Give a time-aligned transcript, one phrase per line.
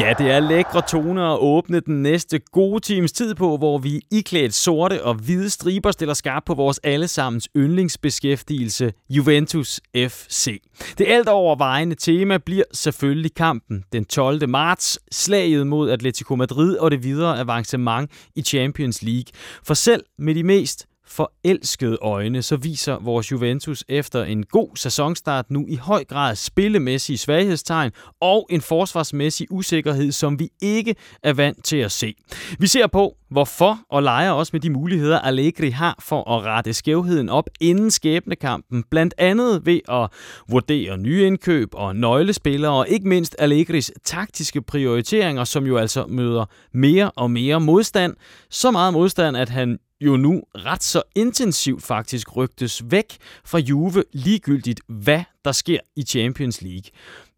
[0.00, 4.00] Ja, det er lækre toner at åbne den næste gode times tid på, hvor vi
[4.10, 10.62] iklædt sorte og hvide striber stiller skarp på vores allesammens yndlingsbeskæftigelse, Juventus FC.
[10.98, 14.48] Det alt overvejende tema bliver selvfølgelig kampen den 12.
[14.48, 19.32] marts, slaget mod Atletico Madrid og det videre avancement i Champions League.
[19.62, 25.50] For selv med de mest forelskede øjne, så viser vores Juventus efter en god sæsonstart
[25.50, 27.90] nu i høj grad spillemæssige svaghedstegn
[28.20, 32.14] og en forsvarsmæssig usikkerhed, som vi ikke er vant til at se.
[32.58, 36.72] Vi ser på, hvorfor og leger også med de muligheder, Allegri har for at rette
[36.72, 40.08] skævheden op inden skæbnekampen, blandt andet ved at
[40.48, 46.44] vurdere nye indkøb og nøglespillere, og ikke mindst Allegris taktiske prioriteringer, som jo altså møder
[46.74, 48.14] mere og mere modstand.
[48.50, 54.04] Så meget modstand, at han jo nu ret så intensivt faktisk rygtes væk fra Juve
[54.12, 56.90] ligegyldigt, hvad der sker i Champions League.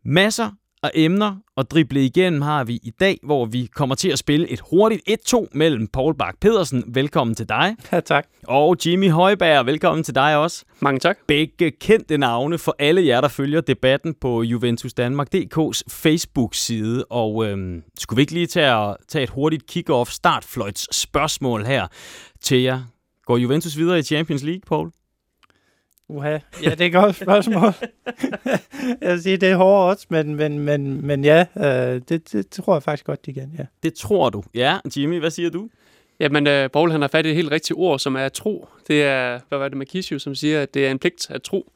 [0.04, 0.50] Masser
[0.82, 4.48] af emner og drible igennem har vi i dag, hvor vi kommer til at spille
[4.48, 7.76] et hurtigt 1-2 mellem Paul Bak pedersen velkommen til dig.
[7.92, 8.26] Ja, tak.
[8.48, 10.64] Og Jimmy Højberg, velkommen til dig også.
[10.80, 11.18] Mange tak.
[11.28, 17.04] Begge kendte navne for alle jer, der følger debatten på Juventus Danmark.dk's Facebook-side.
[17.04, 21.86] Og øhm, skulle vi ikke lige tage, at, tage et hurtigt kick-off startfløjts spørgsmål her
[22.40, 22.82] til jer.
[23.24, 24.90] Går Juventus videre i Champions League, Paul?
[26.10, 27.72] Uha, ja, det er et godt spørgsmål.
[29.00, 32.50] jeg vil sige, det er hårdt også, men, men, men, men ja, øh, det, det
[32.50, 33.64] tror jeg faktisk godt, de kan, ja.
[33.82, 34.42] Det tror du.
[34.54, 35.68] Ja, Jimmy, hvad siger du?
[36.20, 38.68] Jamen, uh, Paul han har fat i et helt rigtigt ord, som er tro.
[38.88, 41.72] Det er, hvad var det, Makisio, som siger, at det er en pligt at tro.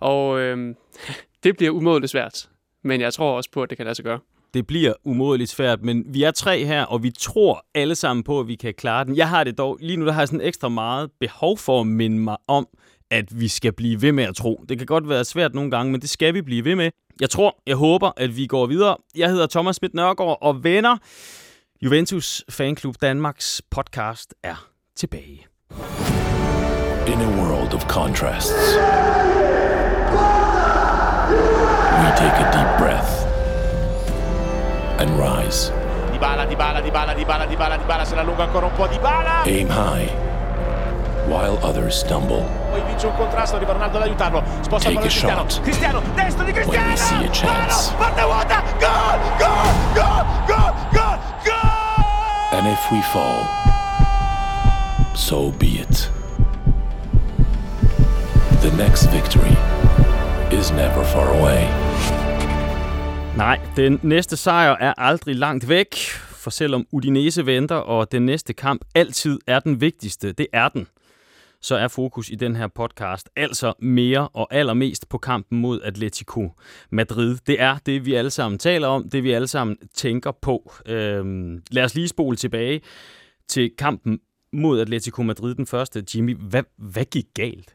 [0.00, 0.74] Og øh,
[1.44, 2.48] det bliver umådeligt svært.
[2.84, 4.18] Men jeg tror også på, at det kan lade sig gøre.
[4.54, 8.40] Det bliver umådeligt svært, men vi er tre her, og vi tror alle sammen på,
[8.40, 9.16] at vi kan klare den.
[9.16, 11.86] Jeg har det dog, lige nu der har jeg sådan ekstra meget behov for at
[11.86, 12.68] minde mig om,
[13.12, 14.64] at vi skal blive ved med at tro.
[14.68, 16.90] Det kan godt være svært nogle gange, men det skal vi blive ved med.
[17.20, 18.96] Jeg tror, jeg håber, at vi går videre.
[19.16, 20.96] Jeg hedder Thomas Schmidt Nørgaard, og venner,
[21.82, 25.46] Juventus Fanklub Danmarks podcast er tilbage.
[27.06, 28.76] In a world of contrasts,
[32.02, 33.12] we take a deep breath
[35.02, 35.72] and rise.
[36.14, 39.42] Dybala, Dybala, Dybala, Dybala, Dybala, Dybala, se la allunga ancora un po' Dybala.
[39.46, 40.08] Aim high,
[41.26, 42.44] while others stumble.
[42.70, 44.42] Poi vince un contrasto, arriva Ronaldo ad aiutarlo.
[44.60, 45.46] Sposta il pallone Cristiano.
[45.62, 46.86] Cristiano, destro di Cristiano.
[46.86, 47.92] When we see a chance.
[47.98, 48.62] Parte vuota.
[48.80, 52.58] Gol, gol, gol, gol, gol, gol.
[52.58, 53.44] And if we fall,
[55.14, 56.10] so be it.
[58.60, 59.56] The next victory
[60.50, 61.68] is never far away.
[63.36, 65.96] Nej, den næste sejr er aldrig langt væk,
[66.30, 70.86] for selvom Udinese venter, og den næste kamp altid er den vigtigste, det er den,
[71.62, 76.50] så er fokus i den her podcast altså mere og allermest på kampen mod Atletico
[76.90, 77.36] Madrid.
[77.46, 80.72] Det er det, vi alle sammen taler om, det vi alle sammen tænker på.
[80.86, 82.80] Øhm, lad os lige spole tilbage
[83.48, 84.20] til kampen
[84.52, 86.04] mod Atletico Madrid den første.
[86.14, 87.74] Jimmy, hvad, hvad gik galt?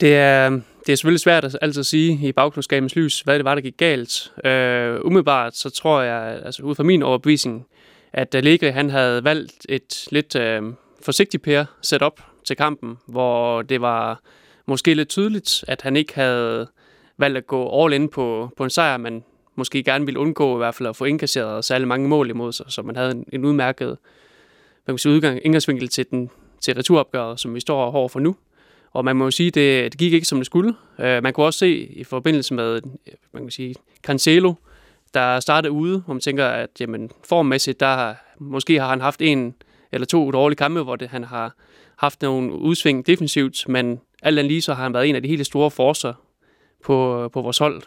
[0.00, 0.50] Det er,
[0.86, 3.76] det er selvfølgelig svært at altid sige i bagklodskabens lys, hvad det var, der gik
[3.76, 4.32] galt.
[4.44, 7.66] Øh, umiddelbart så tror jeg, altså ud fra min overbevisning,
[8.12, 10.62] at Allegri han havde valgt et lidt øh,
[11.02, 14.20] forsigtigt pære setup til kampen, hvor det var
[14.66, 16.66] måske lidt tydeligt, at han ikke havde
[17.18, 19.24] valgt at gå all in på, på en sejr, men
[19.54, 22.66] måske gerne ville undgå i hvert fald at få indkasseret særlig mange mål imod sig,
[22.68, 23.98] så man havde en, en udmærket
[24.84, 28.20] hvad kan man sige, udgang, indgangsvinkel til, den, til returopgøret, som vi står over for
[28.20, 28.36] nu.
[28.92, 30.74] Og man må jo sige, det, det gik ikke som det skulle.
[30.98, 32.80] Uh, man kunne også se i forbindelse med,
[33.32, 34.54] man kan sige, Cancelo,
[35.14, 39.22] der startede ude, hvor man tænker, at jamen, formmæssigt, der har, måske har han haft
[39.22, 39.54] en
[39.92, 41.54] eller to dårlige kampe, hvor det, han har
[42.04, 45.28] haft nogle udsving defensivt, men alt andet lige så har han været en af de
[45.28, 46.12] helt store forser
[46.84, 47.82] på, på vores hold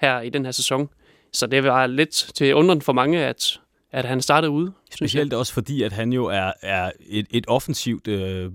[0.00, 0.88] her i den her sæson.
[1.32, 3.60] Så det var lidt til undren for mange, at,
[3.92, 4.72] at han startede ude.
[4.94, 8.50] Specielt også fordi, at han jo er, er et, et offensivt øh,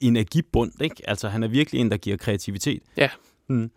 [0.00, 0.72] energibund.
[0.80, 0.96] Ikke?
[1.08, 2.82] Altså, han er virkelig en, der giver kreativitet.
[2.96, 3.08] Ja,
[3.52, 3.70] Mm.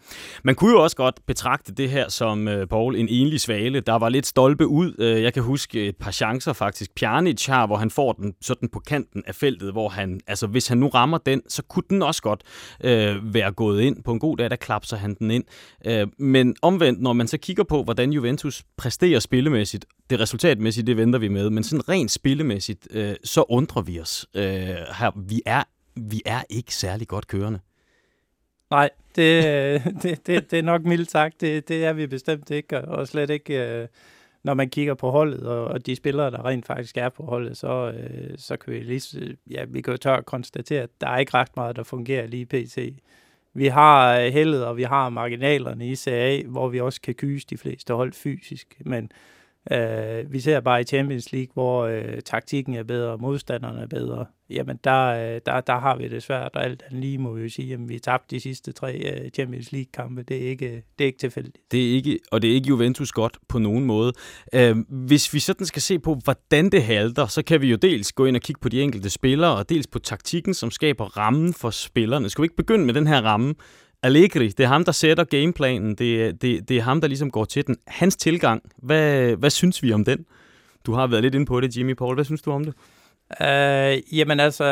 [0.43, 3.79] Man kunne jo også godt betragte det her som, øh, Paul, en enlig svale.
[3.79, 4.95] Der var lidt stolpe ud.
[4.99, 6.95] Øh, jeg kan huske et par chancer faktisk.
[6.95, 10.67] Pjanic har, hvor han får den sådan på kanten af feltet, hvor han, altså hvis
[10.67, 12.43] han nu rammer den, så kunne den også godt
[12.83, 14.03] øh, være gået ind.
[14.03, 15.43] På en god dag, der klapser han den ind.
[15.85, 20.97] Øh, men omvendt, når man så kigger på, hvordan Juventus præsterer spillemæssigt, det resultatmæssigt, det
[20.97, 24.25] venter vi med, men sådan rent spillemæssigt, øh, så undrer vi os.
[24.35, 24.43] Øh,
[24.99, 25.63] her, vi er,
[25.95, 27.59] vi er ikke særlig godt kørende.
[28.75, 31.41] Nej, det, øh, det, det, det er nok mildt sagt.
[31.41, 33.87] Det, det er vi bestemt ikke, og slet ikke, øh,
[34.43, 37.57] når man kigger på holdet, og, og de spillere, der rent faktisk er på holdet,
[37.57, 41.07] så, øh, så kan vi lige, øh, ja, vi kan jo tør konstatere, at der
[41.07, 42.77] er ikke ret meget, der fungerer lige pt.
[43.53, 47.57] Vi har heldet, og vi har marginalerne i CA, hvor vi også kan kyse de
[47.57, 49.11] fleste hold fysisk, men
[49.71, 54.25] Øh, vi ser bare i Champions League, hvor øh, taktikken er bedre, modstanderne er bedre.
[54.49, 57.41] Jamen, der, øh, der, der har vi det svært, og alt andet lige må vi
[57.41, 60.23] jo sige, at vi tabte de sidste tre øh, Champions League-kampe.
[60.23, 61.57] Det er ikke, det er ikke tilfældigt.
[61.71, 64.13] Det er ikke, og det er ikke Juventus godt på nogen måde.
[64.53, 68.11] Øh, hvis vi sådan skal se på, hvordan det halter, så kan vi jo dels
[68.11, 71.53] gå ind og kigge på de enkelte spillere, og dels på taktikken, som skaber rammen
[71.53, 72.29] for spillerne.
[72.29, 73.55] Skal vi ikke begynde med den her ramme?
[74.05, 75.95] Allegri, det er ham, der sætter gameplanen.
[75.95, 77.75] Det, det, det er ham, der ligesom går til den.
[77.87, 80.25] Hans tilgang, hvad, hvad synes vi om den?
[80.85, 82.15] Du har været lidt inde på det, Jimmy Paul.
[82.15, 82.73] Hvad synes du om det?
[83.29, 84.63] Uh, jamen altså,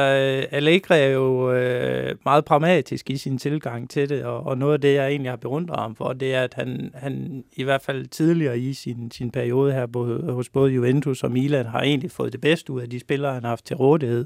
[0.51, 4.81] Allegri er jo uh, meget pragmatisk i sin tilgang til det, og, og noget af
[4.81, 8.06] det, jeg egentlig har beundret ham for, det er, at han, han i hvert fald
[8.06, 12.33] tidligere i sin, sin periode her både, hos både Juventus og Milan, har egentlig fået
[12.33, 14.25] det bedste ud af de spillere, han har haft til rådighed.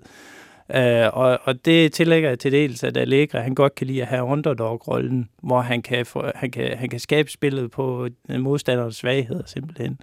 [0.75, 4.07] Uh, og, og det tillægger jeg til dels, at Allegri, han godt kan lide at
[4.07, 8.95] have underdog-rollen, hvor han kan, få, han, kan, han kan skabe spillet på øh, modstanderens
[8.95, 9.99] svagheder simpelthen.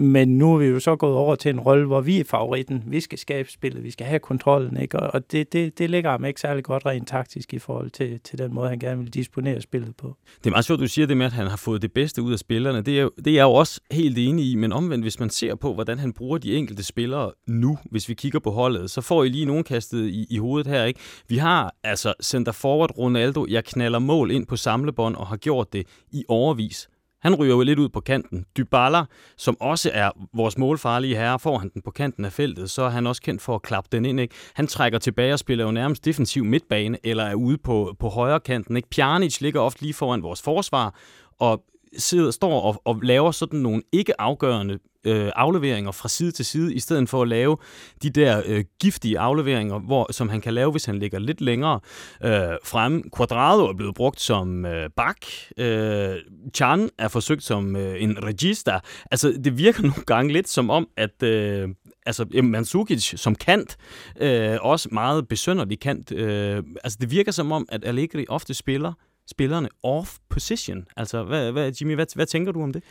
[0.00, 2.84] Men nu er vi jo så gået over til en rolle, hvor vi er favoritten.
[2.86, 5.00] Vi skal skabe spillet, vi skal have kontrollen, ikke?
[5.00, 8.38] Og det, det, det ligger ham ikke særlig godt rent taktisk i forhold til, til
[8.38, 10.16] den måde, han gerne vil disponere spillet på.
[10.38, 12.32] Det er meget sjovt, du siger det med, at han har fået det bedste ud
[12.32, 12.82] af spillerne.
[12.82, 15.54] Det er, det er jeg jo også helt enig i, men omvendt, hvis man ser
[15.54, 19.24] på, hvordan han bruger de enkelte spillere nu, hvis vi kigger på holdet, så får
[19.24, 21.00] I lige nogen kastet i, i hovedet her, ikke?
[21.28, 25.72] Vi har altså center forward Ronaldo, jeg knaller mål ind på samlebånd og har gjort
[25.72, 26.88] det i overvis.
[27.28, 28.44] Han ryger jo lidt ud på kanten.
[28.56, 29.04] Dybala,
[29.36, 32.88] som også er vores målfarlige herre, får han den på kanten af feltet, så er
[32.88, 34.20] han også kendt for at klappe den ind.
[34.20, 34.34] Ikke?
[34.54, 38.40] Han trækker tilbage og spiller jo nærmest defensiv midtbane, eller er ude på, på højre
[38.40, 38.76] kanten.
[38.76, 38.88] Ikke?
[38.88, 40.94] Pjanic ligger ofte lige foran vores forsvar,
[41.40, 41.64] og
[41.96, 46.74] sidder, står og, og laver sådan nogle ikke afgørende øh, afleveringer fra side til side,
[46.74, 47.56] i stedet for at lave
[48.02, 51.80] de der øh, giftige afleveringer, hvor, som han kan lave, hvis han ligger lidt længere
[52.24, 52.30] øh,
[52.64, 53.10] frem.
[53.16, 55.16] Quadrado er blevet brugt som øh, bak.
[55.56, 56.16] Øh,
[56.54, 58.78] Chan er forsøgt som øh, en regista.
[59.10, 61.68] Altså, det virker nogle gange lidt som om, at øh,
[62.06, 63.76] altså Mandzukic som kant,
[64.20, 66.12] øh, også meget besønderlig kant.
[66.12, 68.92] Øh, altså, det virker som om, at Allegri ofte spiller
[69.30, 70.86] spillerne off position.
[70.96, 72.82] Altså, hvad, hvad, Jimmy, hvad, hvad tænker du om det?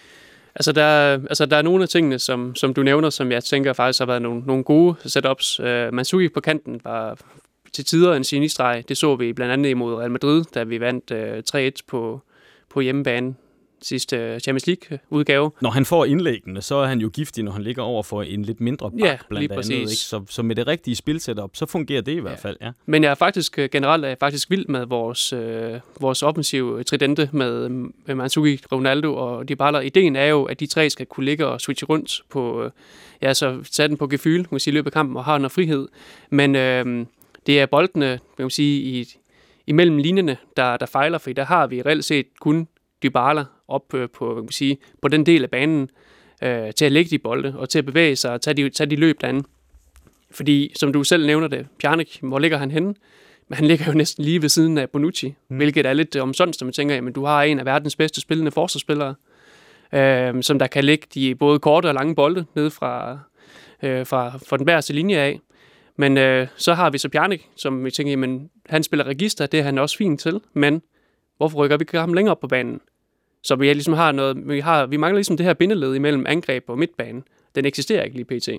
[0.56, 3.74] Altså der, altså, der er nogle af tingene, som, som du nævner, som jeg tænker
[3.74, 5.60] faktisk har været nogle, nogle gode setups.
[5.60, 7.18] Uh, Mansuki på kanten var
[7.74, 8.84] til tider en sinistreg.
[8.89, 12.22] Det så vi blandt andet imod Real Madrid, da vi vandt øh, uh, 3-1 på,
[12.69, 13.36] på hjemmebane
[13.81, 15.51] sidste Champions League-udgave.
[15.62, 18.44] Når han får indlæggene, så er han jo giftig, når han ligger over for en
[18.44, 19.71] lidt mindre bak, ja, blandt andet.
[19.71, 19.88] Ikke?
[19.88, 22.71] Så, så med det rigtige spilsetup, så fungerer det i hvert fald, ja.
[22.85, 26.83] Men jeg er faktisk øh, generelt er jeg faktisk vild med vores, øh, vores offensive
[26.83, 27.69] tridente med,
[28.06, 29.79] med Mansuki, Ronaldo og Dybala.
[29.79, 32.71] Ideen er jo, at de tre skal kunne ligge og switche rundt på, øh,
[33.21, 35.38] ja, så sætte den på gefyl, kan man sige, i løbet af kampen og har
[35.38, 35.88] noget frihed.
[36.29, 37.06] Men øh,
[37.47, 39.18] det er boldene, kan man sige, i,
[39.68, 42.68] imellem linjerne, der, der fejler, for der har vi reelt set kun
[43.03, 45.89] Dybala op øh, på, kan man sige, på den del af banen
[46.44, 48.89] øh, til at lægge de bolde og til at bevæge sig og tage de, tage
[48.89, 49.44] de løb derinde.
[50.31, 52.95] Fordi, som du selv nævner det, Pjarnik, hvor ligger han henne?
[53.47, 55.57] Men han ligger jo næsten lige ved siden af Bonucci, mm.
[55.57, 58.51] hvilket er lidt omsonst, når man tænker, jamen du har en af verdens bedste spillende
[58.51, 59.15] forsvarsspillere,
[59.93, 63.19] øh, som der kan lægge de både korte og lange bolde ned fra,
[63.83, 65.39] øh, fra, fra den bæreste linje af.
[65.95, 69.59] Men øh, så har vi så Pjarnik, som vi tænker, jamen han spiller register, det
[69.59, 70.81] er han også fint til, men
[71.38, 72.81] hvorfor rykker vi ikke ham længere op på banen?
[73.44, 76.63] Så vi ligesom har noget, vi, har, vi mangler ligesom det her bindeled imellem angreb
[76.67, 77.24] og midtbanen.
[77.56, 78.50] Den eksisterer ikke lige pt.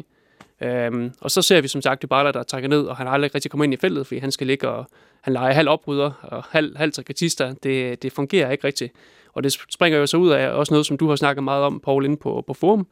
[0.62, 3.35] Øhm, og så ser vi som sagt Dybala, der trækker ned, og han har aldrig
[3.35, 4.87] rigtig kommet ind i feltet, fordi han skal ligge og
[5.20, 7.54] han leger halv oprydder og halv, halv trikatister.
[7.62, 8.92] Det, det fungerer ikke rigtigt.
[9.32, 11.80] Og det springer jo så ud af også noget, som du har snakket meget om,
[11.80, 12.87] Paul, inde på, på forum,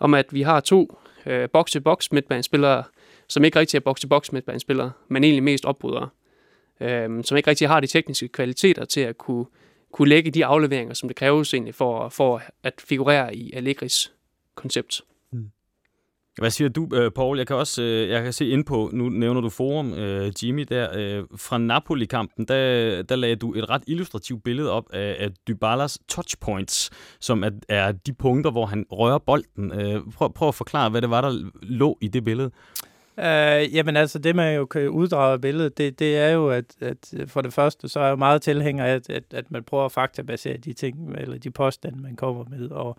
[0.00, 2.82] om at vi har to øh, box-to-box midtbanespillere,
[3.28, 6.08] som ikke rigtig er box-to-box midtbanespillere, men egentlig mest opbrydere,
[6.80, 9.46] øh, som ikke rigtig har de tekniske kvaliteter til at kunne
[9.94, 14.12] kunne lægge de afleveringer, som det kræves egentlig for, for at figurere i Allegris
[14.54, 15.00] koncept.
[15.30, 15.50] Hmm.
[16.38, 17.38] Hvad siger du, øh, Paul?
[17.38, 20.66] Jeg kan også øh, jeg kan se ind på, nu nævner du forum, øh, Jimmy,
[20.68, 25.98] der fra Napoli-kampen, der, der lagde du et ret illustrativt billede op af, af Dybalas
[26.08, 26.90] touchpoints,
[27.20, 29.72] som er, er de punkter, hvor han rører bolden.
[30.12, 32.50] Prøv, prøv at forklare, hvad det var, der lå i det billede.
[33.18, 36.64] Uh, jamen altså, det man jo kan uddrage af billedet, det, det er jo, at,
[36.80, 39.84] at for det første, så er jeg meget tilhænger af, at, at, at man prøver
[39.84, 42.98] at faktabasere de ting, eller de påstande, man kommer med, og,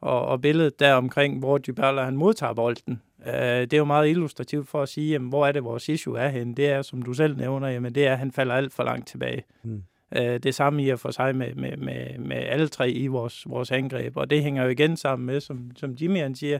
[0.00, 4.08] og, og billedet der omkring, hvor Dybala han modtager bolden, uh, det er jo meget
[4.08, 6.54] illustrativt for at sige, jamen, hvor er det, vores issue er henne.
[6.54, 9.08] Det er, som du selv nævner, jamen, det er, at han falder alt for langt
[9.08, 9.44] tilbage.
[9.62, 9.82] Mm.
[10.16, 13.44] Uh, det samme i at få sig med, med, med, med alle tre i vores,
[13.46, 16.58] vores angreb, og det hænger jo igen sammen med, som, som Jimmy han siger,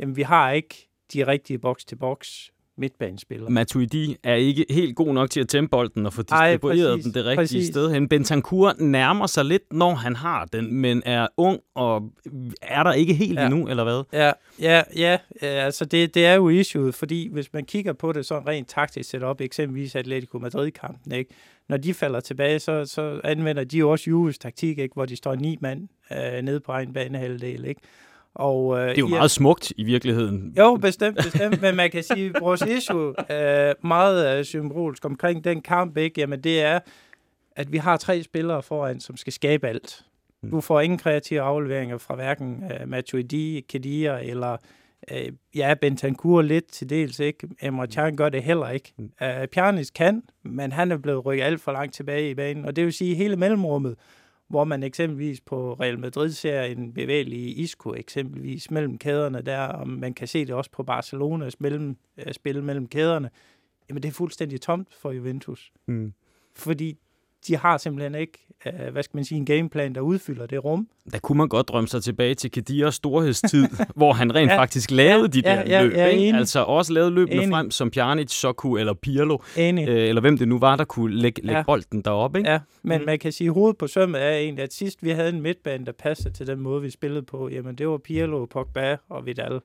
[0.00, 2.28] jamen, vi har ikke de rigtige box-til-box
[2.78, 3.48] midtbanespiller.
[3.50, 7.04] Matuidi er ikke helt god nok til at tæmme bolden og få Ej, distribueret præcis,
[7.04, 7.66] den det rigtige præcis.
[7.68, 8.08] sted hen.
[8.08, 12.10] Bentancur nærmer sig lidt, når han har den, men er ung og
[12.62, 13.46] er der ikke helt Ja.
[13.46, 14.02] endnu, eller hvad?
[14.12, 18.26] Ja, ja, ja altså det, det er jo issueet, fordi hvis man kigger på det
[18.26, 21.30] sådan rent taktisk setup, eksempelvis Atletico Madrid-kampen, ikke?
[21.68, 24.94] når de falder tilbage, så, så anvender de også Juves taktik, ikke?
[24.94, 27.64] hvor de står ni mand øh, nede på egen banehalvdel.
[27.64, 27.80] Ikke?
[28.38, 30.54] Og, øh, Det er jo i- meget smukt i virkeligheden.
[30.58, 35.44] Jo, bestemt, bestemt, men man kan sige, at vores issue er meget øh, symbolisk omkring
[35.44, 36.20] den kamp, ikke?
[36.20, 36.78] Jamen det er,
[37.56, 40.02] at vi har tre spillere foran, som skal skabe alt.
[40.50, 44.56] Du får ingen kreative afleveringer fra hverken uh, Matuidi, Kedia eller
[45.12, 45.18] uh,
[45.56, 47.48] ja, Bentancur lidt til dels, ikke?
[47.62, 48.92] Emre Can gør det heller ikke.
[48.98, 52.76] Uh, Pjanic kan, men han er blevet rykket alt for langt tilbage i banen, og
[52.76, 53.96] det vil sige hele mellemrummet,
[54.48, 59.88] hvor man eksempelvis på Real Madrid ser en bevægelig Isco eksempelvis mellem kæderne der, og
[59.88, 63.30] man kan se det også på Barcelonas mellem, uh, spil mellem kæderne,
[63.88, 65.72] jamen det er fuldstændig tomt for Juventus.
[65.86, 66.12] Mm.
[66.54, 66.98] Fordi
[67.48, 70.88] de har simpelthen ikke, uh, hvad skal man sige, en gameplan, der udfylder det rum.
[71.12, 74.58] Der kunne man godt drømme sig tilbage til Kedirs storhedstid, hvor han rent Ja.
[74.58, 75.92] faktisk lavede de Ja, der ja, løb.
[75.92, 76.22] ja, ikke?
[76.28, 76.38] enig.
[76.38, 77.48] Altså også lavede løbene Enig.
[77.50, 79.88] frem, som Pjanic så kunne, eller Pirlo, Enig.
[79.88, 81.64] øh, eller hvem det nu var, der kunne lægge, lægge Ja.
[81.66, 82.36] bolden derop.
[82.36, 82.50] Ikke?
[82.50, 83.06] Ja, men Mm.
[83.06, 85.86] man kan sige, at hovedet på sømmet er egentlig, at sidst vi havde en midtbane,
[85.86, 89.60] der passede til den måde, vi spillede på, jamen det var Pirlo, Pogba og Vidal,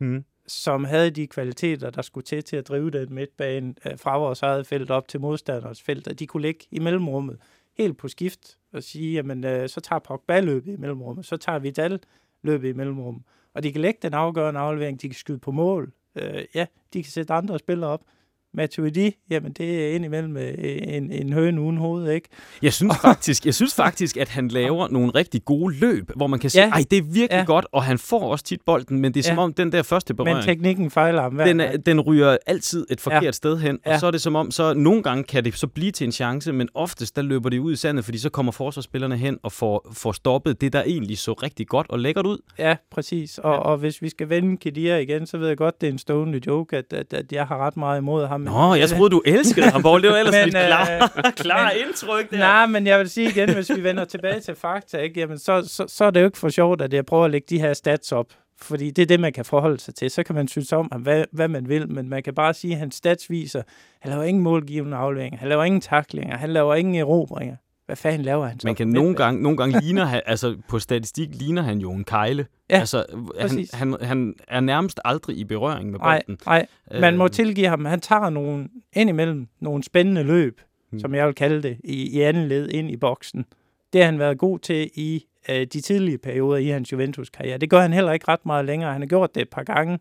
[0.00, 4.18] Mm som havde de kvaliteter, der skulle til til at drive den midtbane øh, fra
[4.18, 7.38] vores eget felt op til modstanders felt, og de kunne ligge i mellemrummet.
[7.78, 11.58] Helt på skift og sige, jamen øh, så tager Pogba løbet i mellemrummet, så tager
[11.58, 12.00] Vidal
[12.42, 13.22] løbet i mellemrummet,
[13.54, 17.02] og de kan lægge den afgørende aflevering, de kan skyde på mål, øh, ja, de
[17.02, 18.02] kan sætte andre spillere op,
[18.54, 22.28] Matuidi, jamen det er indimellem øh, en, en høne uden hoved, ikke?
[22.62, 26.38] Jeg synes faktisk, jeg synes faktisk, at han laver nogle rigtig gode løb, hvor man
[26.38, 26.70] kan sige, Ja.
[26.70, 27.44] ej, det er virkelig Ja.
[27.44, 29.42] godt, og han får også tit bolden, men det er som Ja.
[29.42, 32.86] om, den der første Men berøring, teknikken fejler ham hver den, er, den ryger altid
[32.90, 33.32] et forkert Ja.
[33.32, 33.98] sted hen, og Ja.
[33.98, 36.52] så er det som om, så nogle gange kan det så blive til en chance,
[36.52, 39.90] men oftest der løber det ud i sandet, fordi så kommer forsvarsspillerne hen og får,
[39.92, 42.38] får stoppet det, der egentlig så rigtig godt og lækkert ud.
[42.58, 43.38] Ja, præcis.
[43.38, 45.98] Og, og hvis vi skal vende Kedia igen, så ved jeg godt, det er en
[45.98, 48.43] stående joke, at, at, at jeg har ret meget imod ham.
[48.44, 50.02] Nå, jeg troede, du elskede ham, Poul.
[50.02, 52.38] Det var ellers Men, mit øh, klare, klare indtryk der.
[52.38, 55.68] Nej, men jeg vil sige igen, hvis vi vender tilbage til fakta, ikke, jamen så,
[55.68, 57.72] så, så er det jo ikke for sjovt, at jeg prøver at lægge de her
[57.72, 58.26] stats op.
[58.60, 60.10] Fordi det er det, man kan forholde sig til.
[60.10, 62.72] Så kan man synes om, ham, hvad, hvad man vil, men man kan bare sige,
[62.72, 63.62] at hans stats viser,
[64.00, 67.56] han laver ingen målgivende afleveringer, han laver ingen taklinger, han laver ingen erobringer.
[67.86, 68.66] Hvad fanden laver han så?
[68.66, 72.04] Man kan nogle gange, nogle gange ligner han, altså på statistik ligner han jo en
[72.04, 72.46] kejle.
[72.70, 73.04] Ja, altså,
[73.40, 76.40] han, han, han er nærmest aldrig i berøring med Nej, bolden.
[76.46, 76.66] nej.
[77.00, 80.96] Man må Øh, tilgive ham, han tager nogle, indimellem nogle spændende løb, Mm.
[80.96, 81.00] mm.
[81.00, 83.44] som jeg vil kalde det, i, i anden led ind i boksen.
[83.92, 87.58] Det har han været god til i øh, de tidlige perioder i hans Juventus-karriere.
[87.58, 88.92] Det gør han heller ikke ret meget længere.
[88.92, 89.98] Han har gjort det et par gange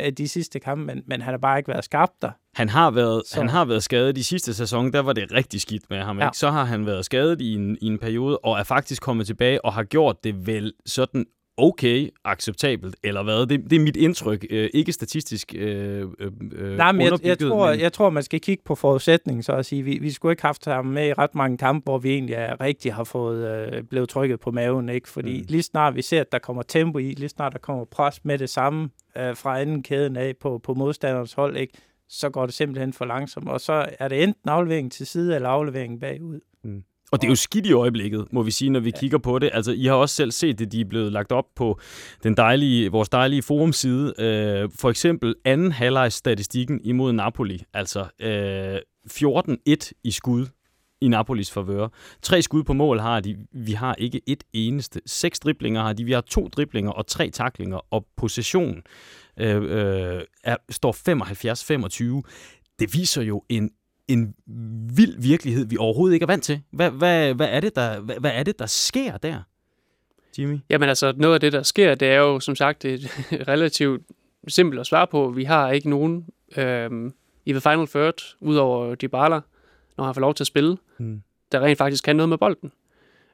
[0.00, 2.30] øh, de sidste kampe, men, men han har bare ikke været skarp der.
[2.54, 5.60] Han har været, Så- han har været skadet i sidste sæson, der var det rigtig
[5.60, 6.18] skidt med ham.
[6.18, 6.26] Ja.
[6.26, 6.38] Ikke?
[6.38, 9.64] Så har han været skadet i en, i en periode, og er faktisk kommet tilbage
[9.64, 11.26] og har gjort det vel sådan
[11.58, 13.46] okay acceptabelt, eller hvad?
[13.46, 14.46] Det, det er mit indtryk.
[14.50, 18.22] Øh, ikke statistisk øh, øh, øh, Nej, men jeg, jeg, tror, men- jeg tror, man
[18.22, 19.82] skal kigge på forudsætningen, så at sige.
[19.82, 22.34] Vi, vi skulle ikke have haft ham med i ret mange kampe, hvor vi egentlig
[22.34, 25.08] er, rigtig har fået øh, blevet trykket på maven, ikke?
[25.08, 25.38] Fordi Mm.
[25.40, 25.46] mm.
[25.48, 28.38] lige snart vi ser, at der kommer tempo i, lige snart der kommer pres med
[28.38, 31.72] det samme øh, fra anden kæden af på, på modstanderens hold, ikke?
[32.10, 33.48] så går det simpelthen for langsomt.
[33.48, 36.40] Og så er det enten aflevering til side eller aflevering bagud.
[37.12, 39.00] Og det er jo skidt i øjeblikket, må vi sige, når vi ja.
[39.00, 39.50] kigger på det.
[39.52, 41.80] Altså, I har også selv set det, de er blevet lagt op på
[42.22, 44.14] den dejlige, vores dejlige forumside.
[44.18, 47.62] Øh, for eksempel anden halvlejsstatistikken imod Napoli.
[47.74, 48.76] Altså øh,
[49.10, 50.46] 14-1 i skud
[51.00, 51.88] i Napolis favør.
[52.22, 53.36] Tre skud på mål har de.
[53.52, 55.00] Vi har ikke et eneste.
[55.06, 56.04] Seks driblinger har de.
[56.04, 57.80] Vi har to driblinger og tre taklinger.
[57.90, 58.82] Og possession
[59.38, 60.92] øh, øh, er, står
[62.22, 62.22] 75-25.
[62.78, 63.70] Det viser jo en
[64.08, 64.34] en
[64.96, 66.60] vild virkelighed, vi overhovedet ikke er vant til.
[66.70, 69.42] Hvad, hvad, hvad, er, det, der, hvad, hvad er det, der sker der,
[70.38, 70.58] Jimmy?
[70.70, 73.10] Jamen altså, noget af det, der sker, det er jo som sagt et
[73.48, 74.02] relativt
[74.48, 75.30] simpelt at svare på.
[75.30, 77.12] Vi har ikke nogen øhm,
[77.46, 79.40] i The Final Third, udover Dybala,
[79.96, 81.22] når han får lov til at spille, Hmm.
[81.52, 82.72] der rent faktisk kan noget med bolden.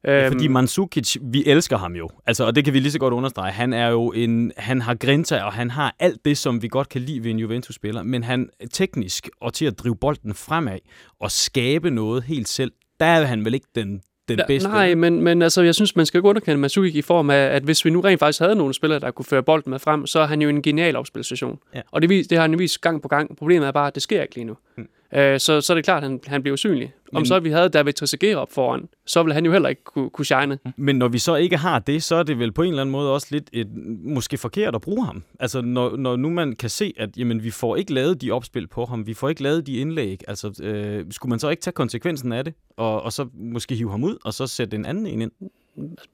[0.04, 2.10] Ja, Øhm, fordi Mandzukic, vi elsker ham jo.
[2.26, 3.52] Altså, og det kan vi lige så godt understrege.
[3.52, 6.88] Han er jo en, han har grinta, og han har alt det, som vi godt
[6.88, 8.02] kan lide ved en Juventus-spiller.
[8.02, 10.78] Men han teknisk og til at drive bolden fremad
[11.20, 14.68] og skabe noget helt selv, der er han vel ikke den, den Ja, bedste.
[14.68, 17.62] Nej, men, men altså, jeg synes, man skal ikke underkende Masuki i form af, at
[17.62, 20.18] hvis vi nu rent faktisk havde nogle spillere, der kunne føre bolden med frem, så
[20.20, 21.58] er han jo en genial opspilstation.
[21.74, 21.80] Ja.
[21.90, 23.36] Og det, det har han vist gang på gang.
[23.36, 24.56] Problemet er bare, at det sker ikke lige nu.
[24.76, 24.88] Hmm.
[25.16, 26.92] Øh, så, så er det klart, at han, han bliver usynlig.
[27.12, 29.84] Om Men- så vi havde David Trezeguet op foran, så ville han jo heller ikke
[29.84, 30.58] kunne, kunne shine.
[30.76, 32.92] Men når vi så ikke har det, så er det vel på en eller anden
[32.92, 33.68] måde også lidt et,
[34.04, 35.22] måske forkert at bruge ham.
[35.40, 38.66] Altså når, når nu man kan se, at jamen, vi får ikke lavet de opspil
[38.66, 41.72] på ham, vi får ikke lavet de indlæg, altså øh, skulle man så ikke tage
[41.74, 45.06] konsekvensen af det, og, og så måske hive ham ud, og så sætte en anden
[45.06, 45.30] en ind?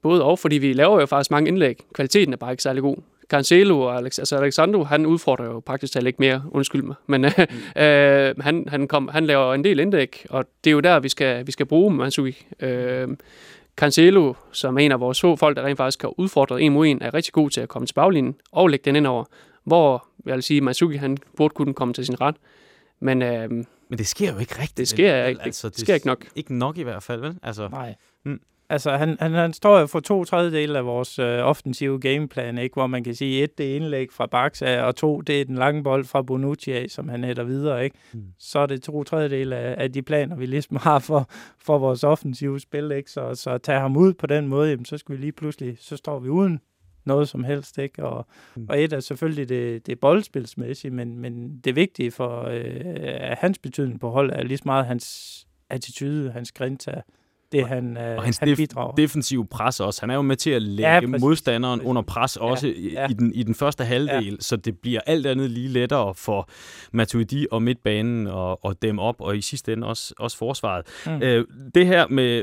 [0.03, 1.77] Både og, fordi vi laver jo faktisk mange indlæg.
[1.95, 2.97] Kvaliteten er bare ikke særlig god.
[3.31, 6.97] Cancelo og Alex, altså Alexandro, han udfordrer jo praktisk talt ikke mere, undskyld mig.
[7.07, 7.33] Men øh,
[7.77, 11.09] øh, han, han, kom, han laver en del indlæg, og det er jo der, vi
[11.09, 12.47] skal, vi skal bruge Mansuki.
[12.61, 13.09] Øh,
[13.77, 16.87] Cancelo, som er en af vores få folk, der rent faktisk har udfordret en mod
[16.87, 19.25] en, er rigtig god til at komme til baglinjen og lægge den ind over.
[19.65, 22.37] Hvor, jeg vil sige, Mansuki, han burde kunne komme til sin ret.
[23.01, 24.77] Men øh, Men det sker jo ikke rigtigt.
[24.77, 25.31] Det sker vel?
[25.31, 25.45] ikke.
[25.45, 26.27] Det sker ikke nok.
[26.37, 27.37] Ikke nok i hvert fald, vel?
[27.43, 27.95] Altså, Nej.
[28.25, 28.41] Mm.
[28.71, 32.73] Altså, han, han, han står jo for to tredjedele af vores øh, offensive gameplan, ikke?
[32.75, 35.55] hvor man kan sige, et det er indlæg fra Baxa, og to det er den
[35.55, 37.85] lange bold fra Bonucci af, som han hætter videre.
[37.85, 37.97] Ikke?
[38.13, 38.25] Mm.
[38.39, 42.05] Så er det to tredjedele af, af de planer, vi ligesom har for, for vores
[42.05, 42.91] offensive spil.
[42.93, 43.11] Ikke?
[43.11, 45.77] Så, så at tage ham ud på den måde, jamen, så skal vi lige pludselig,
[45.81, 46.61] så står vi uden
[47.05, 47.79] noget som helst.
[47.79, 48.05] Ikke?
[48.05, 48.67] Og, Mm.
[48.69, 54.01] og et er selvfølgelig det, det boldspilsmæssige, men, men det vigtige for øh, hans betydning
[54.01, 55.37] på hold er lige så meget hans
[55.71, 57.01] attitude, hans grinta,
[57.53, 58.95] det han, øh, og hans han def- bidrager.
[58.95, 60.03] defensive pres også.
[60.03, 61.21] Han er jo med til at lægge Ja, præcis.
[61.21, 61.89] modstanderen Præcis.
[61.89, 63.07] under pres også ja, ja.
[63.09, 64.37] I, den, i den første halvdel, ja.
[64.41, 66.49] så det bliver alt andet lige lettere for
[66.93, 70.87] Matuidi og midtbanen og, og dem op, og i sidste ende også, også forsvaret.
[71.07, 71.23] Mm.
[71.23, 72.43] Øh, det her med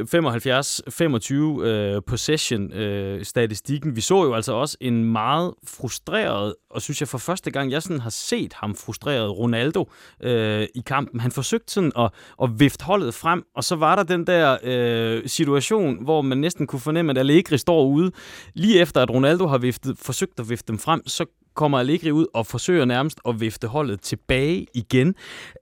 [1.61, 7.17] 75-25 øh, possession-statistikken, vi så jo altså også en meget frustreret, og synes jeg for
[7.17, 9.89] første gang, jeg sådan har set ham frustreret, Ronaldo
[10.23, 11.19] øh, i kampen.
[11.19, 12.09] Han forsøgte sådan at,
[12.43, 16.37] at vifte holdet frem, og så var der den der øh, Øh, situation, hvor man
[16.37, 18.11] næsten kunne fornemme, at Allegri står ude.
[18.53, 21.25] Lige efter at Ronaldo har viftet, forsøgt at vifte dem frem, så
[21.57, 25.15] kommer Allegri ud og forsøger nærmest at vifte holdet tilbage igen.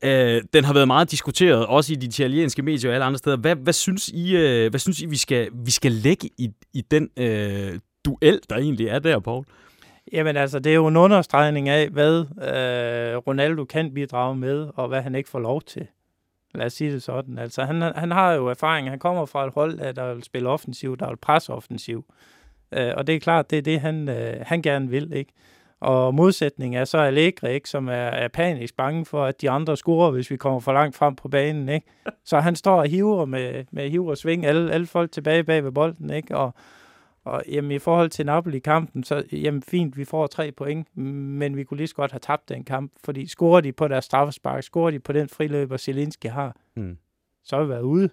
[0.04, 3.38] Øh, den har været meget diskuteret, også i de italienske medier og alle andre steder.
[3.38, 6.82] Hvad, hvad synes I, øh, hvad synes I vi, skal, vi skal lægge i, i
[6.82, 9.46] den øh, duel, der egentlig er der, Paul?
[10.14, 14.88] Jamen altså, det er jo en understregning af, hvad øh, Ronaldo kan bidrage med, og
[14.88, 15.88] hvad han ikke får lov til.
[16.58, 17.38] Lad os sige det sådan.
[17.38, 18.90] Altså, han, han har jo erfaring.
[18.90, 22.06] Han kommer fra et hold, der- vil spille offensiv, der vil presse offensiv.
[22.72, 25.34] Øh, og det er klart, det er det, han, øh, han gerne vil, ikke?
[25.80, 29.78] Og modsætning er så Allegri, ikke, som er, er panisk bange for, at de andre
[29.78, 31.70] scorer, hvis vi kommer for langt frem på banen.
[31.70, 31.88] Ikke?
[32.26, 35.64] Så han står og hiver med, med hiver og sving alle, alle folk tilbage bag
[35.64, 36.10] ved bolden.
[36.10, 36.38] Ikke?
[36.38, 36.54] Og,
[37.26, 41.64] og jamen, i forhold til Napoli-kampen, så jamen, fint, vi får tre point, men vi
[41.64, 44.92] kunne lige så godt have tabt den kamp, fordi scorer de på deres straffespark, scorer
[44.92, 46.98] de på den friløber, Zelinski har, Hmm.
[47.44, 48.10] så har vi været ude.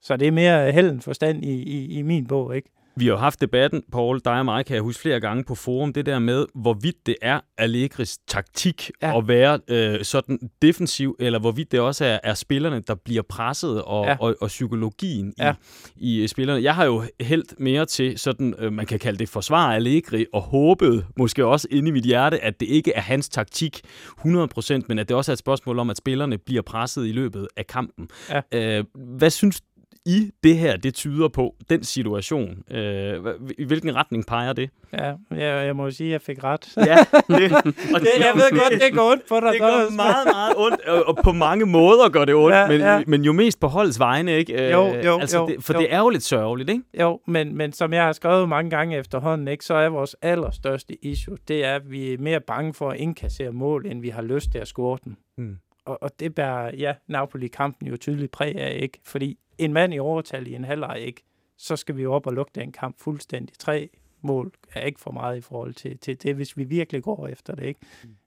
[0.00, 2.70] Så det er mere held end forstand i, i, i min bog, ikke?
[2.96, 5.92] Vi har haft debatten, Paul, dig og mig, kan jeg huske flere gange på forum,
[5.92, 9.18] det der med, hvorvidt det er Allegris taktik ja.
[9.18, 13.82] At være øh, sådan defensiv, eller hvorvidt det også er, er spillerne, der bliver presset,
[13.82, 14.10] og, ja.
[14.10, 14.16] Ja.
[14.20, 15.54] og, og psykologien Ja.
[15.96, 16.62] i, i spillerne.
[16.62, 20.42] Jeg har jo hældt mere til sådan, øh, man kan kalde det forsvar Allegri, og
[20.42, 23.80] håbet måske også inde i mit hjerte, at det ikke er hans taktik
[24.18, 27.48] 100%, men at det også er et spørgsmål om, at spillerne bliver presset i løbet
[27.56, 28.08] af kampen.
[28.30, 28.78] Ja.
[28.78, 29.60] Øh, hvad synes
[30.06, 32.62] i det her, det tyder på, den situation?
[32.70, 33.20] Øh,
[33.58, 34.70] I hvilken retning peger det?
[34.92, 36.72] Ja, jeg, jeg må jo sige, at jeg fik ret.
[36.76, 36.82] Ja,
[37.36, 37.52] det,
[37.94, 39.52] og det, jeg ved godt, det går ondt på dig.
[39.52, 42.80] det gør meget, meget ondt, og- og på mange måder gør det ondt, ja, men,
[42.80, 43.02] ja.
[43.06, 44.64] men jo mest på holdets vegne, ikke?
[44.66, 45.78] Øh, Jo, jo, altså jo, det, for jo.
[45.80, 46.82] det er jo lidt sørgeligt, ikke?
[47.00, 51.04] Jo, men, men som jeg har skrevet mange gange efterhånden, ikke, så er vores allerstørste
[51.04, 54.22] issue, det er, at vi er mere bange for at indkassere mål, end vi har
[54.22, 55.16] lyst til at score dem.
[55.36, 55.56] Hmm.
[55.86, 58.98] Og, og det bærer, ja, Napoli-kampen jo tydeligt præg af, ikke?
[59.06, 61.22] Fordi en mand i overtal i en halvleg, ikke?
[61.56, 63.58] Så skal vi jo op og lukke den kamp fuldstændig.
[63.58, 63.88] Tre
[64.22, 67.54] mål er ikke for meget i forhold til, til det, hvis vi virkelig går efter
[67.54, 67.80] det, ikke?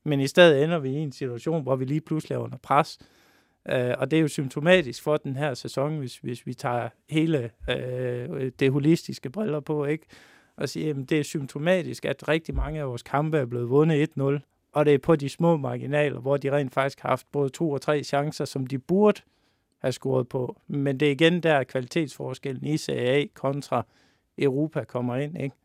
[0.03, 2.99] Men i stedet ender vi i en situation, hvor vi lige pludselig er under pres.
[3.71, 7.49] Uh, og det er jo symptomatisk for den her sæson, hvis, hvis vi tager hele
[7.69, 10.05] uh, det holistiske briller på, ikke?
[10.57, 14.09] Og siger, at det er symptomatisk, at rigtig mange af vores kampe er blevet vundet
[14.19, 17.49] 1-0, og det er på de små marginaler, hvor de rent faktisk har haft både
[17.49, 19.21] to og tre chancer, som de burde
[19.81, 20.61] have scoret på.
[20.67, 23.85] Men det er igen der, kvalitetsforskellen i CAA kontra
[24.37, 25.55] Europa kommer ind, ikke?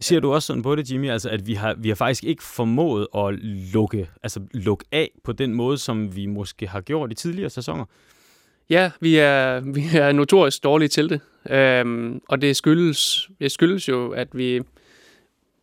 [0.00, 2.42] Ser du også sådan på det, Jimmy, altså at vi har, vi har faktisk ikke
[2.42, 3.34] formået at
[3.74, 7.84] lukke, altså lukke af på den måde, som vi måske har gjort i tidligere sæsoner?
[8.70, 11.20] Ja, vi er, vi er notorisk dårlige til det.
[11.50, 14.60] Øhm, og det skyldes, det skyldes jo, at vi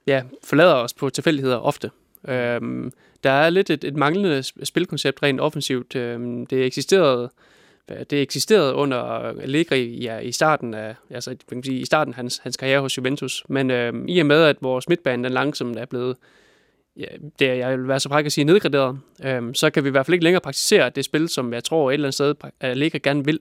[0.08, 1.92] ja, forlader os på tilfældigheder ofte.
[2.28, 2.92] Øhm,
[3.24, 5.96] der er lidt et, et manglende sp- spilkoncept rent offensivt.
[5.96, 7.30] Øhm, det eksisterede
[7.92, 11.86] Øh, det eksisterede under øh, Allegri ja, i starten af altså, man kan sige, i
[11.86, 13.44] starten hans, hans karriere hos Juventus.
[13.50, 16.16] Men øh, i og med, at vores midtbane den langsomt er blevet
[16.98, 17.06] ja,
[17.40, 19.92] det, er- jeg vil være så fræk at sige nedgraderet, øh, så kan vi i
[19.92, 23.00] hvert fald ikke længere praktisere det spil, som jeg tror et eller andet sted, Allegri
[23.00, 23.40] gerne vil.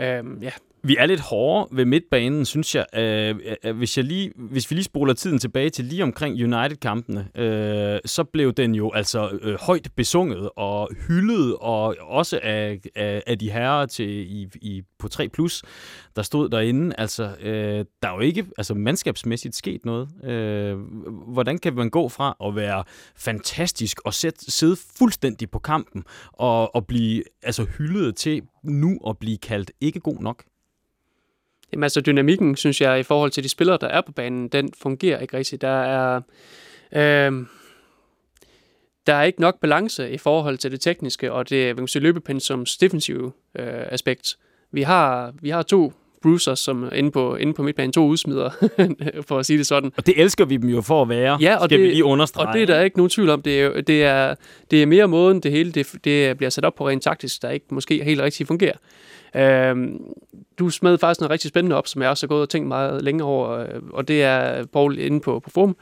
[0.00, 0.50] Øh, ja,
[0.82, 2.86] vi er lidt hårde ved midtbanen, synes jeg.
[2.94, 7.28] Øh, øh, hvis, jeg lige, hvis vi lige spoler tiden tilbage til lige omkring United-kampene,
[7.34, 13.22] øh, så blev den jo altså øh, højt besunget og hyldet, og også af, af,
[13.26, 15.62] af de herrer til, i, i, på 3+, plus,
[16.16, 16.94] der stod derinde.
[16.98, 20.24] Altså, øh, der er jo ikke altså, mandskabsmæssigt sket noget.
[20.24, 20.76] Øh,
[21.32, 22.84] hvordan kan man gå fra at være
[23.16, 29.18] fantastisk og sæt, sidde fuldstændig på kampen og, og blive altså, hyldet til nu at
[29.18, 30.44] blive kaldt ikke god nok?
[31.72, 34.72] Jamen altså dynamikken, synes jeg, i forhold til de spillere, der er på banen, den
[34.82, 35.62] fungerer ikke rigtigt.
[35.62, 36.20] Der er,
[36.92, 37.46] øh,
[39.06, 41.88] der er ikke nok balance i forhold til det tekniske og det hvad kan man
[41.88, 44.36] sige, løbepensums defensive øh, aspekt.
[44.72, 48.50] Vi har, vi har to bruisers, som inde på, inde på midtbanen, to udsmider,
[49.28, 49.92] for at sige det sådan.
[49.96, 52.04] Og det elsker vi dem jo for at være, Ja, og skal det- vi lige
[52.04, 52.48] understrege.
[52.48, 53.42] Og det er der ikke nogen tvivl om.
[53.42, 54.34] Det er, det er,
[54.70, 57.50] det er mere måden, det hele det, det bliver sat op på rent taktisk, der
[57.50, 58.76] ikke måske helt rigtig fungerer.
[59.36, 60.00] Øhm,
[60.58, 63.04] du smed faktisk noget rigtig spændende op, som jeg også har gået og tænkt meget
[63.04, 65.76] længe over, øh, og det er Paul inde på, på forum.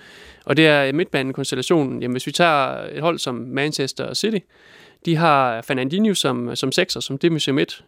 [0.44, 2.02] Og det er midtbanekonstellationen.
[2.02, 4.38] Jamen, hvis vi tager et hold som Manchester City,
[5.04, 7.84] de har Fernandinho som, som sekser, som defensiv midt.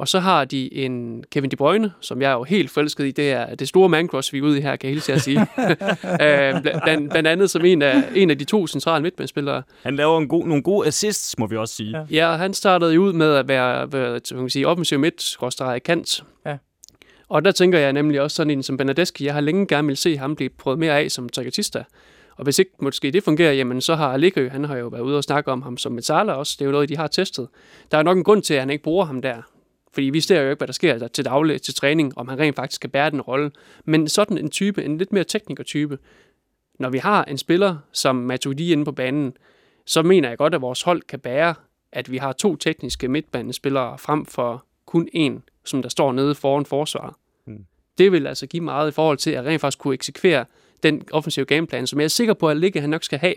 [0.00, 3.10] Og så har de en Kevin De Bruyne, som jeg er jo helt forelsket i.
[3.10, 5.22] Det er det store mancross, vi er ude i her, kan jeg hilse jer at
[5.22, 5.40] sige.
[6.24, 9.62] øh, bl- blandt, blandt andet som en af, en af de to centrale midtbanespillere.
[9.82, 11.98] Han laver en god, nogle gode assists, må vi også sige.
[12.10, 12.30] Ja.
[12.30, 15.36] Ja, han startede jo ud med at være, kan man sige, offensiv midt,
[15.84, 16.24] kant.
[16.46, 16.56] Ja.
[17.28, 19.24] Og der tænker jeg nemlig også sådan en som Bernadeschi.
[19.24, 21.84] Jeg har længe gerne vil se ham blive prøvet mere af som tregatista.
[22.36, 25.16] Og hvis ikke måske det fungerer, jamen så har Allegri, han har jo været ude
[25.16, 26.56] og snakke om ham som Metala også.
[26.58, 27.48] Det er jo noget, de har testet.
[27.92, 29.42] Der er nok en grund til, at han ikke bruger ham der.
[29.92, 32.38] Fordi vi ser jo ikke, hvad der sker der til daglig til træning, om han
[32.38, 33.50] rent faktisk kan bære den rolle.
[33.84, 35.98] Men sådan en type, en lidt mere teknikertype,
[36.78, 39.36] når vi har en spiller som Matuidi inde på banen,
[39.86, 41.54] så mener jeg godt, at vores hold kan bære,
[41.92, 46.66] at vi har to tekniske midtbanespillere frem for kun en, som der står nede foran
[46.66, 47.14] forsvaret.
[47.46, 47.64] Mm.
[47.98, 50.44] Det vil altså give meget i forhold til at rent faktisk kunne eksekvere
[50.82, 53.34] den offensive gameplan, som jeg er sikker på, at Ligge han nok skal have,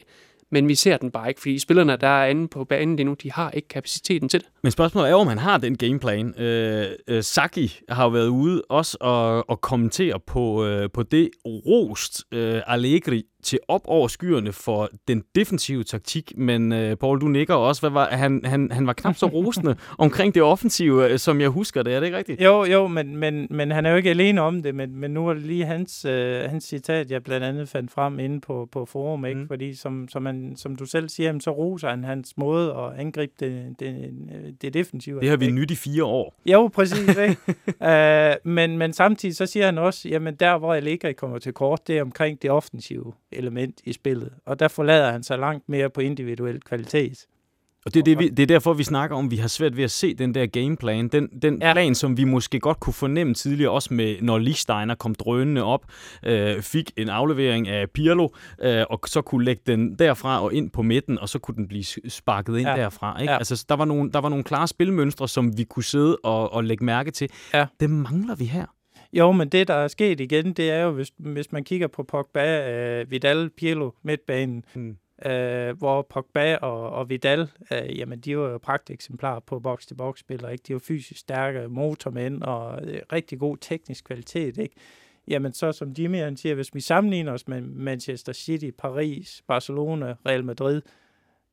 [0.54, 3.16] men vi ser den bare ikke, fordi spillerne, der er inde på banen lige nu,
[3.24, 4.50] de har ikke kapaciteten til det.
[4.63, 6.39] Men spørgsmålet er om han har den gameplan.
[6.39, 11.30] Øh, øh, Saki har jo været ude også og, og kommentere på, øh, på det
[11.46, 16.32] rost øh, Allegri til op over skyerne for den defensive taktik.
[16.38, 17.82] Men øh, Paul, du nikker også.
[17.82, 21.49] Hvad var, han, han, han var knap så rosende omkring det offensive, øh, som jeg
[21.49, 21.93] husker det.
[21.93, 22.41] Er det ikke rigtigt?
[22.41, 25.27] Jo, jo, men, men, men han er jo ikke alene om det, men, men nu
[25.27, 28.86] er det lige hans, øh, hans citat, jeg blandt andet fandt frem inde på, på
[28.86, 29.39] forum, ikke?
[29.39, 29.47] Mm.
[29.47, 33.34] Fordi som, som, han, som du selv siger, så roser han hans måde at angribe
[33.39, 34.13] det, det,
[34.62, 35.19] det defensive.
[35.19, 35.60] Det har vi aspekt.
[35.60, 36.36] nyt i fire år.
[36.45, 37.17] Jo, præcis.
[37.17, 37.38] Ikke?
[37.67, 41.88] uh, men, men samtidig så siger han også, jamen der, hvor Allegri kommer til kort,
[41.88, 44.34] det er omkring det offensive element i spillet.
[44.46, 47.26] Og der forlader han sig langt mere på individuel kvalitet.
[47.86, 49.78] Og det er, det, vi, det er derfor, vi snakker om, at vi har svært
[49.78, 51.08] ved at se den der gameplan.
[51.08, 51.74] Den, den ja.
[51.74, 55.86] Plan, som vi måske godt kunne fornemme tidligere, også med, når Lichsteiner kom drønende op,
[56.26, 58.28] øh, fik en aflevering af Pirlo,
[58.62, 61.67] øh, og så kunne lægge den derfra og ind på midten, og så kunne den
[61.67, 62.76] blive sparket ind ja.
[62.76, 63.22] Derfra.
[63.22, 63.32] Ikke?
[63.32, 63.38] Ja.
[63.38, 66.63] Altså, der, var nogle, der var nogle klare spilmønstre, som vi kunne sidde og, og
[66.63, 67.30] lægge mærke til.
[67.54, 67.65] Ja.
[67.80, 68.65] Det mangler vi her.
[69.13, 72.04] Jo, men det, der er sket igen, det er jo, hvis, hvis man kigger på
[72.04, 74.97] Pogba, uh, Vidal, Pirlo, midtbanen, Hmm.
[75.26, 80.63] uh, hvor Pogba og, og Vidal, uh, jamen de var jo pragteksemplarer på box-til-box-spillere, ikke?
[80.67, 84.76] De var fysisk stærke motormænd og uh, rigtig god teknisk kvalitet, ikke?
[85.28, 90.15] Jamen så som Jimmy han siger, hvis vi sammenligner os med Manchester City, Paris, Barcelona,
[90.26, 90.82] Real Madrid,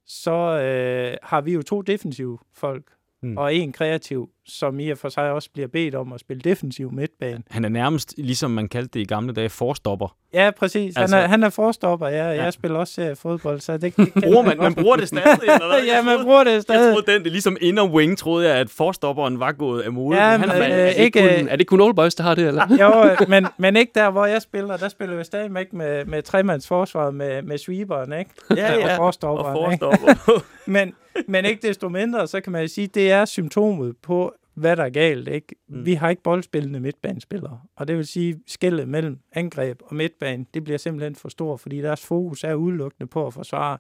[0.06, 2.84] så øh, har vi jo to defensive folk,
[3.22, 3.36] hmm.
[3.38, 6.92] og en kreativ, som i og for sig også bliver bedt om at spille defensiv
[6.92, 7.42] midtbane.
[7.50, 10.16] Han er nærmest, ligesom man kaldte det i gamle dage, forstopper.
[10.34, 10.86] Ja, præcis.
[10.86, 12.32] Altså, Altså- han, er, han er forstopper, ja.
[12.32, 12.42] Ja.
[12.44, 15.24] Jeg spiller også øh, fodbold, så det, kender Bruger man, jeg man bruger det stadig?
[15.42, 15.84] Eller hvad?
[15.86, 16.92] ja, Jeg man troede- bruger det Jeg stadig.
[16.94, 20.16] troede, den, det ligesom inner wing, troede jeg, at forstopperen var gået af mode.
[20.24, 21.94] Ja, men han men, er, øh, er, det ikke ikke- kun, er det kun Old
[21.94, 22.66] Boys, der har det, eller?
[22.80, 24.76] jo, øh, men, men ikke der, hvor jeg spiller.
[24.76, 28.30] Der spiller vi stadig med, med, med tremands forsvar med, med sweeperen, ikke?
[28.56, 28.90] Ja, ja.
[28.90, 29.84] Og forstopperen, og ikke?
[29.84, 30.44] forstopper.
[30.66, 30.94] Men,
[31.28, 34.90] men ikke desto mindre, så kan man sige, det er symptomet på, hvad der er
[34.90, 35.28] galt.
[35.28, 35.54] Ikke?
[35.68, 35.86] Mm.
[35.86, 40.64] Vi har ikke boldspillende midtbanespillere, og det vil sige, skældet mellem angreb og midtbane, det
[40.64, 43.78] bliver simpelthen for stort, fordi deres fokus er udelukkende på at forsvare.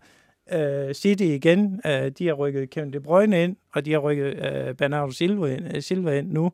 [0.54, 4.32] Uh, City igen, uh, de har rykket Kevin De Bruyne ind, og de har rykket
[4.34, 6.52] uh, Bernardo Silva ind, uh, Silva ind nu.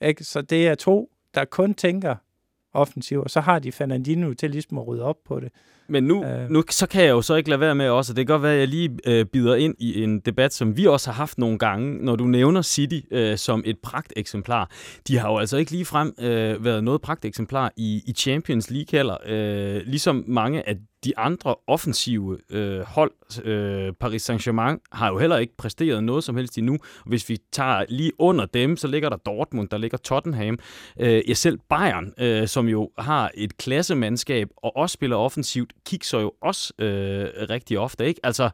[0.00, 0.24] Ikke?
[0.24, 2.14] Så det er to, der kun tænker
[2.74, 5.48] offensiv, og så har de Fernandinho til ligesom at rydde op på det.
[5.88, 6.50] Men nu, Øh.
[6.50, 8.42] nu så kan jeg jo så ikke lade være med også, og det kan godt
[8.42, 11.38] være, at jeg lige øh, bider ind i en debat, som vi også har haft
[11.38, 14.70] nogle gange, når du nævner City øh, som et pragteksemplar.
[15.08, 19.16] De har jo altså ikke ligefrem øh, været noget pragteksemplar i, i Champions League heller.
[19.26, 23.12] Øh, ligesom mange af de andre offensive øh, hold,
[23.44, 26.78] øh, Paris Saint-Germain, har jo heller ikke præsteret noget som helst endnu.
[27.06, 30.58] Hvis vi tager lige under dem, så ligger der Dortmund, der ligger Tottenham.
[31.00, 36.20] Øh, ja, selv Bayern, øh, som jo har et klassemandskab og også spiller offensivt, kigger
[36.20, 38.20] jo også øh, rigtig ofte, ikke?
[38.22, 38.50] Altså,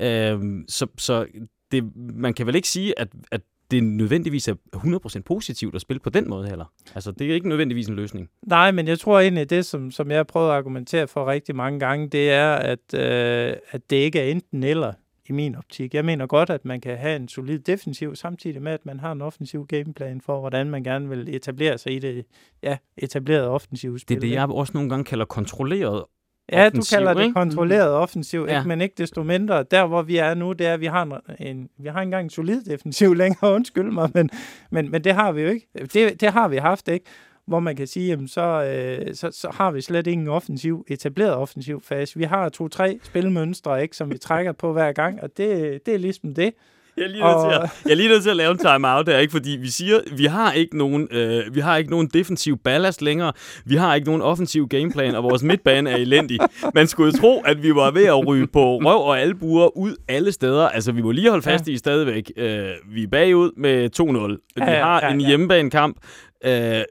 [0.00, 1.26] øh, så, så
[1.72, 6.00] det, man kan vel ikke sige, at, at det nødvendigvis er 100% positivt at spille
[6.00, 6.64] på den måde heller.
[6.94, 8.28] Altså, det er ikke nødvendigvis en løsning.
[8.46, 11.56] Nej, men jeg tror egentlig, det, som, som jeg har prøvet at argumentere for rigtig
[11.56, 14.92] mange gange, det er, at, øh, at det ikke er enten eller
[15.30, 15.94] i min optik.
[15.94, 19.12] Jeg mener godt, at man kan have en solid defensiv, samtidig med, at man har
[19.12, 22.24] en offensiv gameplan for, hvordan man gerne vil etablere sig i det
[22.62, 24.16] ja, etablerede offensive spil.
[24.16, 26.04] Det er det, jeg også nogle gange kalder kontrolleret
[26.52, 27.34] Ja, offensiv, du kalder det ikke?
[27.34, 28.58] kontrolleret offensiv, Ja.
[28.58, 28.68] ikke?
[28.68, 29.62] men ikke desto mindre.
[29.62, 31.12] Der, hvor vi er nu, det er, at vi har en,
[31.46, 34.30] en, vi har engang en solid defensiv længere, undskyld mig, men,
[34.70, 35.68] men, men det har vi jo ikke.
[35.92, 37.04] Det, det har vi haft, ikke?
[37.46, 41.34] Hvor man kan sige, jamen, så, øh, så, så har vi slet ingen offensiv, etableret
[41.34, 42.18] offensiv fase.
[42.18, 45.98] Vi har to-tre spilmønstre, ikke, som vi trækker på hver gang, og det, det er
[45.98, 46.54] ligesom det.
[46.96, 49.06] Jeg er lige nødt til at, jeg er lige nødt til at lave en time-out
[49.06, 49.30] der, ikke?
[49.30, 53.32] fordi vi siger, vi har ikke nogen, øh, vi har ikke nogen defensiv ballast længere,
[53.64, 56.38] vi har ikke nogen offensiv gameplan, og vores midtbane er elendig.
[56.74, 59.96] Man skulle jo tro, at vi var ved at ryge på røv og albuer ud
[60.08, 60.68] alle steder.
[60.68, 62.32] Altså, vi må lige holde fast i stadigvæk.
[62.36, 64.52] Øh, vi er bagud med 2-0.
[64.56, 65.28] Vi Ja, ja, har ja, en ja.
[65.28, 65.96] hjemmebanekamp.
[66.44, 66.82] Øh,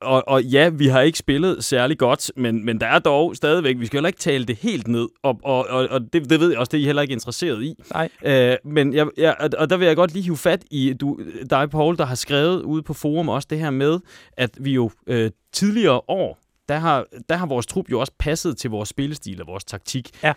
[0.00, 3.78] og, og ja, vi har ikke spillet særlig godt, men, men der er dog stadigvæk,
[3.78, 6.50] vi skal heller ikke tale det helt ned, og, og, og, og det, det ved
[6.50, 7.74] jeg også, det er I heller ikke interesseret i.
[7.94, 8.08] Nej.
[8.24, 11.18] Øh, men jeg, jeg, og- der vil jeg godt lige hive fat i du,
[11.50, 13.98] dig, Paul, der har skrevet ude på forum også det her med,
[14.32, 16.38] at vi jo øh, tidligere år,
[16.68, 20.10] der har, der har vores trup jo også passet til vores spillestil og vores taktik.
[20.22, 20.32] Ja.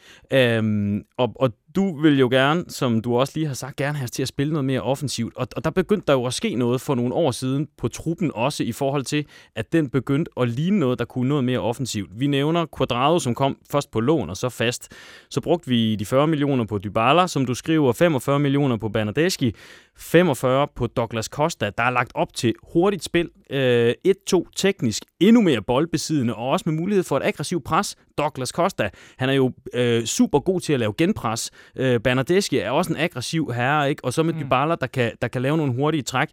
[0.58, 4.04] Øhm, og, og du vil jo gerne, som du også lige har sagt, gerne have
[4.04, 5.36] os til at spille noget mere offensivt.
[5.36, 8.32] Og, og der begyndte der jo at ske noget for nogle år siden på truppen
[8.36, 12.20] også i forhold til, at den begyndte at ligne noget, der kunne noget mere offensivt.
[12.20, 14.92] Vi nævner Quadrado, som kom først på lån og så fast.
[15.30, 19.56] Så brugte vi de 40 millioner på Dybala, som du skriver, 45 millioner på Bernadeschi,
[19.98, 21.70] 45 på Douglas Costa.
[21.78, 26.64] Der er lagt op til hurtigt spil, øh, 1-2 teknisk, endnu mere boldbesiddende, og også
[26.70, 27.96] med mulighed for et aggressivt pres.
[28.18, 31.52] Douglas Costa, han er jo øh, super god til at lave genpres.
[31.76, 34.06] Øh, Bernadeschi er også en aggressiv herre, ikke?
[34.06, 34.40] og så med mm.
[34.40, 36.30] Dybala, der kan, der kan lave nogle hurtige træk.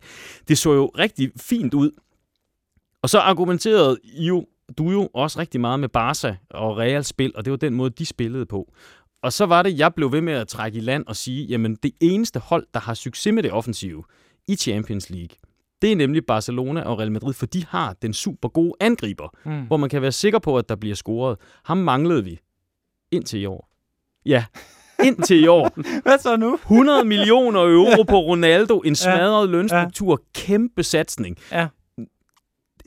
[0.49, 1.91] Det så jo rigtig fint ud.
[3.03, 4.47] Og så argumenterede I jo,
[4.79, 7.91] du jo også rigtig meget med Barca og Real spil, og det var den måde,
[7.91, 8.73] de spillede på.
[9.23, 11.77] Og så var det, jeg blev ved med at trække i land og sige, jamen
[11.83, 14.05] det eneste hold, der har succes med det offensive
[14.49, 15.37] i Champions League,
[15.83, 19.67] det er nemlig Barcelona og Real Madrid, for de har den super gode angriber, mm.
[19.67, 21.39] hvor man kan være sikker på, at der bliver scoret.
[21.65, 22.41] Ham manglede vi
[23.11, 23.71] indtil i år.
[24.27, 24.45] Ja,
[25.09, 25.71] indtil i år.
[26.03, 26.55] Hvad så nu?
[26.55, 31.37] 100 millioner euro på Ronaldo, en smadret lønstruktur, kæmpe satsning.
[31.53, 31.67] Ja.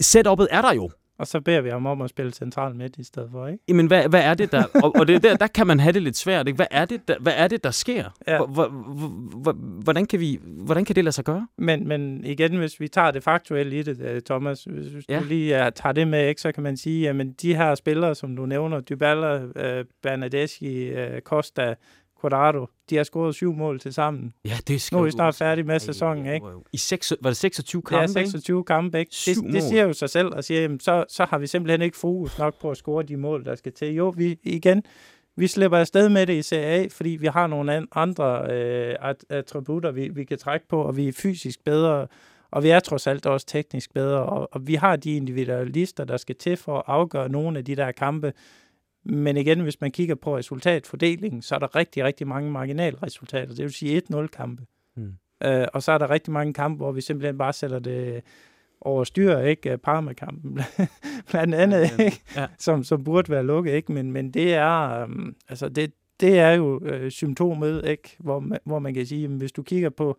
[0.04, 0.90] Setup'et er der jo.
[1.20, 3.64] Og så beder vi ham om at spille central midt i stedet for, ikke?
[3.68, 4.64] Jamen, hvad, hvad er det der?
[4.84, 6.48] Og, og det er der, der kan man have det lidt svært.
[6.48, 6.56] Ikke?
[6.56, 8.04] Hvad, er det, der, hvad er det, der sker?
[8.28, 8.38] Ja.
[8.38, 8.68] Hvor- hvor-
[9.42, 11.48] hvor- Hvordan, kan vi, hvordan kan det lade sig gøre?
[11.58, 15.20] Men, men igen, hvis vi tager det faktuelle i det, øh, Thomas, hvis, Ja.
[15.20, 18.16] du lige uh, tager det med, ikke, så kan man sige, at de her spillere,
[18.16, 21.76] som du nævner, Dybala, uh, Bernadeschi, uh, Costa,
[22.22, 24.34] Quadrado, de har scoret syv mål til sammen.
[24.46, 26.46] Ja, det skal Nu er vi snart færdige med sæsonen, ikke?
[26.46, 26.64] jo, jo.
[26.74, 28.30] I seks, var det 26 Det kampe, ikke?
[28.32, 29.12] 26 kampe, ikke?
[29.26, 29.52] Det, mål.
[29.54, 32.38] det siger jo sig selv og siger, jamen, så, så har vi simpelthen ikke fokus
[32.40, 33.94] nok på at score de mål, der skal til.
[33.96, 34.84] Jo, vi igen,
[35.38, 38.96] vi slipper afsted med det i Serie A, fordi vi har nogle an- andre øh,
[39.02, 42.08] at- attributter, vi, vi kan trække på, og vi er fysisk bedre,
[42.52, 46.18] og vi er trods alt også teknisk bedre, og, og vi har de individualister, der
[46.18, 48.34] skal til for at afgøre nogle af de der kampe.
[49.04, 53.64] Men igen, hvis man kigger på resultatfordelingen, så er der rigtig, rigtig mange marginalresultater, det
[53.64, 54.66] vil sige 1-0-kampe.
[54.96, 55.14] Hmm.
[55.44, 58.22] Øh, og så er der rigtig mange kampe, hvor vi simpelthen bare sætter det
[58.82, 59.78] over styr, ikke?
[59.78, 60.60] Parma-kampen
[61.32, 62.22] blandt andet, Ja, ikke?
[62.36, 62.48] ja.
[62.60, 63.92] Som, som burde være lukket, ikke?
[63.92, 68.16] Men, men det er, um, altså det, det er jo øh, symptomet, ikke?
[68.20, 70.18] Hvor, man, hvor man kan sige, jamen, hvis du kigger på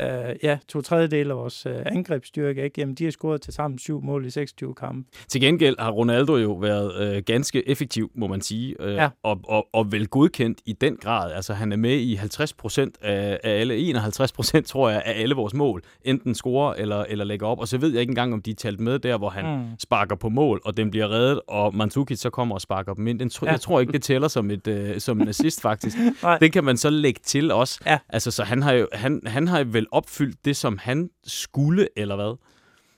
[0.00, 0.08] øh,
[0.42, 2.80] ja, to tredjedel af vores øh, angrebsstyrke, ikke?
[2.80, 5.08] Jamen, de har scoret til sammen syv mål i 26 kampe.
[5.28, 9.08] Til gengæld har Ronaldo jo været øh, ganske effektiv, må man sige, øh, Ja.
[9.22, 11.32] og, og, og vel godkendt i den grad.
[11.32, 15.20] Altså, han er med i 50 procent af, af alle, 51 procent, tror jeg, af
[15.22, 15.82] alle vores mål.
[16.04, 17.58] Enten scorer eller, eller lægger op.
[17.60, 19.64] Og så ved jeg ikke engang, om de er talt med der, hvor han Mm.
[19.78, 23.18] sparker på mål, og den bliver reddet, og Mandzukic så kommer og sparker dem ind.
[23.18, 23.50] Den tro, Ja.
[23.52, 25.96] Jeg tror ikke, det tæller som, et, øh, som en assist, faktisk.
[26.40, 27.80] Den kan man så lægge til også.
[27.86, 27.98] Ja.
[28.08, 32.16] Altså, så han har jo han, han har vel opfyldt det, som han skulle, eller
[32.16, 32.36] hvad?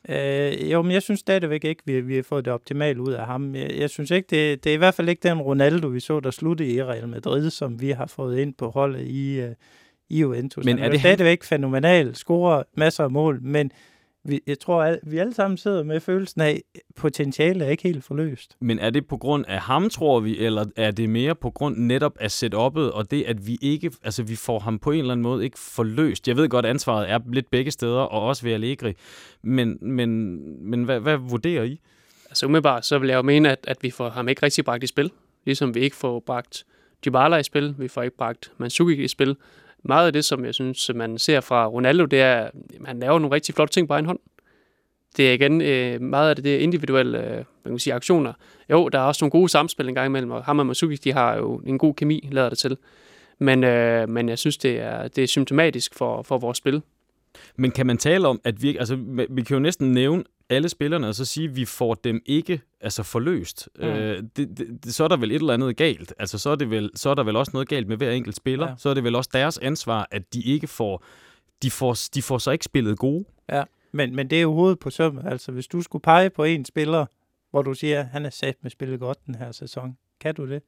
[0.08, 3.26] Øh, jo, men jeg synes stadigvæk ikke, vi, vi har fået det optimale ud af
[3.26, 3.54] ham.
[3.54, 6.20] Jeg, jeg synes ikke, det, det er i hvert fald ikke den Ronaldo, vi så,
[6.20, 9.50] der sluttede i Real Madrid, som vi har fået ind på holdet i, øh,
[10.10, 10.64] i Juventus.
[10.64, 13.70] Men han er jo det han- stadigvæk fænomenal, scorer masser af mål, men
[14.24, 17.82] vi, jeg tror, at vi alle sammen sidder med følelsen af, at potentialet er ikke
[17.82, 18.56] helt forløst.
[18.60, 21.76] Men er det på grund af ham, tror vi, eller er det mere på grund
[21.76, 25.12] netop af setup'et, og det, at vi ikke, altså vi får ham på en eller
[25.12, 26.28] anden måde ikke forløst?
[26.28, 28.92] Jeg ved godt, at ansvaret er lidt begge steder, og også ved Allegri,
[29.42, 30.38] men, men,
[30.70, 31.80] men hvad, hvad vurderer I?
[32.30, 34.84] Altså umiddelbart, så vil jeg jo mene, at, at vi får ham ikke rigtig bragt
[34.84, 35.10] i spil.
[35.44, 36.64] Ligesom vi ikke får bragt
[37.04, 39.36] Dybala i spil, vi får ikke bragt Mandzukic i spil.
[39.82, 42.52] Meget af det, som jeg synes, man ser fra Ronaldo, det er, at
[42.84, 44.18] han laver nogle rigtig flotte ting på egen hånd.
[45.16, 48.32] Det er igen øh, meget af det, det er individuelle øh, man kan sige, aktioner.
[48.70, 51.12] Jo, der er også nogle gode samspil en gang imellem, og ham og Masuki, de
[51.12, 52.76] har jo en god kemi, lader det til.
[53.38, 56.82] Men, øh, men jeg synes, det er, det er symptomatisk for, for vores spil.
[57.56, 60.68] Men kan man tale om, at altså, vi, altså, vi kan jo næsten nævne alle
[60.68, 63.68] spillerne, og så sige, at vi får dem ikke altså forløst.
[63.78, 63.84] Mm.
[63.84, 66.14] Øh, det, det, så er der vel et eller andet galt.
[66.18, 68.36] Altså, så er, det vel, så er der vel også noget galt med hver enkelt
[68.36, 68.68] spiller.
[68.68, 68.74] Ja.
[68.78, 71.04] Så er det vel også deres ansvar, at de ikke får,
[71.62, 73.24] de får, de får så ikke spillet gode.
[73.52, 75.22] Ja, men, men det er jo hovedet på sømmet.
[75.26, 77.06] Altså, hvis du skulle pege på en spiller,
[77.50, 80.48] hvor du siger, at han er sat med spillet godt den her sæson, kan du
[80.48, 80.62] det?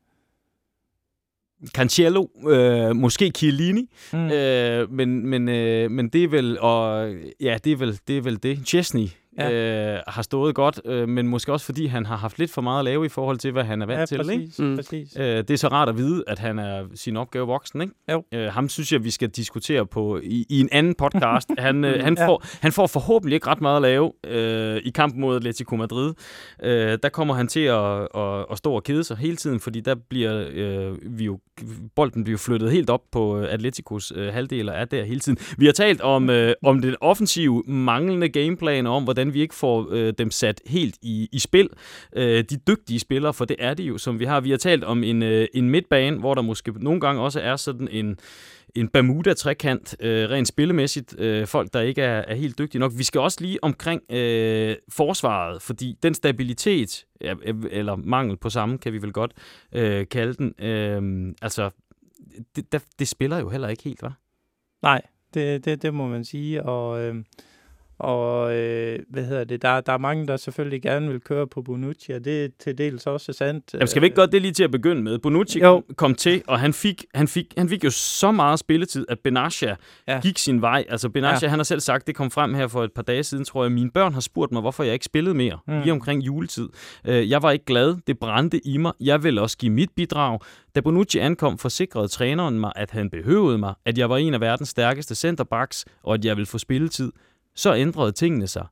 [1.74, 4.30] Cancelo, øh, måske Chiellini, Mm.
[4.30, 7.10] øh, men, men, øh, men det er vel, og,
[7.40, 8.16] ja, det er vel det.
[8.16, 8.68] Er vel det.
[8.68, 9.06] Chesney
[9.38, 9.94] ja.
[9.94, 12.78] øh, har stået godt, øh, men måske også fordi han har haft lidt for meget
[12.78, 14.16] at lave i forhold til, hvad han er vant ja, til.
[14.16, 14.70] præcis, Ikke?
[14.70, 14.76] Mm.
[14.76, 15.16] præcis.
[15.18, 17.80] Øh, det er så rart at vide, at han er sin opgave voksen.
[17.80, 17.94] Ikke?
[18.12, 18.24] Jo.
[18.34, 21.50] Øh, ham synes jeg, vi skal diskutere på i, i en anden podcast.
[21.58, 22.28] Han, øh, han, Ja.
[22.28, 26.12] får, han får forhåbentlig ikke ret meget at lave øh, i kampen mod Atletico Madrid.
[26.62, 29.80] Øh, der kommer han til at, at, at stå og kede sig hele tiden, fordi
[29.80, 31.38] der bliver øh, vi jo,
[31.96, 35.38] bolden bliver flyttet helt op på øh, Atleticos øh, halvdel og er der hele tiden.
[35.58, 39.54] Vi har talt om, øh, om den offensive manglende gameplan, og om hvordan vi ikke
[39.54, 41.68] får øh, dem sat helt i, i spil.
[42.16, 44.40] Øh, de dygtige spillere, for det er de jo, som vi har.
[44.40, 47.56] Vi har talt om en, øh, en midtbane, hvor der måske nogle gange også er
[47.56, 48.18] sådan en
[48.74, 51.20] en Bermuda-trekant, øh, rent spillemæssigt.
[51.20, 52.92] Øh, folk, der ikke er, er helt dygtige nok.
[52.96, 57.36] Vi skal også lige omkring øh, forsvaret, fordi den stabilitet, øh,
[57.70, 59.32] eller mangel på samme, kan vi vel godt
[59.72, 61.70] øh, kalde den, øh, altså,
[62.56, 64.18] det, der, det spiller jo heller ikke helt, var.
[64.82, 65.02] Nej,
[65.34, 66.62] det, det, det må man sige.
[66.62, 67.14] Og, øh,
[67.98, 69.62] og øh, hvad hedder det?
[69.62, 72.78] Der, der er mange, der selvfølgelig gerne vil køre på Bonucci, og det er til
[72.78, 73.70] dels også sandt.
[73.74, 75.18] Jamen, skal vi ikke gøre det lige til at begynde med?
[75.18, 75.82] Bonucci Jo.
[75.96, 79.76] kom til, og han fik, han, fik, han fik jo så meget spilletid, at Benassia
[80.08, 80.20] Ja.
[80.20, 80.84] gik sin vej.
[80.88, 81.50] Altså Benassia, ja.
[81.50, 83.72] han har selv sagt, det kom frem her for et par dage siden, tror jeg,
[83.72, 85.80] mine børn har spurgt mig, hvorfor jeg ikke spillede mere, Mm.
[85.80, 86.68] lige omkring juletid.
[87.06, 90.38] Øh, Jeg var ikke glad, det brændte i mig, jeg ville også give mit bidrag.
[90.74, 94.40] Da Bonucci ankom, forsikrede træneren mig, at han behøvede mig, at jeg var en af
[94.40, 97.12] verdens stærkeste centerbacks, og at jeg ville få spilletid.
[97.54, 98.66] Så ændrede tingene sig.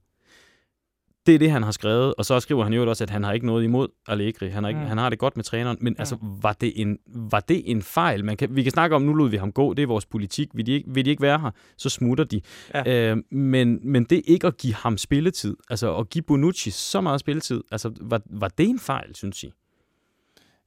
[1.27, 3.33] Det er det, han har skrevet, og så skriver han jo også, at han har
[3.33, 4.49] ikke noget imod Allegri.
[4.49, 4.87] Han har, ikke, Mm.
[4.87, 5.97] han har det godt med træneren, men mm.
[5.99, 8.25] altså, var det en, var det en fejl?
[8.25, 10.49] Man kan, vi kan snakke om, nu lod vi ham gå, det er vores politik.
[10.55, 12.41] Vil de ikke, vil de ikke være her, så smutter de.
[12.75, 13.11] Ja.
[13.11, 17.21] Øh, men, men det ikke at give ham spilletid, altså at give Bonucci så meget
[17.21, 19.53] spilletid, altså var, var det en fejl, synes I?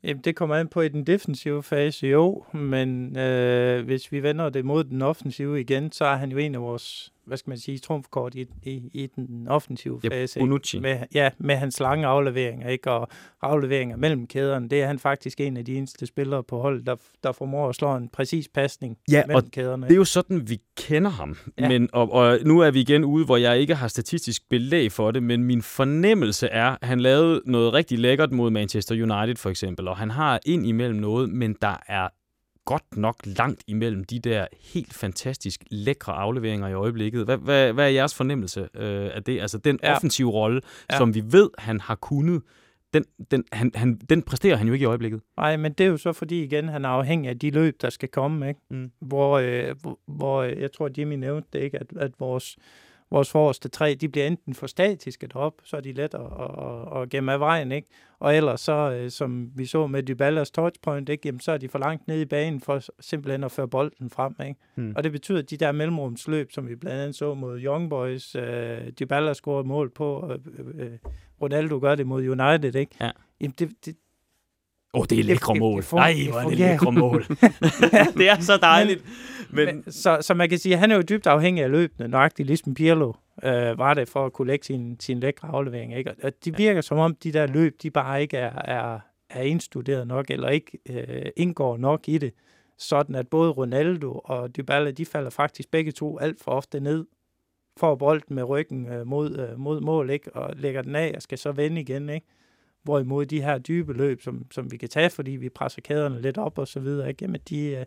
[0.03, 4.49] Jamen, det kommer an på i den defensive fase, jo, men øh, hvis vi vender
[4.49, 7.57] det mod den offensive igen, så er han jo en af vores, hvad skal man
[7.57, 10.39] sige, trumfkort i, i, i den offensive Ja, fase.
[10.39, 10.47] ikke?
[10.47, 10.79] Bonucci.
[10.79, 12.91] Med, ja, med hans lange afleveringer, ikke?
[12.91, 13.07] og
[13.41, 14.69] afleveringer mellem kæderne.
[14.69, 17.75] Det er han faktisk en af de eneste spillere på holdet, der, der formår at
[17.75, 19.83] slå en præcis pasning Ja, mellem kæderne.
[19.87, 21.35] Det er jo sådan, vi kender ham.
[21.59, 21.67] Ja.
[21.67, 25.11] Men, og, og nu er vi igen ude, hvor jeg ikke har statistisk belæg for
[25.11, 29.49] det, men min fornemmelse er, at han lavede noget rigtig lækkert mod Manchester United for
[29.49, 32.07] eksempel, og han har ind imellem noget, men der er
[32.65, 37.25] godt nok langt imellem de der helt fantastisk lækre afleveringer i øjeblikket.
[37.25, 39.41] Hvad, hvad, hvad er jeres fornemmelse øh, af det?
[39.41, 39.95] Altså den Ja.
[39.95, 40.97] offensive rolle, Ja.
[40.97, 42.41] som vi ved, han har kunnet,
[42.93, 45.21] den, den, han, han, den præsterer han jo ikke i øjeblikket.
[45.37, 47.89] Nej, men det er jo så fordi igen, han er afhængig af de løb, der
[47.89, 48.59] skal komme, ikke?
[48.69, 48.91] Mm.
[49.01, 51.79] Hvor, øh, hvor, hvor øh, jeg tror, Jimmy nævnte det, ikke?
[51.79, 52.57] At, at vores,
[53.15, 57.01] vores forreste tre, de bliver enten for statiske deroppe, så er de let at, at,
[57.01, 57.87] at gemme af vejen, ikke?
[58.19, 61.21] Og ellers så, øh, som vi så med Dyballas touchpoint, ikke?
[61.27, 64.35] Jamen, så er de for langt nede i banen for simpelthen at føre bolden frem,
[64.47, 64.59] ikke?
[64.75, 64.93] Mm.
[64.95, 68.35] Og det betyder, at de der mellemrumsløb, som vi blandt andet så mod Young Boys,
[68.35, 70.91] øh, Dybala scorede mål på, øh, øh,
[71.41, 72.95] Ronaldo gør det mod United, ikke?
[73.01, 73.11] Ja.
[73.41, 73.95] Jamen, det, det,
[74.95, 75.81] oh, det er Det- lækre det- mål.
[75.81, 77.25] det fun- Nej, det hvor er det lækre mål.
[78.19, 79.03] det er så dejligt.
[79.49, 82.07] Men, Men, så, så man kan sige, at han er jo dybt afhængig af løbende,
[82.07, 85.97] nøjagtigt ligesom Pirlo øh, var det for at kunne lægge sin, sin lækre aflevering.
[85.97, 86.13] Ikke?
[86.23, 90.07] Og det virker som om, de der løb, de bare ikke er, er, er indstuderet
[90.07, 92.33] nok, eller ikke øh, indgår nok i det.
[92.77, 97.05] Sådan at både Ronaldo og Dybala, de falder faktisk begge to alt for ofte ned,
[97.79, 100.35] får bolden med ryggen øh, mod, øh, mod mål, ikke?
[100.35, 102.09] og lægger den af og skal så vende igen.
[102.09, 102.25] Ikke?
[102.85, 106.37] Hvorimod de her dybe løb, som, som vi kan tage, fordi vi presser kæderne lidt
[106.37, 107.17] op og så videre, ikke?
[107.25, 107.85] Jamen de, øh,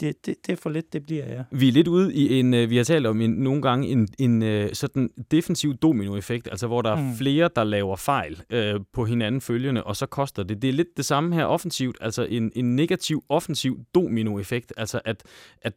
[0.00, 1.42] det, det, det er for lidt, det bliver, ja.
[1.50, 4.08] Vi er lidt ude i en, øh, vi har talt om en, nogle gange en,
[4.18, 7.14] en øh, sådan defensiv dominoeffekt, altså hvor der er Mm.
[7.16, 10.62] flere, der laver fejl øh, på hinanden følgende, og så koster det.
[10.62, 15.22] Det er lidt det samme her offensivt, altså en, en negativ offensiv dominoeffekt, altså at,
[15.62, 15.72] at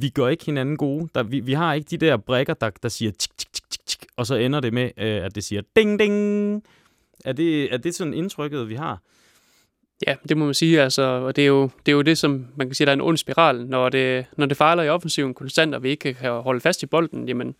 [0.00, 1.08] vi gør ikke hinanden gode.
[1.14, 3.86] Der, vi, vi har ikke de der brækker, der, der siger tik, tik, tik, tik,
[3.86, 6.62] tik, og så ender det med, øh, at det siger ding, ding.
[7.24, 9.02] Er det, er det sådan indtrykket, vi har?
[10.06, 12.46] Ja, det må man sige, altså, og det er, jo, det er jo det, som
[12.56, 13.66] man kan sige, der er en ond spiral.
[13.66, 16.86] Når det, når det fejler i offensiven konstant, og vi ikke kan holde fast i
[16.86, 17.54] bolden, jamen,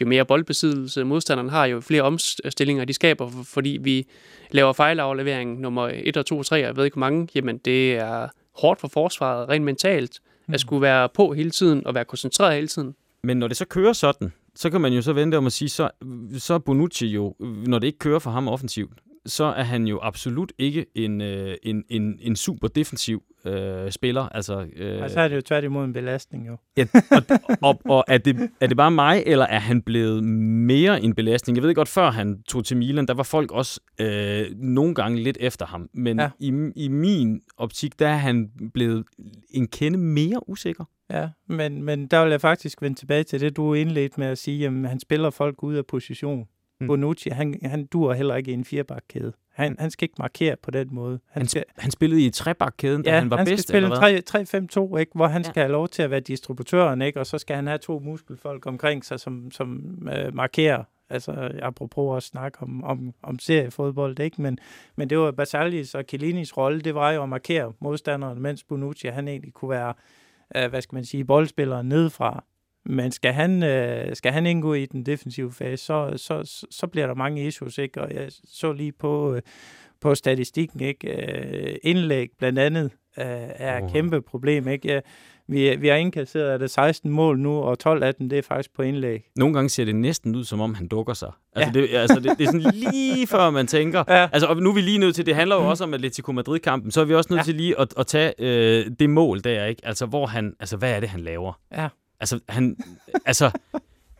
[0.00, 4.06] jo mere boldbesiddelse modstanderen har, jo flere omstillinger de skaber, for- fordi vi
[4.50, 7.94] laver fejlaflevering nummer 1 og 2 og 3, jeg ved ikke hvor mange, jamen det
[7.94, 8.28] er
[8.60, 10.20] hårdt for forsvaret, rent mentalt,
[10.52, 12.94] at skulle være på hele tiden og være koncentreret hele tiden.
[13.22, 15.68] Men når det så kører sådan, så kan man jo så vente om at sige,
[15.68, 15.90] så,
[16.38, 19.98] så er Bonucci jo, når det ikke kører for ham offensivt, så er han jo
[20.02, 24.22] absolut ikke en, øh, en, en, en super defensiv øh, spiller.
[24.22, 26.56] Altså, øh, Og så er det jo tværtimod en belastning, jo.
[26.76, 27.22] ja, og,
[27.62, 31.56] og, og er, det, er det bare mig, eller er han blevet mere en belastning?
[31.56, 35.22] Jeg ved godt, før han tog til Milan, der var folk også øh, nogle gange
[35.22, 35.88] lidt efter ham.
[35.94, 36.30] Men ja.
[36.40, 39.04] I, i min optik, der er han blevet
[39.50, 40.84] en kende mere usikker.
[41.10, 44.38] Ja, men, men der vil jeg faktisk vende tilbage til det, du indledte med at
[44.38, 46.46] sige, at han spiller folk ud af position.
[46.84, 46.88] Mm.
[46.88, 49.32] Bonucci, han, han dur heller ikke i en firebakkæde.
[49.52, 51.20] Han, han skal ikke markere på den måde.
[51.30, 54.00] Han, Han, skal, han spillede i trebakkæden, da ja, han var han bedst, skal eller
[54.00, 54.22] hvad?
[54.46, 55.12] spille 3-5-2, ikke?
[55.14, 55.46] hvor han Ja.
[55.48, 55.52] ja.
[55.52, 57.20] skal have lov til at være distributøren, ikke?
[57.20, 59.82] og så skal han have to muskelfolk omkring sig, som, som
[60.16, 60.84] øh, markerer.
[61.10, 64.42] Altså, apropos at snakke om, om, om seriefodbold, ikke?
[64.42, 64.58] Men,
[64.96, 69.06] men det var Basalis og Chiellinis rolle, det var jo at markere modstanderen, mens Bonucci,
[69.08, 69.94] han egentlig kunne være,
[70.56, 72.44] øh, hvad skal man sige, boldspilleren nedefra.
[72.86, 77.06] Men skal han, øh, skal han indgå i den defensive fase, så, så, så, bliver
[77.06, 78.00] der mange issues, ikke?
[78.00, 79.42] Og jeg så lige på, øh,
[80.00, 81.08] på statistikken, ikke?
[81.08, 82.84] Øh, indlæg blandt andet
[83.18, 83.24] øh,
[83.56, 84.88] er et kæmpe problem, ikke?
[84.88, 85.00] Ja,
[85.48, 88.42] vi, vi har indkasseret er det 16 mål nu, og 12 af dem, det er
[88.42, 89.24] faktisk på indlæg.
[89.36, 91.32] Nogle gange ser det næsten ud, som om han dukker sig.
[91.56, 91.80] Altså, Ja.
[91.86, 94.04] det, altså det, det er sådan lige før man tænker...
[94.08, 94.28] Ja.
[94.32, 96.90] Altså, og nu er vi lige nødt til, det handler jo også om Atletico Madrid-kampen,
[96.90, 97.38] så er vi også nødt.
[97.38, 97.44] Ja.
[97.44, 99.86] til lige at, at tage øh, det mål der, ikke?
[99.86, 100.54] Altså, hvor han...
[100.60, 101.60] Altså, hvad er det, han laver?
[101.72, 101.88] Ja.
[102.20, 102.76] Altså, han...
[103.26, 103.50] Altså...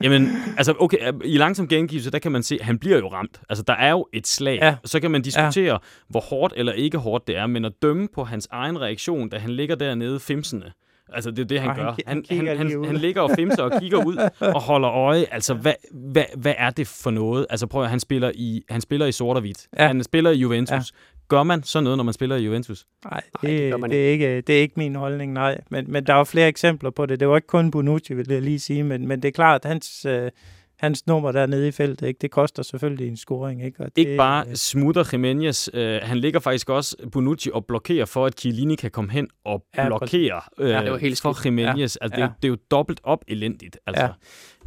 [0.03, 3.41] Jamen, altså, okay, i langsom gengivelse, der kan man se, at han bliver jo ramt.
[3.49, 4.59] Altså, der er jo et slag.
[4.63, 4.77] Ja.
[4.85, 5.77] Så kan man diskutere, ja.
[6.09, 9.39] hvor hårdt eller ikke hårdt det er, men at dømme på hans egen reaktion, da
[9.39, 10.73] han ligger dernede femsende,
[11.09, 11.95] Altså, det er det, han Og gør.
[12.07, 15.25] Han, han han, han, han ligger og femser og kigger ud og holder øje.
[15.31, 17.47] Altså, hvad, hvad, hvad er det for noget?
[17.51, 19.67] Altså, prøv at, han spiller i, han spiller i sort og hvidt.
[19.79, 19.87] Ja.
[19.87, 20.71] Han spiller i Juventus.
[20.71, 20.81] Ja.
[21.29, 22.87] Gør man sådan noget, når man spiller i Juventus?
[23.05, 25.61] Nej, det det, gør man det, er ikke, det er ikke min holdning, nej.
[25.70, 27.20] Men, men der er jo flere eksempler på det.
[27.20, 29.68] Det var ikke kun Bonucci, vil jeg lige sige, men, men det er klart, at
[29.68, 30.31] hans, øh,
[30.79, 33.64] hans nummer dernede i feltet, ikke, det koster selvfølgelig en scoring.
[33.64, 35.68] Ikke, og det, Ikke bare øh, smutter Jimenez.
[35.75, 39.64] Øh, han ligger faktisk også Bonucci og blokerer for, at Chiellini kan komme hen og
[39.77, 41.45] Ja, blokere øh, Ja, det var helt for.
[41.47, 41.77] Jimenez.
[41.77, 41.83] Ja.
[41.83, 42.29] Altså, det, er, jo- Ja.
[42.43, 43.79] det er jo dobbelt op elendigt.
[43.87, 44.09] Altså.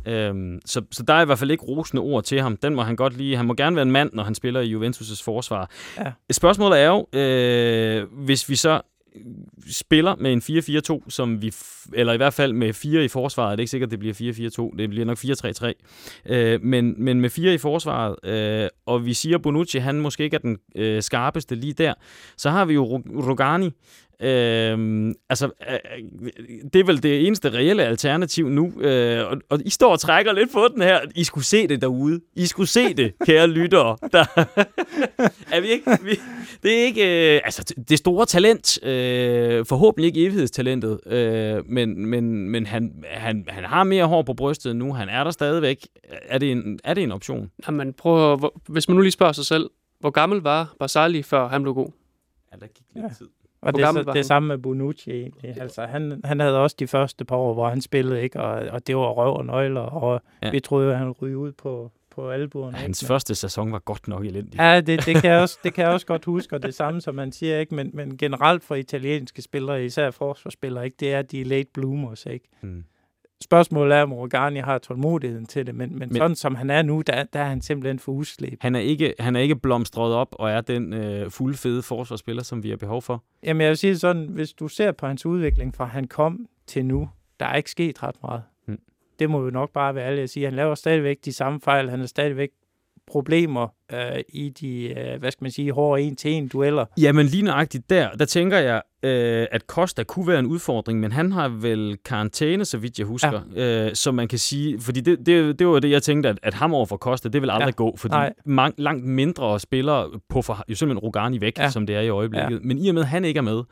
[0.07, 2.57] Øhm, så, så der er i hvert fald ikke rosende ord til ham.
[2.57, 3.35] Den må han godt lide.
[3.37, 5.69] Han må gerne være en mand, når han spiller i Juventus' forsvar.
[5.97, 6.11] Ja.
[6.31, 8.81] Spørgsmålet er jo, øh, hvis vi så
[9.71, 10.41] spiller med en
[11.03, 11.53] 4-4-2, som vi
[11.93, 13.51] eller i hvert fald med fire i forsvaret.
[13.51, 14.13] Det er ikke sikkert, det bliver
[14.73, 14.77] 4-4-2.
[14.77, 16.33] Det bliver nok 4-3-3.
[16.35, 20.35] Øh, men, men med fire i forsvaret, øh, og vi siger, Bonucci, han måske ikke
[20.35, 21.93] er den øh, skarpeste lige der,
[22.37, 23.71] så har vi jo Ro- Rogani.
[24.21, 26.03] Øh, altså, øh,
[26.73, 28.81] det er vel det eneste reelle alternativ nu.
[28.81, 30.99] Øh, og, og I står og trækker lidt på den her.
[31.15, 32.21] I skulle se det derude.
[32.35, 33.97] I skulle se det, kære lyttere.
[34.11, 34.25] Der,
[35.55, 35.91] er vi ikke...
[36.03, 36.11] Vi,
[36.63, 37.35] det er ikke...
[37.35, 38.83] Øh, altså, det store talent.
[38.83, 40.99] Øh, forhåbentlig ikke evighedstalentet.
[41.07, 44.93] Øh, men men, men han, han, han har mere hår på brystet nu.
[44.93, 45.87] Han er der stadigvæk.
[46.27, 47.51] Er det en, er det en option?
[47.67, 51.47] Jamen, prøv at, hvis man nu lige spørger sig selv, hvor gammel var Barzali, før
[51.47, 51.89] han blev god?
[52.51, 53.09] Ja, der gik lidt Ja.
[53.17, 53.27] tid.
[53.61, 54.23] Og Hvor det er gammel var det han?
[54.23, 55.61] samme med Bonucci egentlig.
[55.61, 58.41] Altså, han, han havde også de første par år, hvor han spillede, ikke?
[58.41, 60.47] Og, og det var røv og nøgler, og Ja.
[60.47, 60.51] ja.
[60.51, 62.77] vi troede, at han ryge ud på, på albuerne.
[62.77, 63.07] Hans ikke?
[63.07, 64.59] første sæson var godt nok elendig.
[64.59, 67.01] Ja, det, det, kan jeg også, det kan jeg også godt huske, og det samme,
[67.01, 67.75] som man siger, ikke?
[67.75, 70.97] Men, men generelt for italienske spillere, især forsvarsspillere, ikke?
[70.99, 72.25] det er, de late bloomers.
[72.25, 72.45] Ikke?
[72.61, 72.83] Mm.
[73.43, 76.81] Spørgsmålet er, om Rogani har tålmodigheden til det, men, men, Men- sådan som han er
[76.81, 78.57] nu, der, der er han simpelthen for uslæb.
[78.61, 82.43] Han er ikke, han er ikke blomstret op og er den øh, fulde fede forsvarsspiller,
[82.43, 83.23] som vi har behov for.
[83.43, 86.85] Jamen jeg vil sige sådan, hvis du ser på hans udvikling fra han kom til
[86.85, 87.09] nu,
[87.39, 88.43] der er ikke sket ret meget.
[88.67, 88.79] Mm.
[89.19, 90.45] Det må jo nok bare være ærlig at sige.
[90.45, 92.49] Han laver stadigvæk de samme fejl, han har stadigvæk
[93.07, 96.85] problemer øh, i de, øh, hvad skal man sige, hårde en-til-en dueller.
[96.97, 101.11] Jamen lige nøjagtigt der, der tænker jeg, øh, at Costa kunne være en udfordring, men
[101.11, 103.41] han har vel karantæne, så vidt jeg husker.
[103.55, 103.85] Ja.
[103.85, 106.53] Øh, så man kan sige, fordi det, det, det var det, jeg tænkte, at, at
[106.53, 107.83] ham over for Costa, det vil aldrig ja.
[107.83, 111.57] gå, fordi mang, langt mindre spillere på for, jo simpelthen Rogani væk.
[111.57, 111.69] Ja.
[111.69, 112.51] som det er i øjeblikket.
[112.51, 112.59] Ja.
[112.63, 113.63] Men i og med, at han ikke er med,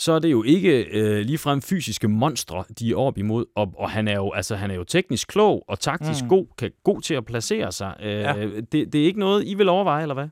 [0.00, 3.44] så er det jo ikke øh, ligefrem fysiske monstre, de er op imod.
[3.54, 6.28] Og, og han, er jo, altså, han er jo teknisk klog og taktisk mm.
[6.28, 7.94] God, kan, god til at placere sig.
[8.02, 8.34] Øh, ja.
[8.72, 10.28] Det, det er ikke noget, I vil overveje, eller hvad?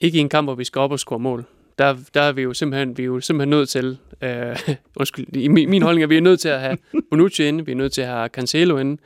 [0.00, 1.44] Ikke i en kamp, hvor vi skal op og score mål.
[1.78, 4.58] Der, der er vi jo simpelthen, vi er jo simpelthen nødt til, øh,
[4.96, 6.78] undskyld, i min, min holdning er, vi er nødt til at have
[7.10, 9.02] Bonucci inde, vi er nødt til at have Cancelo inde.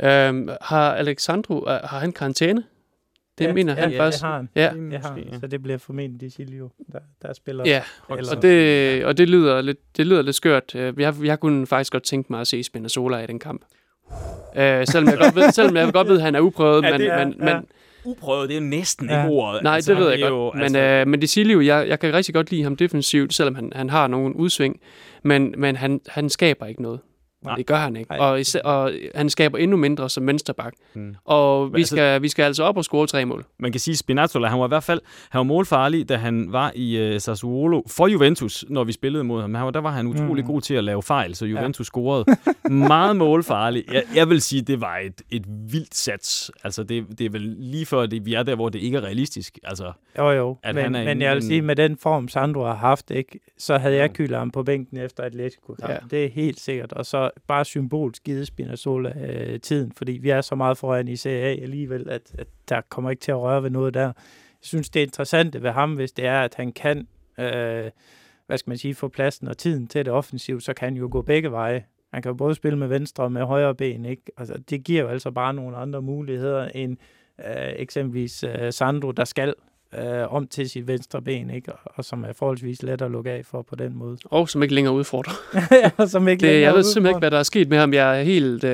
[0.00, 2.64] Øh, har Alexandro, har han karantæne?
[3.38, 4.22] Det ja, mener han ja, faktisk.
[4.22, 4.48] det har han.
[4.56, 5.40] Ja, Det har han.
[5.40, 7.64] Så det bliver formentlig Dicilio, der, der spiller.
[7.66, 7.82] ja.
[8.18, 10.74] Eller- Og det, og det lyder lidt, det lyder lidt skørt.
[10.74, 13.62] Jeg, jeg kunne faktisk godt tænke mig at se Spinazzola i den kamp.
[14.56, 17.00] Øh, selvom, jeg godt ved, selvom jeg godt ved, at han er uprøvet, Ja, men,
[17.00, 17.54] det er- men, ja.
[17.56, 17.66] men,
[18.06, 19.22] Uprøvet, det er jo næsten Ja.
[19.24, 19.62] ikke ordet.
[19.62, 20.32] Nej, Altså, det ved jeg er godt.
[20.32, 23.54] jo, men, altså, øh, men Desilio, jeg, jeg kan rigtig godt lide ham defensivt, selvom
[23.54, 24.80] han, han har nogle udsving.
[25.22, 27.00] Men, men han, han skaber ikke noget.
[27.44, 27.54] Nej.
[27.56, 28.10] Det gør han ikke.
[28.14, 30.72] Og, især, og han skaber endnu mindre som vensterbak.
[30.94, 31.14] Hmm.
[31.24, 33.44] Og vi, altså- skal, vi skal altså op og score tre mål.
[33.58, 36.52] man kan sige, at Spinazzola, han var i hvert fald han var målfarlig, da han
[36.52, 39.54] var i uh, Sassuolo for Juventus, når vi spillede mod ham.
[39.54, 40.50] Han var, der var han utrolig Mm.
[40.50, 41.88] god til at lave fejl, så Juventus ja.
[41.90, 42.24] scorede.
[42.70, 43.84] Meget målfarlig.
[43.92, 46.50] Jeg, jeg vil sige, det var et, et vildt sats.
[46.64, 49.02] Altså, det, det er vel lige før, det, vi er der, hvor det ikke er
[49.04, 49.58] realistisk.
[49.64, 50.56] Altså, Jo, jo.
[50.62, 53.10] At men, han er men en- jeg vil sige, med den form, Sandro har haft,
[53.10, 55.76] ikke, så havde jeg kyldet ham på bænken efter atletico.
[55.88, 55.96] Ja.
[56.10, 56.92] Det er helt sikkert.
[56.92, 61.16] Og så bare symbolsk givet Spinazzola øh, tiden, fordi vi er så meget foran i
[61.16, 64.06] Serie A alligevel, at, at der kommer ikke til at røre ved noget der.
[64.06, 64.14] Jeg
[64.60, 67.08] synes, det interessante ved ham, hvis det er, at han kan,
[67.38, 67.90] øh,
[68.46, 71.08] hvad skal man sige, få pladsen og tiden til det offensivt, så kan han jo
[71.10, 71.84] gå begge veje.
[72.12, 74.22] Han kan jo både spille med venstre og med højre ben, ikke?
[74.36, 76.96] Altså, det giver jo altså bare nogle andre muligheder end
[77.38, 79.54] øh, eksempelvis øh, Sandro, der skal
[79.98, 81.72] øh, om til sit venstre ben, ikke?
[81.72, 84.18] Og, og som er forholdsvis let at lukke af for på den måde.
[84.24, 85.32] Og som ikke længere udfordrer.
[86.02, 87.78] og som ikke Det, længere jeg ved er simpelthen ikke, hvad der er sket med
[87.78, 87.92] ham.
[87.94, 88.64] Jeg er helt...
[88.64, 88.70] Øh,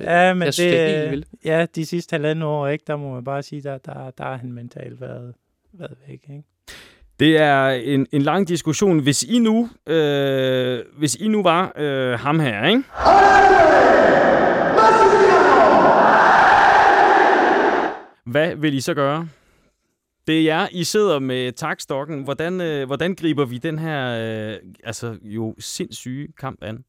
[0.00, 1.26] Ja, men jeg det, synes, det er helt vildt.
[1.44, 2.84] Ja, de sidste halvanden år, ikke?
[2.86, 5.34] Der må man bare sige, der, der, der har han mentalt været,
[5.72, 6.42] været væk, ikke?
[7.20, 8.98] Det er en, en lang diskussion.
[8.98, 12.82] Hvis I nu, øh, hvis I nu var øh, ham her, ikke?
[18.24, 19.28] Hvad vil I så gøre?
[20.26, 22.22] Det er jer, I sidder med takstokken.
[22.22, 24.18] Hvordan, øh, hvordan griber vi den her
[24.52, 26.84] øh, altså jo sindssyge kamp an?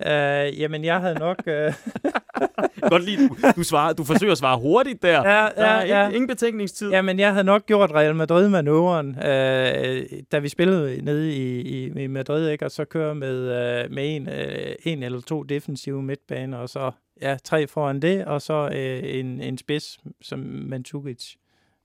[0.00, 1.36] Uh, jamen, jeg havde nok...
[1.46, 1.52] Uh,
[2.90, 5.16] Godt lige, du, du, svarer, du forsøger at svare hurtigt der.
[5.16, 6.08] ja, Der er ja, ja.
[6.08, 6.90] ingen betænkningstid.
[6.90, 12.06] Jamen, jeg havde nok gjort Real Madrid-manøvren, øh, da vi spillede nede i, i, i
[12.06, 12.64] Madrid, ikke?
[12.64, 16.90] og så køre med, øh, med en, øh, en eller to defensive midtbaner, og så
[17.22, 21.34] ja, tre foran det, og så øh, en, en spids som Mandzukic.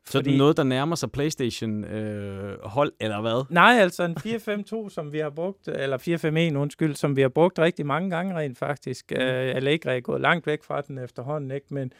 [0.09, 3.45] Så det er noget, der nærmer sig Playstation-hold, eller hvad?
[3.49, 7.59] Nej, altså en 4-5-2, som vi har brugt, eller 4-5-1, undskyld, som vi har brugt
[7.59, 9.11] rigtig mange gange rent faktisk.
[9.11, 9.21] Mm.
[9.21, 11.73] Øh, Allegri er gået langt væk fra den efterhånden, ikke?
[11.73, 11.93] Men,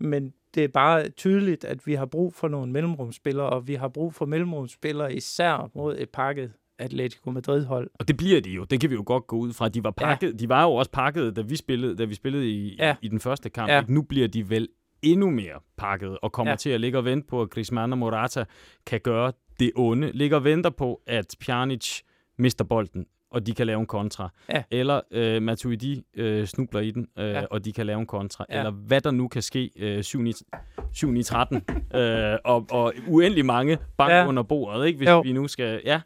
[0.00, 3.88] men det er bare tydeligt, at vi har brug for nogle mellemrumspillere, og vi har
[3.88, 7.90] brug for mellemrumspillere især mod et pakket Atletico Madrid-hold.
[7.94, 8.64] Og det bliver de jo.
[8.64, 9.68] Det kan vi jo godt gå ud fra.
[9.68, 10.32] De var, pakket, ja.
[10.32, 12.96] de var jo også pakket, da vi spillede, da vi spillede i, ja.
[13.02, 13.70] I den første kamp.
[13.70, 13.82] Ja.
[13.88, 14.68] Nu bliver de vel
[15.02, 16.56] endnu mere pakket og kommer ja.
[16.56, 18.44] Til at ligge og vente på, at Griezmann og Morata
[18.86, 20.10] kan gøre det onde.
[20.12, 22.00] Ligger og venter på, at Pjanic
[22.38, 24.28] mister bolden, og de kan lave en kontra.
[24.54, 24.62] Ja.
[24.70, 27.44] Eller øh, Matuidi øh, snubler i den, øh, ja.
[27.50, 28.44] Og de kan lave en kontra.
[28.50, 28.58] Ja.
[28.58, 31.98] Eller hvad der nu kan ske øh, 7-9-13.
[31.98, 34.26] øh, og, og uendelig mange bank ja.
[34.26, 34.96] Under bordet, ikke?
[34.96, 35.20] hvis Jo.
[35.20, 35.80] vi nu skal...
[35.84, 36.00] Ja.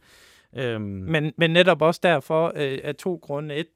[0.57, 3.55] Øhm, Men, men netop også derfor øh, er to grunde.
[3.55, 3.66] Et,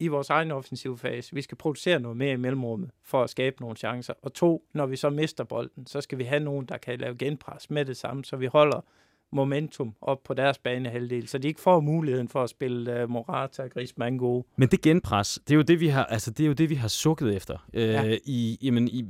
[0.00, 1.34] i vores egen offensive fase.
[1.34, 4.14] Vi skal producere noget mere i mellemrummet for at skabe nogle chancer.
[4.22, 7.14] Og to, når vi så mister bolden, så skal vi have nogen, der kan lave
[7.16, 8.84] genpres med det samme, så vi holder
[9.32, 13.62] momentum op på deres banehalvdel, så de ikke får muligheden for at spille uh, Morata
[13.62, 14.44] og Griezmann gode.
[14.56, 16.74] Men det genpres, det er jo det, vi har, altså, det er jo det, vi
[16.74, 17.66] har sukket efter.
[17.74, 18.16] Øh, Ja.
[18.24, 19.04] i, jamen, i,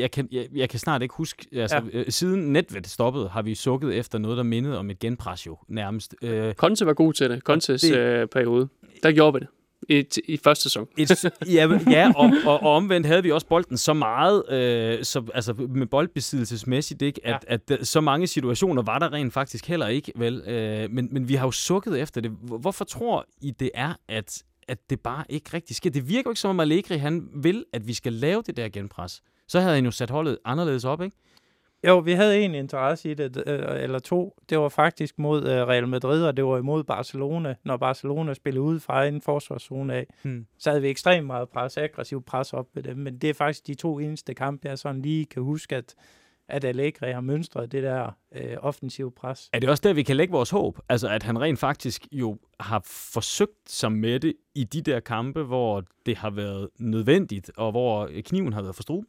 [0.00, 1.98] jeg, kan, jeg, jeg kan snart ikke huske, altså, ja.
[1.98, 5.58] øh, siden Netvet stoppede, har vi sukket efter noget, der mindede om et genpres jo,
[5.68, 6.14] nærmest.
[6.22, 7.42] Øh, Conte var god til det.
[7.42, 8.68] Contes det- øh, periode.
[9.02, 9.48] Der gjorde vi det.
[9.88, 10.86] I, i første sæson.
[10.98, 11.10] et,
[11.46, 15.52] ja, ja og, og, og omvendt havde vi også bolden så meget, øh, så, altså
[15.52, 17.54] med boldbesiddelsesmæssigt, ikke, at, ja.
[17.54, 20.40] at, at så mange situationer var der rent faktisk heller ikke, vel?
[20.46, 22.30] Øh, men, men vi har jo sukket efter det.
[22.42, 25.90] Hvor- Hvorfor tror I, det er, at, at det bare ikke rigtig sker?
[25.90, 28.68] Det virker jo ikke som om Allegri, han vil, at vi skal lave det der
[28.68, 29.22] genpres.
[29.48, 31.16] Så havde han jo sat holdet anderledes op, ikke?
[31.86, 34.36] Jo, vi havde en interesse i det, øh, eller to.
[34.48, 37.54] Det var faktisk mod øh, Real Madrid, og det var imod Barcelona.
[37.64, 40.46] Når Barcelona spillede ud fra en forsvarszone af, Hmm.
[40.58, 42.96] så havde vi ekstremt meget pres, aggressiv pres op ved dem.
[42.96, 45.94] Men det er faktisk de to eneste kampe, jeg sådan lige kan huske, at,
[46.48, 49.50] at Allegri har mønstret det der øh, offensive pres.
[49.52, 50.78] Er det også der, vi kan lægge vores håb?
[50.88, 55.42] Altså, at han rent faktisk jo har forsøgt sig med det i de der kampe,
[55.42, 59.02] hvor det har været nødvendigt, og hvor kniven har været for stru?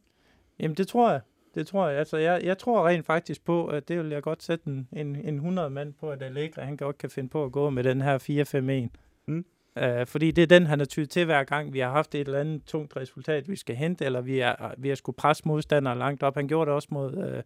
[0.60, 1.20] Jamen, det tror jeg.
[1.54, 1.98] Det tror jeg.
[1.98, 5.16] Altså, jeg, jeg tror rent faktisk på, at det vil jeg godt sætte en, en,
[5.16, 8.00] en 100 mand på, at Allegri, han godt kan finde på at gå med den
[8.00, 8.98] her 4-5-1.
[9.26, 9.44] Mm.
[9.76, 12.20] Uh, fordi det er den, han har tydet til hver gang, vi har haft et
[12.20, 15.98] eller andet tungt resultat, vi skal hente, eller vi, er, vi har skulle presse modstandere
[15.98, 16.34] langt op.
[16.34, 17.42] Han gjorde det også mod, uh,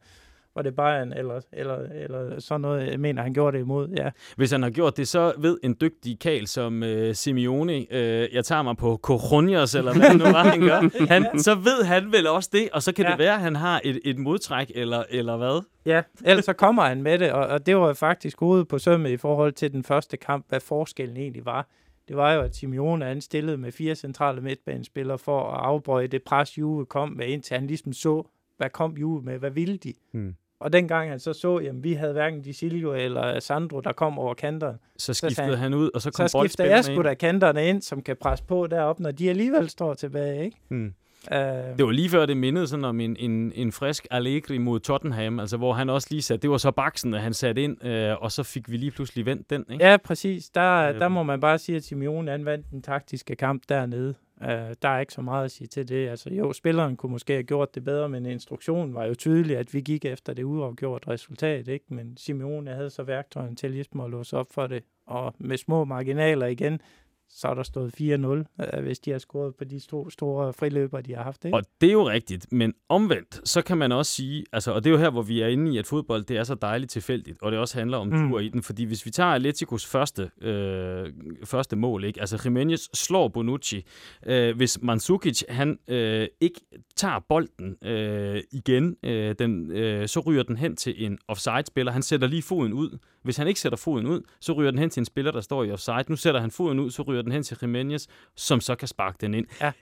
[0.57, 4.11] var det Bayern, eller, eller, eller sådan noget, jeg mener, han gjorde det imod, ja.
[4.37, 8.45] Hvis han har gjort det, så ved en dygtig kal som uh, Simeone, uh, jeg
[8.45, 12.13] tager mig på Coronios, eller hvad det nu var, han gør, han, så ved han
[12.13, 13.11] vel også det, og så kan ja.
[13.11, 15.63] det være, at han har et, et modtræk, eller, eller hvad?
[15.87, 19.11] Ja, ellers så kommer han med det, og, og det var faktisk hovedet på sømmet
[19.11, 21.69] i forhold til den første kamp, hvad forskellen egentlig var
[22.09, 26.23] det var jo, at Simeone han stillede med fire centrale midtbanespillere for at afbøje det
[26.23, 29.95] pres, Juve kom med, indtil han ligesom så, hvad kom Juve med, hvad ville de?
[30.13, 30.35] Hmm.
[30.61, 34.19] Og dengang han så så, at vi havde hverken Di Silvio eller Sandro, der kom
[34.19, 34.79] over kanterne.
[34.97, 37.69] Så skiftede så han, han ud, og så kom Så skifter jeg sgu da kanterne
[37.69, 40.57] ind, som kan presse på deroppe, når de alligevel står tilbage, ikke?
[40.69, 40.95] Hmm.
[41.31, 44.81] Uh, det var lige før det mindede sådan om en, en, en frisk Allegri mod
[44.81, 47.85] Tottenham, altså hvor han også lige satte, det var så baksen, at han satte ind,
[47.85, 49.85] uh, og så fik vi lige pludselig vendt den, ikke?
[49.85, 50.51] Ja, præcis.
[50.51, 54.15] Der, uh, der må man bare sige, at Simeone anvandt den taktiske kamp dernede.
[54.43, 56.09] Øh, der er ikke så meget at sige til det.
[56.09, 59.75] Altså jo, spilleren kunne måske have gjort det bedre, men instruktionen var jo tydelig, at
[59.75, 61.85] vi gik efter det uafgjort resultat, ikke?
[61.89, 65.85] Men Simeone havde så værktøjen til ligesom at låse op for det, og med små
[65.85, 66.81] marginaler igen,
[67.29, 71.15] så er der stået 4-0, hvis de har scoret på de store, store friløber, de
[71.15, 71.45] har haft.
[71.45, 71.57] Ikke?
[71.57, 74.91] Og det er jo rigtigt, men omvendt, så kan man også sige, altså, og det
[74.91, 77.43] er jo her, hvor vi er inde i, at fodbold det er så dejligt tilfældigt,
[77.43, 78.29] og det også handler om mm.
[78.29, 81.13] tur i den, fordi hvis vi tager Atleticos første, øh,
[81.45, 82.21] første mål, ikke?
[82.21, 83.85] altså Jimenez slår Bonucci,
[84.27, 86.61] øh, hvis Mandzukic, han øh, ikke
[86.97, 92.03] tager bolden øh, igen, øh, den, øh, så ryger den hen til en offside-spiller, han
[92.03, 95.01] sætter lige foden ud, hvis han ikke sætter foden ud, så ryger den hen til
[95.01, 96.05] en spiller, der står i offside.
[96.09, 98.07] Nu sætter han foden ud, så ryger den hen til Jimenez,
[98.37, 99.47] som så kan sparke den ind.
[99.61, 99.73] Ja.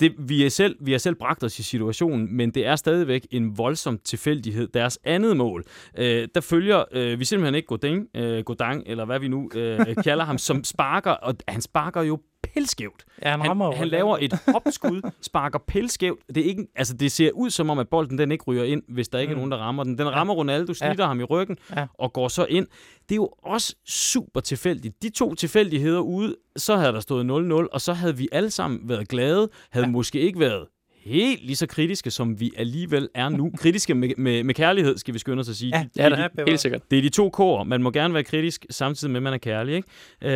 [0.00, 3.26] Det, vi, er selv, vi har selv bragt os i situationen, men det er stadigvæk
[3.30, 4.68] en voldsom tilfældighed.
[4.68, 5.64] Deres andet mål,
[5.98, 9.96] øh, der følger øh, vi simpelthen ikke Godin, øh, Godang, eller hvad vi nu øh,
[10.04, 12.20] kalder ham, som sparker, og han sparker jo
[12.54, 13.04] pelskævt.
[13.22, 16.20] Ja, han, han, han laver et hopskud, sparker pelskævt.
[16.34, 18.82] Det, er ikke, altså, det ser ud som om, at bolden den ikke ryger ind,
[18.88, 19.36] hvis der ikke mm.
[19.36, 19.98] er nogen, der rammer den.
[19.98, 21.08] Den rammer Ronaldo, snitter ja.
[21.08, 21.86] ham i ryggen ja.
[21.98, 22.66] og går så ind.
[23.08, 25.02] Det er jo også super tilfældigt.
[25.02, 27.24] De to tilfældigheder ude, så havde der stået
[27.64, 29.90] 0-0, og så havde vi alle sammen været glade, havde ja.
[29.90, 30.66] måske ikke været
[31.04, 33.50] helt lige så kritiske, som vi alligevel er nu.
[33.62, 35.76] Kritiske med, med, med kærlighed, skal vi skynde os at sige.
[35.76, 36.90] Ja, det, er, det er helt sikkert.
[36.90, 37.64] Det er de to kår.
[37.64, 39.74] Man må gerne være kritisk, samtidig med, at man er kærlig.
[39.74, 39.88] Ikke?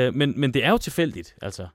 [0.06, 1.66] Øh, men, men det er jo tilfældigt, altså.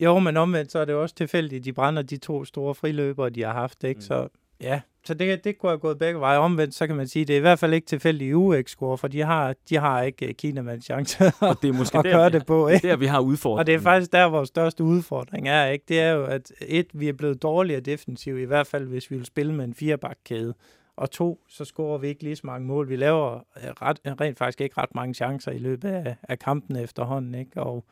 [0.00, 3.42] Jo, men omvendt, så er det også tilfældigt, de brænder de to store friløbere, de
[3.42, 3.98] har haft, ikke?
[3.98, 4.02] Mm.
[4.02, 4.28] Så
[4.60, 6.38] ja, så det, det kunne have gået begge veje.
[6.38, 9.08] Omvendt, så kan man sige, det er i hvert fald ikke tilfældigt i UX-score, for
[9.08, 12.30] de har, de har ikke uh, Kinamands chance og det er måske at der, gøre
[12.30, 12.68] det på.
[12.68, 12.82] Ikke?
[12.82, 13.58] Det er der, vi har udfordringen.
[13.58, 15.66] Og det er faktisk der, vores største udfordring er.
[15.66, 15.84] ikke.
[15.88, 19.16] Det er jo, at et, vi er blevet dårligere defensiv, i hvert fald hvis vi
[19.16, 20.54] vil spille med en firebakkæde.
[20.96, 22.88] Og to, så scorer vi ikke lige så mange mål.
[22.88, 26.76] Vi laver øh, ret, rent faktisk ikke ret mange chancer i løbet af, af kampen
[26.76, 27.34] efterhånden.
[27.34, 27.62] Ikke?
[27.62, 27.84] Og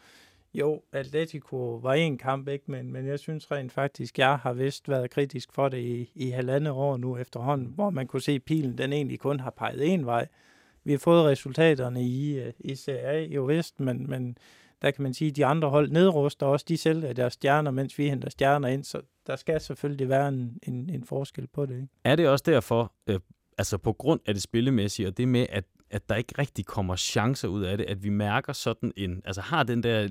[0.54, 2.70] jo, Atletico var en kamp, ikke?
[2.70, 6.30] Men, men jeg synes rent faktisk, jeg har vist været kritisk for det i, i
[6.30, 9.92] halvandet år nu efterhånden, hvor man kunne se, at pilen den egentlig kun har peget
[9.92, 10.26] en vej.
[10.84, 14.38] Vi har fået resultaterne i, øh, i Serie jo vist, men, men
[14.82, 17.98] der kan man sige, at de andre hold nedruster også, de sælger deres stjerner, mens
[17.98, 21.74] vi henter stjerner ind, så der skal selvfølgelig være en, en, en forskel på det.
[21.74, 21.88] Ikke?
[22.04, 23.20] Er det også derfor, øh,
[23.58, 25.64] altså på grund af det spillemæssige, og det med, at
[25.94, 29.40] at der ikke rigtig kommer chancer ud af det, at vi mærker sådan en, altså
[29.40, 30.10] har den der, øh,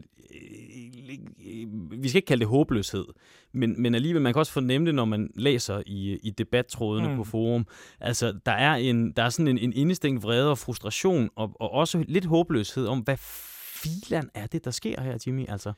[1.92, 3.06] vi skal ikke kalde det håbløshed,
[3.52, 7.16] men, men alligevel, man kan også fornemme det, når man læser i, i debattrådene mm.
[7.16, 7.68] på forum.
[8.00, 11.72] Altså, der er, en, der er sådan en, en indestængt vrede og frustration, og, og
[11.72, 13.18] også lidt håbløshed om, hvad
[13.84, 15.46] filan er det, der sker her, Jimmy?
[15.50, 15.74] Altså,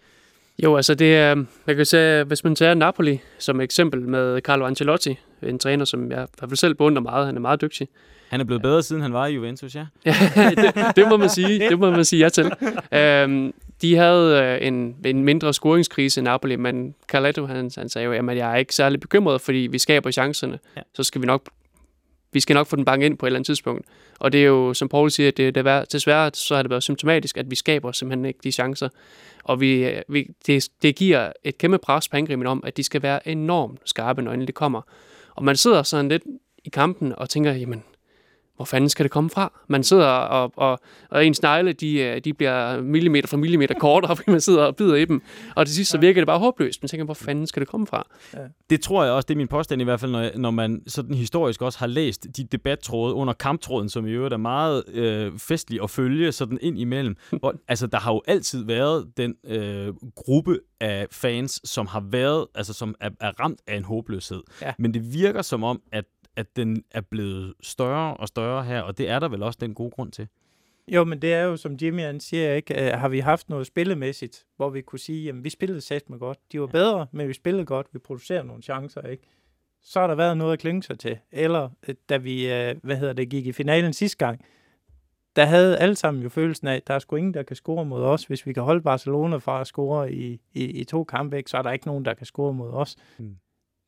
[0.64, 4.66] jo, altså det er, jeg kan sige, hvis man tager Napoli som eksempel med Carlo
[4.66, 7.88] Ancelotti, en træner, som jeg i hvert fald selv beundrer meget, han er meget dygtig.
[8.30, 9.86] Han er blevet bedre, siden han var i Juventus, ja?
[10.06, 12.52] det, det, må man sige, det må man sige ja til.
[12.92, 18.06] Øhm, de havde øh, en, en mindre scoringskrise i Napoli, men Carletto, han, han sagde
[18.06, 20.82] jo, at jeg er ikke særlig bekymret, fordi vi skaber chancerne, ja.
[20.94, 21.50] så skal vi nok
[22.36, 23.86] vi skal nok få den bange ind på et eller andet tidspunkt.
[24.20, 26.84] Og det er jo, som Paul siger, det, det er, desværre så har det været
[26.84, 28.90] symptomatisk, at vi skaber simpelthen ikke de chancer.
[29.44, 33.02] Og vi, vi, det, det giver et kæmpe pres på angriben om, at de skal
[33.02, 34.82] være enormt skarpe, når det kommer.
[35.36, 36.24] Og man sidder sådan lidt
[36.66, 37.84] i kampen og tænker, jamen,
[38.56, 39.54] hvor fanden skal det komme fra?
[39.68, 40.80] Man sidder og, og,
[41.10, 44.76] og ens negle, de, øh, de bliver millimeter for millimeter kortere, fordi man sidder og
[44.76, 45.22] bider i dem.
[45.56, 46.84] Og til sidst så virker det bare håbløst.
[46.84, 48.08] Man tænker, hvor fanden skal det komme fra?
[48.70, 51.14] Det tror jeg også, det er min påstand i hvert fald, når, når man sådan
[51.14, 55.84] historisk også har læst de debattråde under kamptråden, som i øvrigt er meget øh, festlig
[55.84, 57.16] at følge sådan ind imellem.
[57.40, 62.48] Hvor, altså, der har jo altid været den øh, gruppe af fans, som har været,
[62.56, 64.42] altså som er, er ramt af en håbløshed.
[64.62, 64.74] Ja.
[64.80, 68.98] Men det virker som om, at, at den er blevet større og større her, og
[68.98, 70.28] det er der vel også den gode grund til.
[70.88, 72.74] Jo, men det er jo, som Jimmy han siger, ikke?
[72.74, 76.20] Uh, har vi haft noget spillemæssigt, hvor vi kunne sige, jamen vi spillede sat med
[76.20, 76.38] godt.
[76.52, 77.88] De var bedre, men vi spillede godt.
[77.94, 79.24] Vi producerer nogle chancer, ikke?
[79.82, 81.18] Så har der været noget at klynge sig til.
[81.32, 84.46] Eller øh, da vi, uh, hvad hedder det, gik i finalen sidste gang,
[85.36, 87.86] der havde alle sammen jo følelsen af, at der er sgu ingen, der kan score
[87.86, 88.24] mod os.
[88.24, 91.58] Hvis vi kan holde Barcelona fra at score i, i, i to kampe, ikke, så
[91.58, 92.96] er der ikke nogen, der kan score mod os.
[93.18, 93.38] Mm.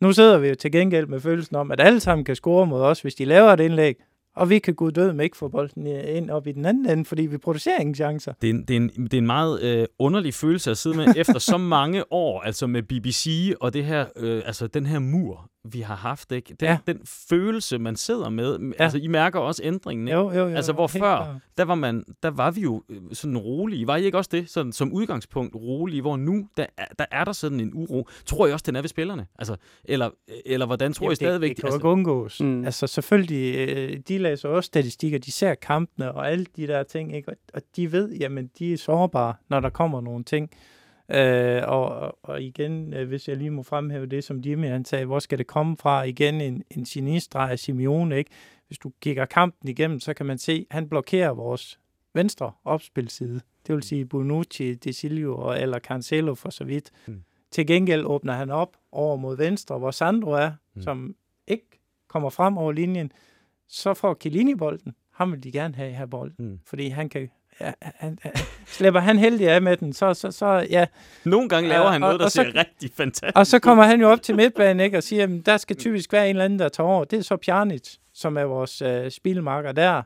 [0.01, 2.81] Nu sidder vi jo til gengæld med følelsen om, at alle sammen kan score mod
[2.81, 3.95] os, hvis de laver et indlæg,
[4.35, 7.05] og vi kan gå død med ikke få bolden ind op i den anden ende,
[7.05, 8.33] fordi vi producerer ingen chancer.
[8.41, 10.97] Det er en, det er en, det er en meget øh, underlig følelse at sidde
[10.97, 14.99] med efter så mange år, altså med BBC og det her, øh, altså den her
[14.99, 16.53] mur, vi har haft, ikke?
[16.59, 16.77] Den, Ja.
[16.87, 16.99] den
[17.29, 18.83] følelse, man sidder med, Ja.
[18.83, 20.19] altså I mærker også ændringen, ikke?
[20.19, 20.55] Jo, jo, jo.
[20.55, 23.87] Altså, hvor før, der var, man, der var vi jo øh, sådan rolige.
[23.87, 27.23] Var I ikke også det, sådan, som udgangspunkt rolige, hvor nu, der er, der er
[27.23, 28.07] der sådan en uro.
[28.25, 29.27] Tror I også, den er ved spillerne?
[29.39, 30.09] Altså, eller,
[30.45, 31.49] eller hvordan tror I Jamen, stadigvæk?
[31.49, 32.41] Det, det kan altså, jo ikke undgås.
[32.41, 32.47] Mm.
[32.47, 32.65] Mm.
[32.65, 37.15] Altså selvfølgelig, øh, de læser også statistikker, de ser kampene og alle de der ting,
[37.15, 37.29] ikke?
[37.29, 40.49] Og, og de ved, jamen de er sårbare, når der kommer nogle ting.
[41.11, 45.05] Øh, og, og, igen, øh, hvis jeg lige må fremhæve det, som Jimmy han sagde,
[45.05, 46.03] hvor skal det komme fra?
[46.03, 48.31] Igen en, en genistreg af Simeone, ikke?
[48.67, 51.79] Hvis du kigger kampen igennem, så kan man se, at han blokerer vores
[52.13, 53.41] venstre opspilside.
[53.67, 56.91] Det vil sige Bonucci, De Silvio og eller Cancelo for så vidt.
[57.07, 57.13] Mm.
[57.13, 57.23] Mm.
[57.51, 60.55] Til gengæld åbner han op over mod venstre, hvor Sandro er, Mm.
[60.73, 60.81] mm.
[60.81, 61.15] som
[61.47, 61.65] ikke
[62.07, 63.11] kommer frem over linjen.
[63.67, 64.95] Så får Chiellini bolden.
[65.11, 66.51] Ham vil de gerne have her bolden, Mm.
[66.51, 66.59] mm.
[66.65, 67.29] fordi han kan...
[67.61, 68.31] Ja, han, han,
[68.65, 70.85] slipper han heldig af med den, så, så, så ja.
[71.25, 73.59] Nogle gange laver Og- han noget, og- der og så- ser rigtig fantastisk Og så
[73.59, 76.35] kommer han jo op til midtbanen, ikke, og siger, at der skal typisk være en
[76.35, 77.03] eller anden, der tager over.
[77.03, 80.01] Det er så Pjanic, som er vores øh, spilmarker der.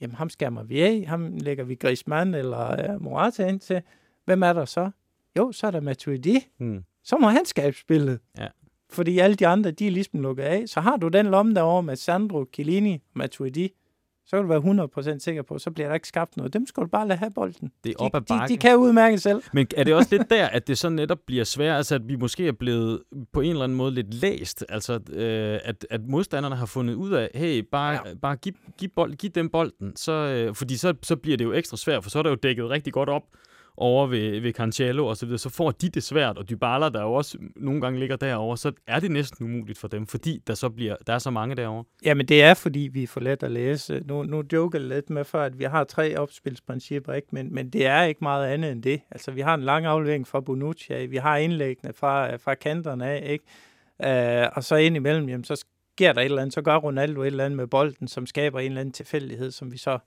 [0.00, 1.04] Jamen, ham skærmer vi af.
[1.08, 3.82] Ham lægger vi Griezmann eller øh, Morata ind til.
[4.24, 4.90] Hvem er der så?
[5.38, 6.38] Jo, så er der Matuidi.
[6.60, 6.84] Mm.
[7.04, 8.18] Så må han skabe spillet.
[8.38, 8.46] Ja.
[8.90, 10.62] Fordi alle de andre, de er ligesom lukket af.
[10.66, 13.70] Så har du den lomme derovre med Sandro, Chiellini og Matuidi,
[14.26, 16.52] så kan du være 100% sikker på, så bliver der ikke skabt noget.
[16.52, 17.72] Dem skal du bare lade have bolden.
[17.84, 18.52] Det er De, op ad de, bakke.
[18.52, 19.42] de kan udmærke selv.
[19.52, 22.16] Men er det også lidt der, at det så netop bliver svært, altså at vi
[22.16, 23.02] måske er blevet
[23.32, 27.10] på en eller anden måde lidt læst, altså øh, at, at modstanderne har fundet ud
[27.10, 28.14] af, hey, bare, ja.
[28.22, 31.52] bare giv, giv, bold, giv dem bolden, så, øh, fordi så, så bliver det jo
[31.52, 33.22] ekstra svært, for så er det jo dækket rigtig godt op
[33.76, 37.02] over ved, ved Cancelo og så videre, så får de det svært, og Dybala, der
[37.02, 40.54] jo også nogle gange ligger derovre, så er det næsten umuligt for dem, fordi der
[40.54, 41.84] så bliver, der er så mange derovre.
[42.04, 44.02] Jamen, det er, fordi vi er for let at læse.
[44.04, 47.28] Nu, nu joker jeg lidt med før, at vi har tre opspilsprincipper, ikke?
[47.32, 49.00] Men, men det er ikke meget andet end det.
[49.10, 53.30] Altså, vi har en lang aflevering fra Bonucci vi har indlæggene fra, fra kanterne af,
[53.30, 53.44] ikke?
[53.98, 55.64] Uh, og så ind imellem, jamen, så
[55.96, 58.60] sker der et eller andet, så gør Ronaldo et eller andet med bolden, som skaber
[58.60, 59.98] en eller anden tilfældighed, som vi så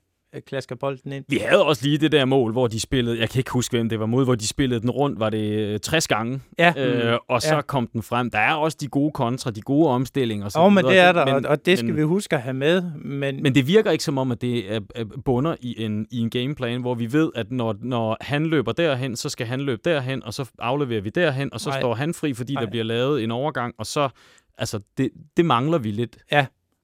[0.42, 1.26] klasker bolden ind.
[1.30, 3.90] Vi havde også lige det der mål, hvor de spillede, jeg kan ikke huske, hvem
[3.90, 7.18] det var mod, hvor de spillede den rundt, var det øh, 60 gange, Ja, øh,
[7.30, 7.62] og så Ja.
[7.62, 8.30] kom den frem.
[8.32, 10.46] Der er også de gode kontra, de gode omstillinger.
[10.46, 12.42] og Så og men det er der, men, og, det skal men, vi huske at
[12.42, 12.84] have med.
[12.96, 16.20] Men, Men det virker ikke som om, at det er, er bunder i en, i
[16.20, 19.82] en gameplan, hvor vi ved, at når, når han løber derhen, så skal han løbe
[19.86, 21.80] derhen, og så afleverer vi derhen, og så Nej.
[21.82, 22.64] står han fri, fordi Nej.
[22.64, 24.10] der bliver lavet en overgang, og så,
[24.58, 26.18] altså, det, det mangler vi lidt.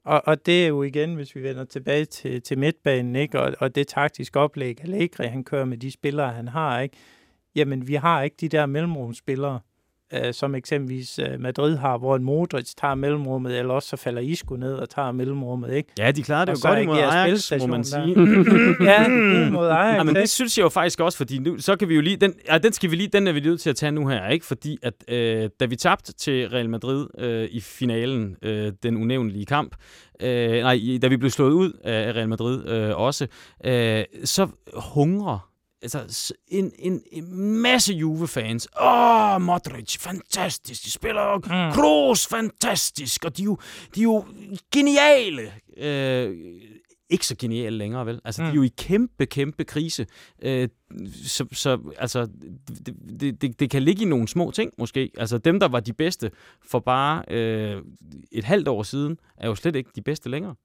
[0.03, 3.39] Og, og det er jo igen, hvis vi vender tilbage til, til midtbanen, ikke?
[3.39, 6.97] Og, og det taktiske oplæg, Allegri, han kører med de spillere, han har, ikke?
[7.55, 9.59] Jamen, vi har ikke de der mellemrumsspillere,
[10.13, 14.21] øh, som eksempelvis øh, Madrid har, hvor en Modric tager mellemrummet, eller også så falder
[14.21, 15.89] Isco ned og tager mellemrummet, ikke?
[15.99, 18.07] Ja, de klarer det Og jo godt imod Ajax, må man sige.
[18.91, 19.07] ja,
[19.49, 21.95] mod Ajax, Ja, men det synes jeg jo faktisk også, fordi nu, så kan vi
[21.95, 23.91] jo lige, den, ja, den skal vi lige, den er vi nødt til at tage
[23.91, 24.45] nu her, ikke?
[24.45, 29.45] Fordi at øh, da vi tabte til Real Madrid øh, i finalen, øh, den unævnlige
[29.45, 29.75] kamp,
[30.21, 33.27] øh, nej, da vi blev slået ud af Real Madrid øh, også,
[33.65, 35.50] øh, så hungrer
[35.81, 38.67] altså en, en, en masse Juve-fans.
[38.81, 40.85] Åh, oh, Modric, fantastisk.
[40.85, 41.73] De spiller mm.
[41.73, 43.25] Kroos, fantastisk.
[43.25, 43.57] Og de er jo,
[43.95, 44.25] de er jo
[44.71, 45.53] geniale.
[45.77, 46.37] Øh,
[47.09, 48.21] ikke så geniale længere, vel?
[48.25, 48.45] Altså, mm.
[48.45, 50.05] de er jo i kæmpe, kæmpe krise.
[50.41, 50.69] Øh,
[51.23, 52.27] så, så altså,
[52.85, 55.11] det, det, det, det kan ligge i nogle små ting, måske.
[55.17, 56.31] Altså, dem, der var de bedste
[56.65, 57.81] for bare øh,
[58.31, 60.55] et halvt år siden, er jo slet ikke de bedste længere.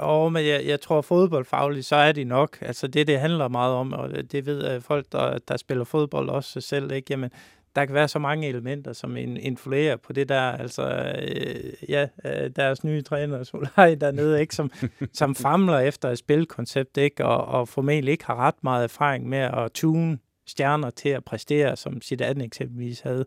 [0.00, 2.58] Jo, men jeg, jeg tror fodboldfagligt, så er de nok.
[2.60, 6.28] Altså det, det handler meget om, og det ved øh, folk, der, der spiller fodbold
[6.28, 7.06] også selv, ikke?
[7.10, 7.30] Jamen,
[7.76, 12.50] der kan være så mange elementer, som influerer på det der, altså, øh, ja, øh,
[12.56, 14.70] deres nye træner, Solaj dernede, ikke, som,
[15.12, 19.38] som famler efter et spilkoncept, ikke, og, og formentlig ikke har ret meget erfaring med
[19.38, 23.24] at tune stjerner til at præstere, som sit andet eksempelvis havde.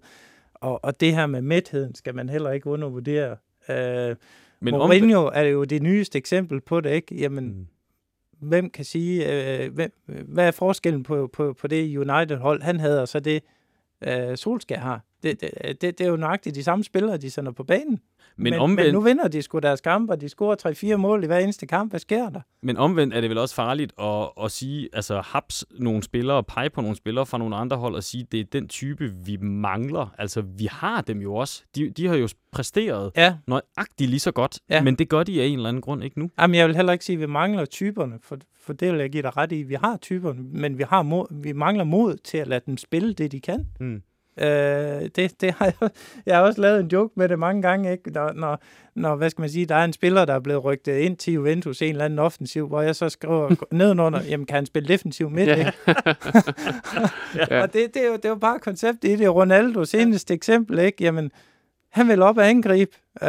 [0.54, 3.38] Og, og det her med mætheden skal man heller ikke undervurdere.
[3.70, 4.16] Øh,
[4.60, 7.16] men Mourinho er jo det nyeste eksempel på det, ikke?
[7.16, 7.68] Jamen, mm.
[8.48, 13.02] hvem kan sige, øh, hvem, hvad er forskellen på, på, på det United-hold, han havde,
[13.02, 13.44] og så det
[14.02, 15.02] øh, Solskjaer har?
[15.26, 18.00] Det, det, det, det er jo nøjagtigt de samme spillere, de sender på banen.
[18.38, 21.24] Men, men, omvendt, men nu vinder de sgu deres kampe, og de scorer 3-4 mål
[21.24, 21.92] i hver eneste kamp.
[21.92, 22.42] Hvad sker der?
[22.64, 26.70] Men omvendt er det vel også farligt at, at sige, altså haps nogle spillere, pege
[26.70, 30.14] på nogle spillere fra nogle andre hold og sige, det er den type, vi mangler.
[30.18, 31.64] Altså, vi har dem jo også.
[31.76, 33.36] De, de har jo præsteret ja.
[33.48, 34.82] nøjagtigt lige så godt, ja.
[34.82, 36.30] men det gør de af en eller anden grund ikke nu.
[36.40, 39.10] Jamen, jeg vil heller ikke sige, at vi mangler typerne, for, for det vil jeg
[39.10, 39.64] give dig ret i.
[39.64, 43.14] Vi har typerne, men vi, har mod, vi mangler mod til at lade dem spille
[43.14, 43.68] det, de kan.
[43.80, 44.02] Mm.
[44.38, 45.90] Øh, det, det har jeg,
[46.26, 48.12] jeg har også lavet en joke med det mange gange, ikke?
[48.12, 48.62] Når, når,
[48.96, 51.34] når, hvad skal man sige, der er en spiller, der er blevet rygtet ind til
[51.34, 55.30] Juventus, en eller anden offensiv, hvor jeg så skriver nedenunder, jamen kan han spille defensiv
[55.30, 55.74] midt, ikke?
[57.50, 57.62] ja.
[57.64, 59.36] Og det, det, er jo, det er jo bare konceptet i det.
[59.36, 61.04] Ronaldo, seneste eksempel, ikke?
[61.04, 61.32] Jamen,
[61.92, 63.28] han vil op og angribe, øh,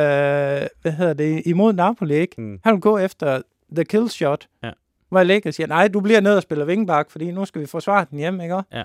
[0.83, 2.41] hvad hedder det, imod Napoli, ikke?
[2.41, 2.61] Mm.
[2.65, 3.43] Han vil gå efter
[3.75, 4.71] the kill shot, ja.
[5.09, 7.61] hvor jeg ligger og siger, nej, du bliver ned og spiller vingbak, fordi nu skal
[7.61, 8.63] vi forsvare den hjem, ikke?
[8.73, 8.85] Ja.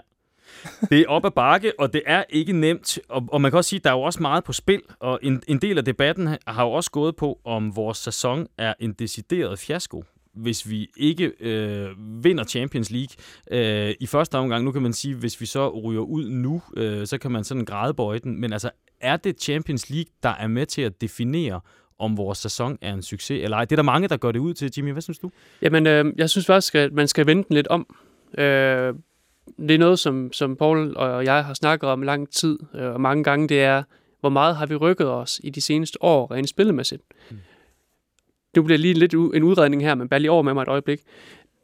[0.90, 3.00] Det er op ad bakke, og det er ikke nemt.
[3.10, 5.20] Og, og man kan også sige, at der er jo også meget på spil, og
[5.22, 8.94] en, en del af debatten har jo også gået på, om vores sæson er en
[8.94, 11.90] decideret fiasko hvis vi ikke øh,
[12.24, 13.16] vinder Champions League
[13.52, 14.66] øh, i første omgang.
[14.66, 17.66] Nu kan man sige, hvis vi så ryger ud nu, øh, så kan man sådan
[17.66, 18.42] grædebøje den.
[18.42, 18.70] Men altså,
[19.02, 21.62] er det Champions League, der er med til at definere,
[22.00, 23.66] om vores sæson er en succes eller ej?
[23.66, 24.72] Det er der mange, der gør det ud til.
[24.78, 25.32] Jimmy, hvad synes du?
[25.62, 27.96] Jamen, øh, jeg synes faktisk, at man skal vente den lidt om.
[28.38, 28.94] Øh,
[29.58, 33.02] det er noget, som, som Paul og jeg har snakket om lang tid, øh, og
[33.02, 33.84] mange gange, det er,
[34.20, 37.02] hvor meget har vi rykket os i de seneste år rent spillemæssigt.
[37.30, 37.38] Mm.
[38.56, 41.02] Nu bliver lige lidt en udredning her, men bare lige over med mig et øjeblik.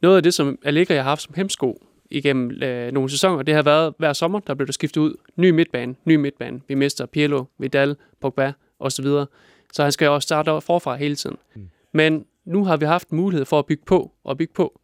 [0.02, 3.62] Noget af det, som Allegri har haft som hemsko igennem øh, nogle sæsoner, det har
[3.62, 5.16] været hver sommer, der blev der skiftet ud.
[5.36, 6.62] Ny midtbane, ny midtbane.
[6.68, 9.06] Vi mister Pirlo, Vidal, Pogba osv.
[9.06, 9.26] Så,
[9.74, 11.38] så han skal også starte forfra hele tiden.
[11.56, 11.70] Mm.
[11.94, 14.80] Men nu har vi haft mulighed for at bygge på og bygge på.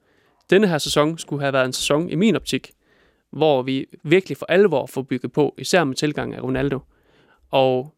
[0.50, 2.72] Denne her sæson skulle have været en sæson i min optik,
[3.34, 6.80] hvor vi virkelig for alvor får bygget på, især med tilgang af Ronaldo.
[7.52, 7.94] Og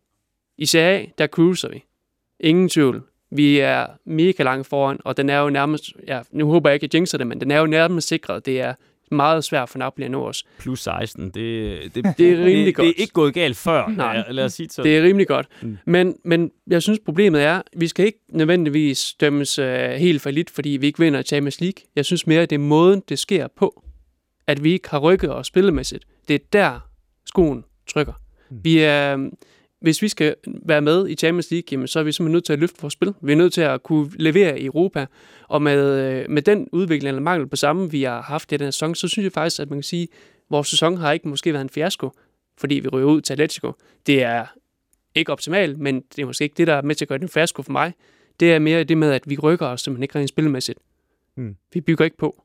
[0.58, 1.84] i Serie der cruiser vi.
[2.40, 3.04] Ingen tvivl.
[3.32, 6.84] Vi er mega langt foran, og den er jo nærmest, ja, nu håber jeg ikke,
[6.84, 8.46] at jeg jinxer det, men den er jo nærmest sikret.
[8.46, 8.74] Det er
[9.12, 10.44] meget svært for Napoli at nå os.
[10.60, 11.34] Plus 16, det,
[11.96, 12.86] det, det er rimelig det, godt.
[12.86, 14.92] Det er ikke gået galt før, Nej, lad os sige sådan.
[14.92, 15.48] Det er rimelig godt.
[15.62, 15.78] Mm.
[15.86, 20.32] Men, men jeg synes, problemet er, at vi skal ikke nødvendigvis dømmes uh, helt for
[20.32, 21.84] lidt, fordi vi ikke vinder Champions League.
[21.96, 23.85] Jeg synes mere, at det er måden, det sker på
[24.48, 26.06] at vi ikke har rykket os spillemæssigt.
[26.28, 26.80] Det er der,
[27.26, 28.14] skoen trykker.
[28.50, 28.60] Mm.
[28.64, 29.30] Vi er,
[29.82, 32.54] hvis vi skal være med i Champions League, jamen, så er vi simpelthen nødt til
[32.54, 33.14] at løfte vores spil.
[33.22, 35.06] Vi er nødt til at kunne levere i Europa.
[35.48, 38.72] Og med, med den udvikling eller mangel på samme, vi har haft i den her
[38.72, 40.10] sæson, så synes jeg faktisk, at man kan sige, at
[40.50, 42.12] vores sæson har ikke måske været en fiasko,
[42.58, 43.72] fordi vi ryger ud til Atletico.
[44.06, 44.46] Det er
[45.16, 47.24] ikke optimalt, men det er måske ikke det, der er med til at gøre det
[47.24, 47.93] en fiasko for mig.
[48.39, 50.80] Det er mere det med, at vi rykker os simpelthen ikke rent spilmæssigt.
[51.36, 51.56] Mm.
[51.74, 52.43] Vi bygger ikke på.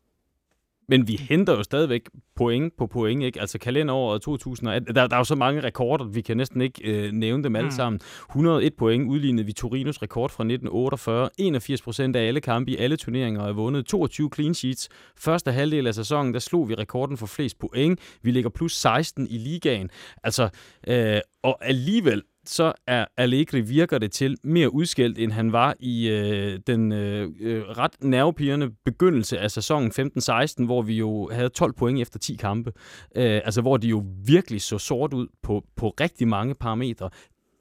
[0.90, 3.40] Men vi henter jo stadigvæk point på point, ikke?
[3.40, 7.12] Altså kalenderåret 2018, der, der er jo så mange rekorder, vi kan næsten ikke øh,
[7.12, 7.76] nævne dem alle mm.
[7.76, 8.00] sammen.
[8.30, 11.28] 101 point udlignede vi Torinos rekord fra 1948.
[11.38, 13.86] 81 procent af alle kampe i alle turneringer er vundet.
[13.86, 14.88] 22 clean sheets.
[15.18, 18.00] Første halvdel af sæsonen, der slog vi rekorden for flest point.
[18.22, 19.90] Vi ligger plus 16 i ligaen.
[20.24, 20.48] Altså,
[20.88, 26.08] øh, og alligevel så er Allegri virker det til mere udskældt, end han var i
[26.08, 31.72] øh, den øh, øh ret nervepirrende begyndelse af sæsonen 15-16, hvor vi jo havde 12
[31.72, 32.72] point efter 10 kampe.
[33.16, 37.10] Øh, altså hvor de jo virkelig så sort ud på, på rigtig mange parametre.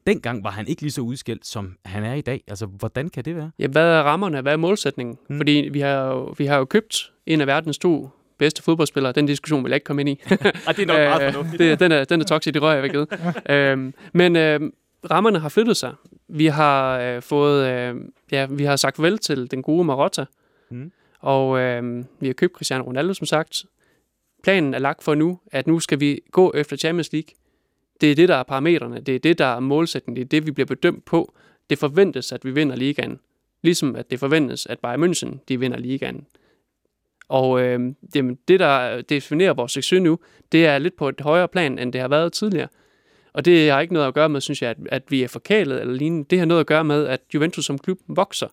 [0.08, 2.44] Dengang var han ikke lige så udskældt, som han er i dag.
[2.48, 3.52] Altså, hvordan kan det være?
[3.60, 4.42] Ja, hvad er rammerne?
[4.42, 5.18] Hvad er målsætningen?
[5.28, 5.38] Hmm.
[5.40, 8.10] Fordi vi har, jo, vi har jo købt en af verdens to
[8.40, 9.12] bedste fodboldspillere.
[9.12, 10.22] Den diskussion vil jeg ikke komme ind i.
[10.32, 11.60] Ej, det er nok meget øh, fornuftigt.
[11.60, 13.08] det, den, er, den er toxic, det rører jeg ved
[13.56, 14.60] øhm, Men øh,
[15.12, 15.94] rammerne har flyttet sig.
[16.28, 17.96] Vi har øh, fået, øh,
[18.32, 20.26] ja, vi har sagt vel til den gode Marotta,
[20.70, 20.92] mm.
[21.20, 23.66] og øh, vi har købt Cristiano Ronaldo, som sagt.
[24.44, 27.30] Planen er lagt for nu, at nu skal vi gå efter Champions League.
[28.02, 29.00] Det er det, der er parametrene.
[29.00, 30.16] Det er det, der er målsætningen.
[30.16, 31.34] Det er det, vi bliver bedømt på.
[31.70, 33.20] Det forventes, at vi vinder ligaen.
[33.62, 36.28] Ligesom at det forventes, at Bayern München de vinder ligaen.
[37.28, 37.80] Og øh,
[38.14, 40.20] det, det, der definerer vores succes nu,
[40.52, 42.68] det er lidt på et højere plan, end det har været tidligere.
[43.40, 45.82] Og det har ikke noget at gøre med, synes jeg, at, at vi er forkælet
[45.82, 46.26] eller lignende.
[46.30, 48.48] Det har noget at gøre med, at Juventus som klub vokser.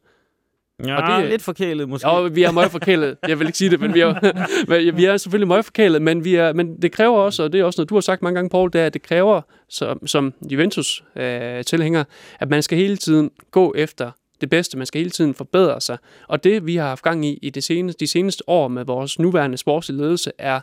[0.84, 2.09] Ja, Og det er lidt forkælet måske.
[2.09, 3.16] Jo, vi er møgforkælet.
[3.28, 4.34] Jeg vil ikke sige det, men vi er,
[4.68, 7.64] men vi er selvfølgelig møgforkælet, men, vi er, men det kræver også, og det er
[7.64, 10.34] også noget, du har sagt mange gange, Paul, det er, at det kræver som, som
[10.51, 12.05] Juventus-tilhænger,
[12.41, 14.11] at man skal hele tiden gå efter
[14.41, 14.78] det bedste.
[14.78, 15.99] Man skal hele tiden forbedre sig.
[16.28, 19.18] Og det, vi har haft gang i i det seneste, de seneste år med vores
[19.18, 20.61] nuværende sportslige ledelse, er,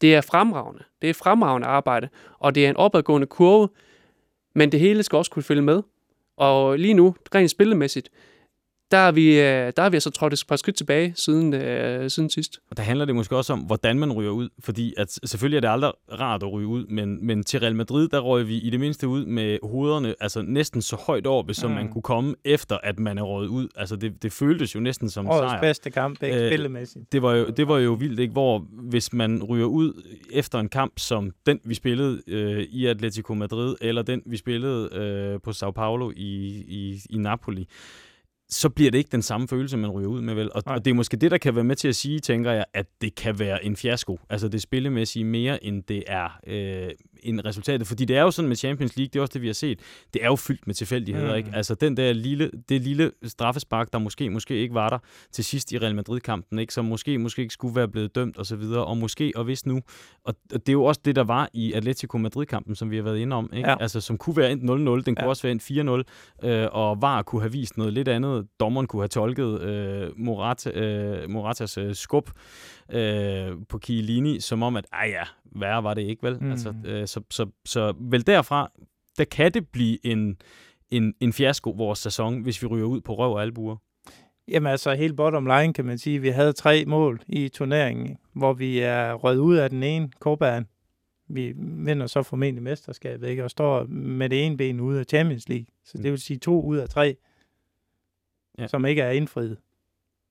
[0.00, 0.84] det er fremragende.
[1.02, 3.68] Det er fremragende arbejde, og det er en opadgående kurve,
[4.54, 5.82] men det hele skal også kunne følge med.
[6.36, 8.08] Og lige nu, rent spillemæssigt,
[8.92, 12.10] der er vi, øh, der er vi altså trådt et par skridt tilbage siden, øh,
[12.10, 12.58] siden sidst.
[12.70, 14.48] Og der handler det måske også om, hvordan man ryger ud.
[14.58, 18.08] Fordi at selvfølgelig er det aldrig rart at ryge ud, men, men til Real Madrid,
[18.08, 21.70] der røg vi i det mindste ud med hovederne altså næsten så højt oppe, som
[21.70, 21.76] Mm.
[21.76, 23.68] man kunne komme efter, at man er røget ud.
[23.76, 25.60] Altså det, det føltes jo næsten som Årets sejr.
[25.60, 27.12] bedste kamp, ikke Øh, spillemæssigt.
[27.12, 28.32] Det var, jo, det var jo vildt, ikke?
[28.32, 33.34] Hvor hvis man ryger ud efter en kamp som den, vi spillede øh, i Atletico
[33.34, 37.66] Madrid, eller den, vi spillede øh, på Sao Paulo i, i, i Napoli,
[38.52, 40.52] så bliver det ikke den samme følelse, man ryger ud med, vel?
[40.54, 40.74] Og, Nej.
[40.74, 42.86] og det er måske det, der kan være med til at sige, tænker jeg, at
[43.00, 44.18] det kan være en fiasko.
[44.30, 46.90] Altså det spillemæssige mere, end det er øh,
[47.22, 47.86] en resultat.
[47.86, 49.80] Fordi det er jo sådan med Champions League, det er også det, vi har set,
[50.14, 51.36] det er jo fyldt med tilfældigheder, Mm.
[51.36, 51.50] ikke?
[51.54, 54.98] Altså den der lille, det lille straffespark, der måske, måske ikke var der
[55.32, 56.74] til sidst i Real Madrid-kampen, ikke?
[56.74, 59.66] som måske, måske ikke skulle være blevet dømt og så videre, og måske, og hvis
[59.66, 59.80] nu.
[60.24, 63.02] Og og det er jo også det, der var i Atletico Madrid-kampen, som vi har
[63.02, 63.68] været inde om, ikke?
[63.68, 63.76] Ja.
[63.80, 64.66] Altså som kunne være endt 0-0,
[65.04, 65.28] den kunne Ja.
[65.28, 65.62] også være endt
[66.42, 68.46] 4-0, øh, og VAR kunne have vist noget lidt andet.
[68.60, 72.30] Dommeren kunne have tolket øh, Morata, øh, Moratas øh, skub
[72.88, 76.38] øh, på Chiellini, som om, at ej ja, værre var det ikke, vel?
[76.40, 76.44] Mm.
[76.44, 76.50] Mm.
[76.50, 78.72] Altså, øh, så, så, så vel derfra,
[79.18, 80.36] der kan det blive en,
[80.90, 83.76] en, en fiasko, vores sæson, hvis vi ryger ud på røv og albuer.
[84.48, 88.52] Jamen altså, helt bottom line kan man sige, vi havde tre mål i turneringen, hvor
[88.52, 90.66] vi er røget ud af den ene, Copaen.
[91.28, 93.44] Vi vinder så formentlig mesterskabet, ikke?
[93.44, 95.66] Og står med det ene ben ude af Champions League.
[95.84, 97.16] Så det vil sige to ud af tre,
[98.58, 98.66] ja.
[98.66, 99.58] som ikke er indfriet.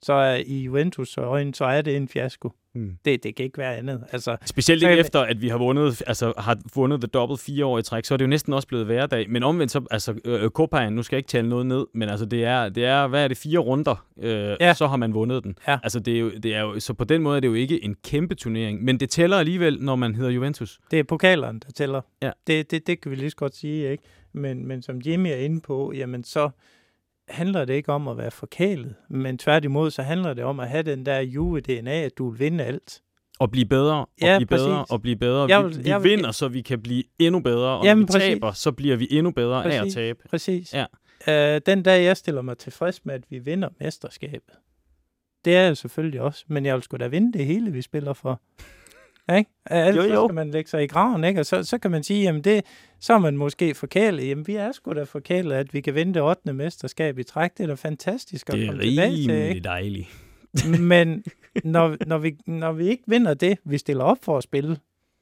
[0.03, 2.51] Så er i Juventus øjne, så er det en fiasko.
[2.75, 2.97] Mm.
[3.05, 4.03] Det, det kan ikke være andet.
[4.11, 7.79] Altså, Specielt ikke efter, at vi har vundet, altså, har vundet The Double fire år
[7.79, 9.29] i træk, så er det jo næsten også blevet hverdag.
[9.29, 12.25] Men omvendt så, altså, øh, Copaen, nu skal jeg ikke tale noget ned, men altså,
[12.25, 14.73] det er, det er hvad er det, fire runder, øh, Ja.
[14.73, 15.57] så har man vundet den.
[15.67, 15.77] Ja.
[15.83, 17.83] Altså, det er, jo, det er jo, så på den måde er det jo ikke
[17.83, 20.79] en kæmpe turnering, men det tæller alligevel, når man hedder Juventus.
[20.91, 22.01] det er pokaleren, der tæller.
[22.21, 22.31] Ja.
[22.47, 24.03] Det, det, det kan vi lige så godt sige, ikke?
[24.33, 26.49] Men, men som Jimmy er inde på, jamen så
[27.31, 30.83] handler det ikke om at være forkælet, men tværtimod så handler det om at have
[30.83, 33.01] den der Juve-DNA, at du vil vinde alt.
[33.39, 34.91] Og blive bedre, og Ja, blive bedre, præcis.
[34.91, 35.45] og blive bedre.
[35.49, 38.01] Jeg vi vil- vi jeg vil- vinder, så vi kan blive endnu bedre, og Jamen,
[38.01, 38.27] når vi præcis.
[38.33, 39.93] taber, så bliver vi endnu bedre af at Præcis.
[39.93, 40.19] tabe.
[40.29, 40.73] Præcis.
[41.27, 41.55] Ja.
[41.55, 44.55] Øh, den dag, jeg stiller mig tilfreds med, at vi vinder mesterskabet,
[45.45, 48.13] det er jeg selvfølgelig også, men jeg vil sgu da vinde det hele, vi spiller
[48.13, 48.41] for.
[49.37, 49.51] Ikke?
[49.65, 50.15] Altså, Jo, jo.
[50.15, 51.39] Så skal man lægge sig i graven, ikke?
[51.39, 52.65] og så, så kan man sige, jamen det,
[52.99, 54.27] så er man måske forkælet.
[54.27, 56.53] Jamen vi er sgu da forkælet, at vi kan vinde det 8.
[56.53, 57.57] mesterskab i træk.
[57.57, 59.21] Det er da fantastisk at Det er komme tilbage til.
[59.21, 59.33] Ikke?
[59.33, 60.07] rimelig dejligt.
[60.79, 61.23] Men
[61.63, 64.77] når, når, vi, når vi ikke vinder det, vi stiller op for at spille,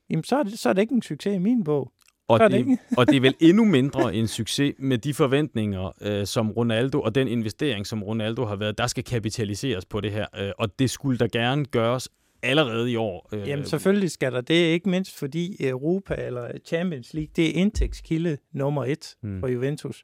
[0.09, 1.91] jamen så er det, så er det ikke en succes i min bog.
[2.27, 5.91] Og er det det, og det er vel endnu mindre en succes med de forventninger,
[6.01, 10.11] øh, som Ronaldo og den investering, som Ronaldo har været, der skal kapitaliseres på det
[10.11, 10.25] her.
[10.39, 12.09] Øh, og det skulle der gerne gøres
[12.43, 13.29] allerede i år.
[13.33, 17.53] Øh, Jamen selvfølgelig skal der det, ikke mindst fordi Europa eller Champions League, det er
[17.61, 19.39] indtægtskilde nummer et Hmm.
[19.39, 20.03] for Juventus.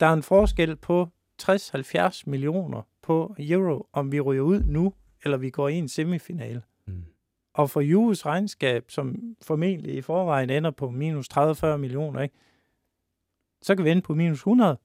[0.00, 1.08] Der er en forskel på
[1.42, 4.92] 60-70 millioner på euro, om vi ryger ud nu,
[5.24, 6.62] eller vi går i en semifinale.
[6.86, 7.04] Mm.
[7.54, 12.34] Og for Juves regnskab, som formentlig i forvejen ender på minus 30-40 millioner, ikke?
[13.62, 14.78] så kan vi ende på minus 100.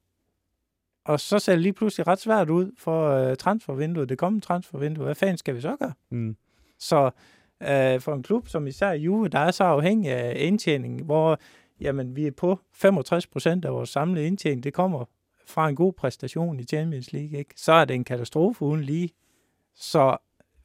[1.05, 5.03] Og så ser det lige pludselig ret svært ud for uh, transfervinduet, det kommende transfervindue.
[5.05, 5.93] Hvad fanden skal vi så gøre?
[6.09, 6.37] Mm.
[6.83, 7.11] Så
[7.61, 11.39] øh, for en klub som især Juve, der er så afhængig af indtjening, hvor
[11.81, 15.05] jamen, vi er på 65 procent af vores samlede indtjening, det kommer
[15.45, 17.53] fra en god præstation i Champions League, ikke?
[17.55, 19.09] så er det en katastrofe uden lige.
[19.75, 20.17] Så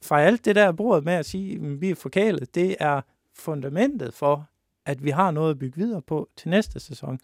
[0.03, 3.01] fra alt det der bordet med at sige, at vi er forkælet, det er
[3.35, 4.49] fundamentet for,
[4.85, 7.19] at vi har noget at bygge videre på til næste sæson.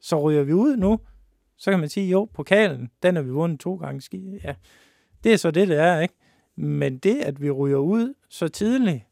[0.00, 1.00] Så ryger vi ud nu,
[1.56, 4.02] så kan man sige, jo, pokalen, den har vi vundet to gange.
[4.44, 4.54] Ja,
[5.24, 6.14] det er så det, det er, ikke?
[6.56, 9.02] Men det, at vi ryger ud så tidligt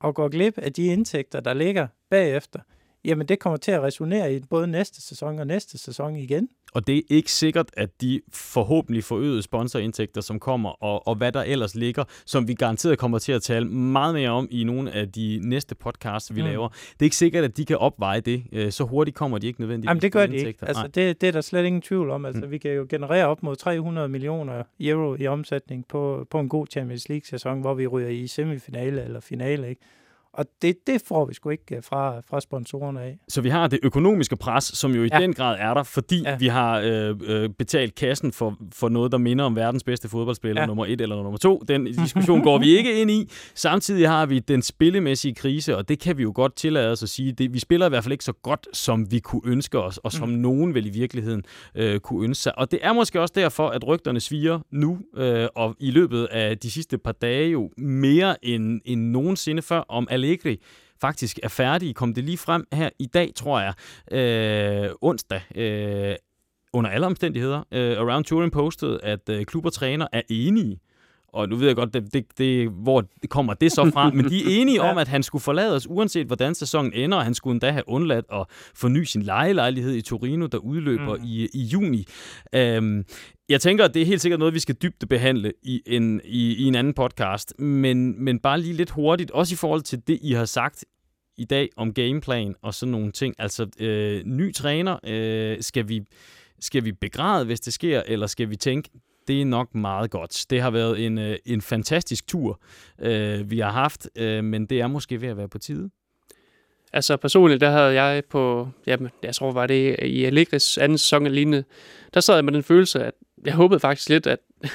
[0.00, 2.60] og går glip af de indtægter, der ligger bagefter,
[3.04, 6.48] jamen det kommer til at resonere i både næste sæson og næste sæson igen.
[6.74, 11.32] Og det er ikke sikkert, at de forhåbentlig forøgede sponsorindtægter, som kommer, og, og hvad
[11.32, 14.92] der ellers ligger, som vi garanteret kommer til at tale meget mere om i nogle
[14.92, 16.46] af de næste podcasts, vi Mm.
[16.48, 16.68] laver.
[16.68, 18.42] Det er ikke sikkert, at de kan opveje det.
[18.52, 19.88] Øh, Så hurtigt kommer de ikke nødvendigvis.
[19.88, 20.58] Jamen det gør de ikke.
[20.62, 22.24] Altså det, det er der slet ingen tvivl om.
[22.24, 22.50] Altså Mm.
[22.50, 26.66] vi kan jo generere op mod 300 millioner euro i omsætning på, på en god
[26.70, 29.80] Champions League-sæson, hvor vi ryger i semifinale eller finale, ikke?
[30.34, 33.18] Og det, det får vi sgu ikke øh, fra, fra sponsorerne af.
[33.28, 35.20] Så vi har det økonomiske pres, som jo i ja.
[35.20, 36.36] Den grad er der, fordi ja.
[36.36, 40.62] Vi har øh, øh, betalt kassen for, for noget, der minder om verdens bedste fodboldspiller,
[40.62, 40.66] ja.
[40.66, 41.62] Nummer et eller nummer to.
[41.68, 43.30] Den diskussion går vi ikke ind i.
[43.54, 47.08] Samtidig har vi den spillemæssige krise, og det kan vi jo godt tillade os at
[47.08, 47.32] sige.
[47.32, 50.12] Det, vi spiller i hvert fald ikke så godt, som vi kunne ønske os, og
[50.12, 50.34] som mm.
[50.34, 51.42] nogen vel i virkeligheden
[51.74, 52.58] øh, kunne ønske sig.
[52.58, 56.58] Og det er måske også derfor, at rygterne sviger nu, øh, og i løbet af
[56.58, 60.58] de sidste par dage jo mere end, end nogensinde før, om Allegri
[61.00, 61.94] faktisk er færdig.
[61.94, 63.74] Kom det lige frem her i dag, tror jeg,
[64.12, 66.16] øh, onsdag, øh,
[66.72, 67.62] under alle omstændigheder.
[67.72, 70.80] Øh, Around Turin postede, at øh, klub og træner er enige
[71.32, 74.38] og nu ved jeg godt, det, det, det, hvor kommer det så fra, men de
[74.38, 77.52] er enige om, at han skulle forlade os, uanset hvordan sæsonen ender, og han skulle
[77.52, 81.24] endda have undladt at forny sin lejelejlighed i Torino, der udløber mm.
[81.24, 82.06] i, i juni.
[82.54, 83.04] Øhm,
[83.48, 86.54] jeg tænker, at det er helt sikkert noget, vi skal dybde behandle i en, i,
[86.54, 90.18] i en anden podcast, men, men bare lige lidt hurtigt, også i forhold til det,
[90.22, 90.84] I har sagt
[91.36, 93.34] i dag om gameplan og sådan nogle ting.
[93.38, 96.02] Altså, øh, ny træner, øh, skal, vi,
[96.60, 98.90] skal vi begræde, hvis det sker, eller skal vi tænke,
[99.28, 100.46] det er nok meget godt.
[100.50, 102.60] Det har været en, øh, en fantastisk tur,
[102.98, 105.90] øh, vi har haft, øh, men det er måske ved at være på tide.
[106.92, 111.26] Altså personligt, der havde jeg på, jamen, jeg tror var det i Allegris anden sæson
[111.26, 111.64] lignende,
[112.14, 113.14] der sad jeg med den følelse, at
[113.44, 114.38] jeg håbede faktisk lidt, at,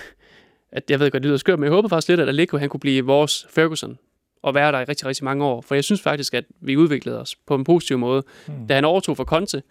[0.77, 2.69] at jeg ved godt, det lyder skørt, men jeg håbede faktisk lidt, at Allegro han
[2.69, 3.97] kunne blive vores Ferguson
[4.43, 5.61] og være der i rigtig, rigtig mange år.
[5.61, 8.23] For jeg synes faktisk, at vi udviklede os på en positiv måde.
[8.47, 8.67] Mm.
[8.67, 9.63] Da han overtog for Conte, øh,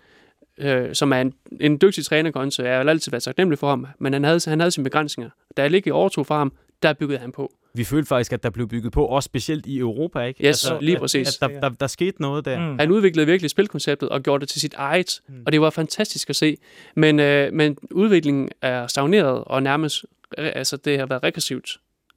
[0.93, 4.13] som er en, en dygtig træner, Conte, jeg har altid været taknemmelig for ham, men
[4.13, 5.31] han havde, han havde sine begrænsninger.
[5.57, 6.53] Da Allegri overtog fra ham,
[6.83, 7.53] der byggede han på.
[7.75, 10.41] Vi følte faktisk, at der blev bygget på, også specielt i Europa, ikke?
[10.41, 11.29] Yes, altså, lige præcis.
[11.43, 12.71] At der, der, der skete noget der.
[12.71, 12.79] Mm.
[12.79, 15.43] Han udviklede virkelig spilkonceptet og gjorde det til sit eget, mm.
[15.47, 16.57] og det var fantastisk at se.
[16.95, 20.05] Men, øh, men udviklingen er stagneret, og nærmest
[20.39, 21.77] altså, det har været regressivt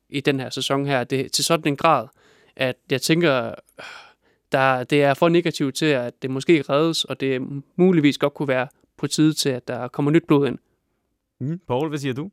[0.10, 1.04] i den her sæson her.
[1.04, 2.08] Det, til sådan en grad,
[2.56, 3.54] at jeg tænker,
[4.52, 7.41] der, det er for negativt til, at det måske reddes, og det
[7.76, 10.58] muligvis godt kunne være på tide til, at der kommer nyt blod ind.
[11.39, 11.60] Mm.
[11.68, 12.30] Paul, hvad siger du?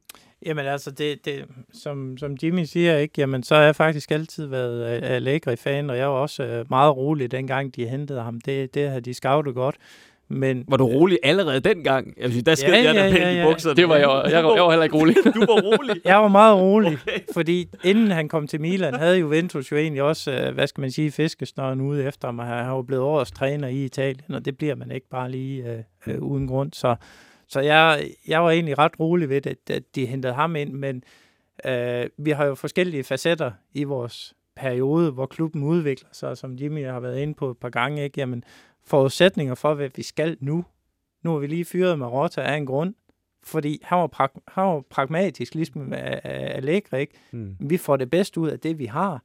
[0.47, 4.47] Jamen altså, det, det, som, som Jimmy siger, ikke, jamen, så har jeg faktisk altid
[4.47, 8.41] været Allegri-fan, og jeg var også øh, meget rolig, dengang de hentede ham.
[8.41, 9.77] Det, det havde de scoutet godt.
[10.29, 12.15] Men, var du rolig allerede dengang?
[12.17, 13.43] Jeg sige, der sked ja, jeg ja, ja, ja.
[13.43, 13.77] i bukserne.
[13.77, 15.17] Det var jeg, jeg, jeg, var, jeg var heller ikke rolig.
[15.35, 16.01] du var rolig?
[16.05, 17.19] Jeg var meget rolig, okay.
[17.33, 21.11] fordi inden han kom til Milan, havde Juventus jo egentlig også, hvad skal man sige,
[21.11, 22.39] fiskesnøren ude efter ham.
[22.39, 25.79] Han var blevet årets træner i Italien, og det bliver man ikke bare lige øh,
[26.07, 26.73] øh, uden grund.
[26.73, 26.97] Så,
[27.49, 31.03] så jeg, jeg var egentlig ret rolig ved, at, at de hentede ham ind, men
[31.67, 36.87] øh, vi har jo forskellige facetter i vores periode, hvor klubben udvikler sig, som Jimmy
[36.87, 38.05] har været inde på et par gange.
[38.05, 38.21] Ikke?
[38.21, 38.45] Jamen,
[38.87, 40.65] forudsætninger for, hvad vi skal nu.
[41.23, 42.95] Nu har vi lige fyret med Rota af en grund,
[43.45, 47.15] fordi han var, prag- han var pragmatisk, ligesom Allegri, ikke?
[47.31, 47.57] Mm.
[47.61, 49.23] Vi får det bedste ud af det, vi har.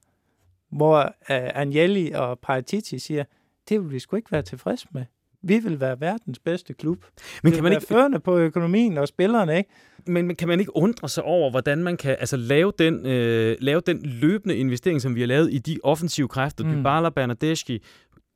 [0.71, 3.23] Hvor uh, Agnelli og Paratici siger,
[3.69, 5.05] det vil vi sgu ikke være tilfreds med.
[5.41, 7.05] Vi vil være verdens bedste klub.
[7.43, 9.69] Men kan man ikke førende på økonomien og spillerne, ikke?
[10.07, 13.57] Men, men kan man ikke undre sig over, hvordan man kan altså, lave, den, øh,
[13.59, 16.71] lave den løbende investering, som vi har lavet i de offensive kræfter, mm.
[16.71, 17.81] Dybala, Bernadeschi,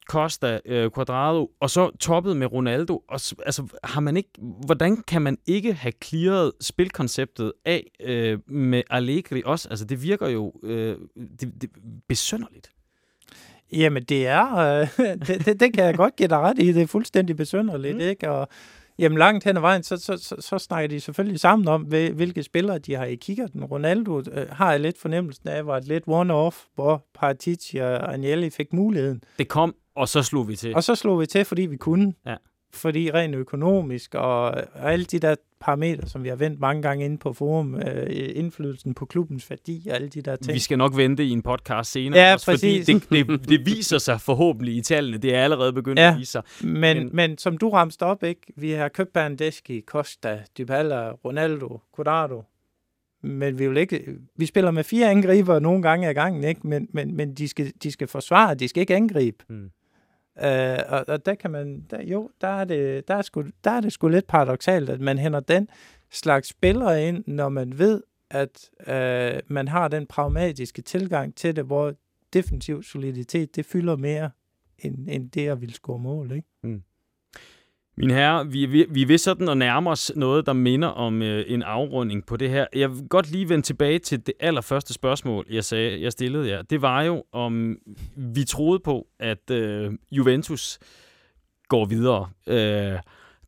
[0.09, 2.93] Costa, øh, Quadrado, og så toppet med Ronaldo.
[3.07, 4.29] Og, altså, har man ikke,
[4.65, 9.69] hvordan kan man ikke have clearet spilkonceptet af øh, med Allegri også?
[9.69, 10.97] Altså, det virker jo øh,
[11.39, 11.69] det, det,
[12.07, 12.71] besønderligt.
[13.71, 14.55] Jamen, det er...
[14.55, 14.87] Øh,
[15.27, 16.71] det, det, det kan jeg godt give dig ret i.
[16.71, 18.01] Det er fuldstændig besønderligt, mm.
[18.01, 18.31] ikke?
[18.31, 18.47] Og
[18.99, 22.43] jamen, langt hen ad vejen, så, så, så, så snakker de selvfølgelig sammen om, hvilke
[22.43, 23.63] spillere de har i kikkerten.
[23.63, 28.49] Ronaldo øh, har jeg lidt fornemmelsen af, var et lidt one-off, hvor Paratici og Agnelli
[28.49, 29.23] fik muligheden.
[29.37, 30.75] Det kom og så slog vi til.
[30.75, 32.13] Og så slog vi til, fordi vi kunne.
[32.25, 32.35] Ja.
[32.73, 34.41] Fordi rent økonomisk og,
[34.73, 38.31] og alle de der parametre, som vi har vendt mange gange inde på forum, øh,
[38.35, 40.53] indflydelsen på klubbens værdi og alle de der ting.
[40.53, 42.19] Vi skal nok vente i en podcast senere.
[42.19, 42.85] Ja, også, præcis.
[42.85, 45.17] Fordi det, det, det viser sig forhåbentlig i tallene.
[45.17, 46.41] Det er allerede begyndt ja, at vise sig.
[46.61, 48.41] Men, men, men som du ramste op, ikke?
[48.55, 52.43] vi har købt Berndeski, Costa, Dybala, Ronaldo, Cuadrado,
[53.21, 56.67] men vi vil ikke, vi spiller med fire angriber nogle gange ad gangen, ikke?
[56.67, 59.37] Men, men, men de, skal, de skal forsvare, de skal ikke angribe.
[59.47, 59.69] Hmm.
[60.43, 63.71] Øh, og, og der kan man, der, jo, der er, det, der, er sgu, der
[63.71, 65.69] er det sgu lidt paradoxalt, at man henter den
[66.11, 71.65] slags spillere ind, når man ved, at øh, man har den pragmatiske tilgang til det,
[71.65, 71.93] hvor
[72.33, 74.29] defensiv soliditet, det fylder mere,
[74.79, 76.47] end, end det at ville score mål, ikke?
[76.63, 76.83] Mm.
[77.97, 81.21] Min herre, vi, vi, vi er ved sådan at nærme os noget, der minder om
[81.21, 82.65] øh, en afrunding på det her.
[82.75, 86.61] Jeg vil godt lige vende tilbage til det allerførste spørgsmål, jeg, sagde, jeg stillede jer.
[86.61, 87.77] Det var jo, om
[88.15, 90.79] vi troede på, at øh, Juventus
[91.67, 92.29] går videre.
[92.47, 92.99] Øh,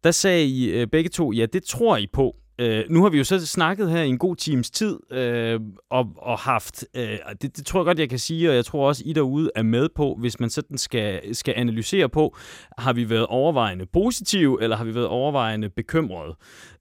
[0.03, 2.35] der sagde I øh, begge to, ja, det tror I på.
[2.59, 6.07] Øh, nu har vi jo så snakket her i en god times tid, øh, og,
[6.17, 9.03] og haft, øh, det, det tror jeg godt, jeg kan sige, og jeg tror også,
[9.05, 12.35] I derude er med på, hvis man sådan skal, skal analysere på,
[12.77, 16.35] har vi været overvejende positive, eller har vi været overvejende bekymrede?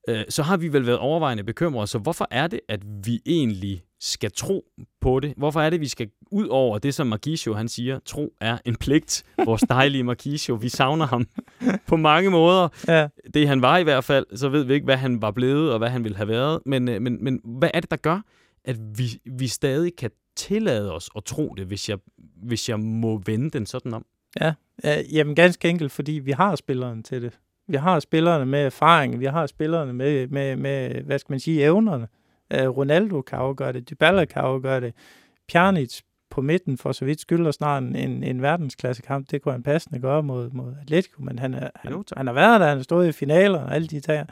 [0.08, 3.82] Øh, så har vi vel været overvejende bekymrede, så hvorfor er det, at vi egentlig
[4.00, 4.64] skal tro
[5.00, 5.34] på det?
[5.36, 8.76] Hvorfor er det, vi skal ud over det, som Marquisio han siger, tro er en
[8.76, 10.54] pligt, vores dejlige Marquisio.
[10.54, 11.26] Vi savner ham
[11.86, 12.68] på mange måder.
[12.88, 13.08] Ja.
[13.34, 15.78] Det han var i hvert fald, så ved vi ikke, hvad han var blevet, og
[15.78, 16.60] hvad han ville have været.
[16.66, 18.20] Men, øh, men, men hvad er det, der gør,
[18.64, 19.04] at vi,
[19.38, 21.98] vi stadig kan tillade os at tro det, hvis jeg,
[22.42, 24.06] hvis jeg må vende den sådan om?
[24.40, 24.54] Ja,
[24.84, 27.38] ja jamen ganske enkelt, fordi vi har spilleren til det.
[27.68, 31.64] Vi har spillerne med erfaring, vi har spillerne med, med, med hvad skal man sige,
[31.64, 32.08] evnerne.
[32.54, 34.94] Uh, Ronaldo kan afgøre det, Dybala kan afgøre det,
[35.48, 39.30] Pjanic på midten for så vidt skylder snart en, en, en verdensklassekamp.
[39.30, 42.60] Det kunne han passende gøre mod, mod Atletico, men han, er, han, han har været
[42.60, 44.24] der, han har stået i finaler og alle de der.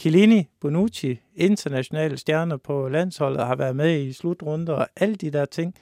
[0.00, 5.44] Chiellini, Bonucci, internationale stjerner på landsholdet, har været med i slutrunder og alle de der
[5.44, 5.74] ting.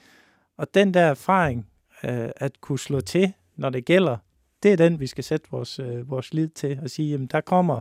[0.56, 1.66] Og den der erfaring,
[2.04, 4.16] øh, at kunne slå til, når det gælder,
[4.62, 7.40] det er den, vi skal sætte vores, øh, vores lid til og sige, jamen der
[7.40, 7.80] kommer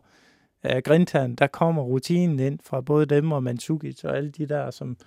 [0.66, 4.72] øh, Grintan, der kommer rutinen ind fra både dem og Mandzukic og alle de der,
[4.72, 4.98] som,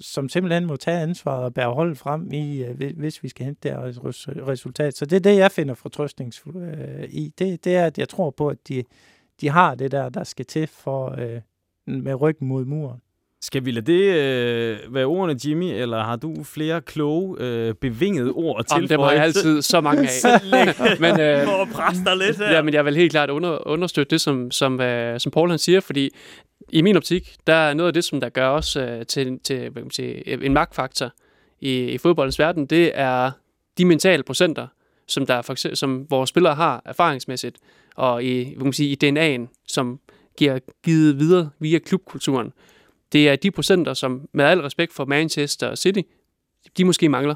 [0.00, 3.44] som simpelthen må tage ansvaret og bære holdet frem i, øh, hvis- hvis vi skal
[3.46, 4.96] hente det her resultat.
[4.96, 7.32] Så det er det, jeg finder fortrøstnings øh, i.
[7.38, 8.84] Det, det er, at jeg tror på, at de,
[9.40, 11.40] de har det der, der skal til for øh,
[11.86, 13.00] med ryggen mod muren.
[13.44, 18.32] Skal vi lade det øh, være ordene, Jimmy, eller har du flere kloge, øh, bevingede
[18.32, 20.40] ord at Jamen, det må jeg altid så mange af.
[21.00, 21.46] men, øh,
[22.04, 22.52] dig lidt her.
[22.52, 25.58] Ja, men jeg vil helt klart under, understøtte det, som, som, uh, som Paul han
[25.58, 26.10] siger, fordi
[26.68, 29.58] i min optik, der er noget af det, som der gør os uh, til, til,
[29.58, 31.10] hvad kan man sige, en magtfaktor
[31.60, 33.30] i, i fodboldens verden, det er
[33.78, 34.66] de mentale procenter,
[35.08, 37.56] som, der for eksempel, som vores spillere har erfaringsmæssigt,
[37.96, 40.00] og i, hvad kan man sige, i DNA'en, som
[40.38, 42.52] giver givet videre via klubkulturen.
[43.12, 46.00] Det er de procenter, som med al respekt for Manchester City,
[46.76, 47.34] de måske mangler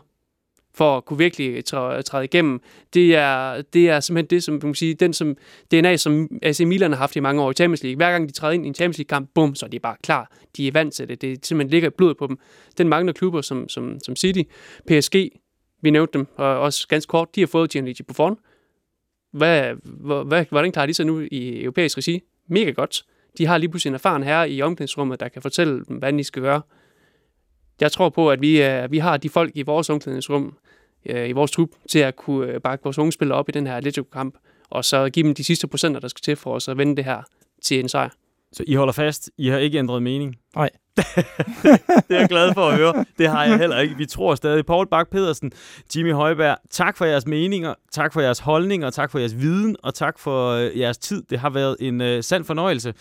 [0.76, 2.60] for at kunne virkelig træde, træde igennem.
[2.94, 5.36] Det er, det er simpelthen det, som man kan sige, den som
[5.70, 7.96] DNA, som AC Milan har haft i mange år i Champions League.
[7.96, 10.32] Hver gang de træder ind i en Champions League-kamp, bum, så er de bare klar.
[10.56, 11.22] De er vant til det.
[11.22, 12.38] Det simpelthen ligger i blodet på dem.
[12.78, 14.42] Den mangler klubber som, som, som City,
[14.86, 15.14] PSG,
[15.82, 18.38] vi nævnte dem, og også ganske kort, de har fået Gianluigi Buffon.
[19.32, 22.20] Hvad, hvad, hvad, hvordan klarer de sig nu i europæisk regi?
[22.48, 23.04] Mega godt.
[23.38, 26.24] De har lige pludselig en erfaren herre i omklædningsrummet, der kan fortælle dem, hvad de
[26.24, 26.62] skal gøre.
[27.80, 30.56] Jeg tror på, at vi, øh, vi har de folk i vores omklædningsrum,
[31.06, 33.66] øh, i vores trup, til at kunne øh, bakke vores unge spillere op i den
[33.66, 34.34] her Atletico-kamp,
[34.70, 37.04] og så give dem de sidste procenter, der skal til for os at vende det
[37.04, 37.22] her
[37.62, 38.10] til en sejr.
[38.52, 40.36] Så I holder fast, I har ikke ændret mening?
[40.56, 43.04] Nej det er jeg glad for at høre.
[43.18, 43.96] Det har jeg heller ikke.
[43.96, 44.66] Vi tror stadig.
[44.66, 45.52] Paul Bak pedersen
[45.96, 49.94] Jimmy Højberg, tak for jeres meninger, tak for jeres holdninger, tak for jeres viden, og
[49.94, 51.22] tak for øh, jeres tid.
[51.30, 52.94] Det har været en øh, sand fornøjelse.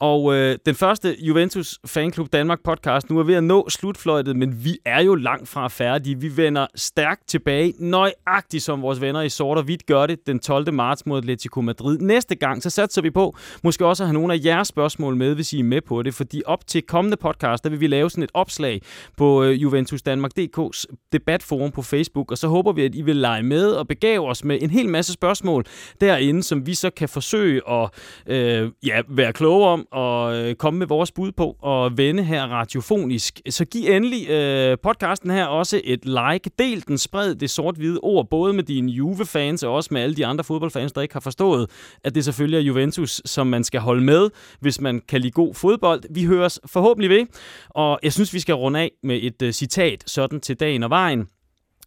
[0.00, 4.64] Og øh, den første Juventus Fanklub Danmark podcast nu er ved at nå slutfløjtet, men
[4.64, 6.20] vi er jo langt fra færdige.
[6.20, 10.38] Vi vender stærkt tilbage, nøjagtigt som vores venner i sort og hvidt gør det den
[10.38, 10.72] 12.
[10.72, 11.98] marts mod Atletico Madrid.
[11.98, 15.34] Næste gang, så satser vi på måske også at have nogle af jeres spørgsmål med,
[15.34, 18.10] hvis I er med på det, fordi op til kommende podcast, der vil vi lave
[18.10, 18.82] sådan et opslag
[19.16, 23.42] på øh, Juventus Danmark.dk's debatforum på Facebook, og så håber vi, at I vil lege
[23.42, 25.64] med og begave os med en hel masse spørgsmål
[26.00, 27.90] derinde, som vi så kan forsøge at
[28.26, 32.42] øh, ja, være kloge om og øh, komme med vores bud på og vende her
[32.42, 33.40] radiofonisk.
[33.48, 36.50] Så giv endelig øh, podcasten her også et like.
[36.58, 40.26] Del den, spred det sort-hvide ord, både med dine Juve-fans og også med alle de
[40.26, 41.70] andre fodboldfans, der ikke har forstået,
[42.04, 44.30] at det selvfølgelig er Juventus, som man skal holde med,
[44.60, 46.02] hvis man kan lide god fodbold.
[46.10, 47.26] Vi høres forhåbentlig ved,
[47.68, 50.90] og jeg synes, vi skal runde af med et øh, citat sådan til dagen og
[50.90, 51.26] vejen.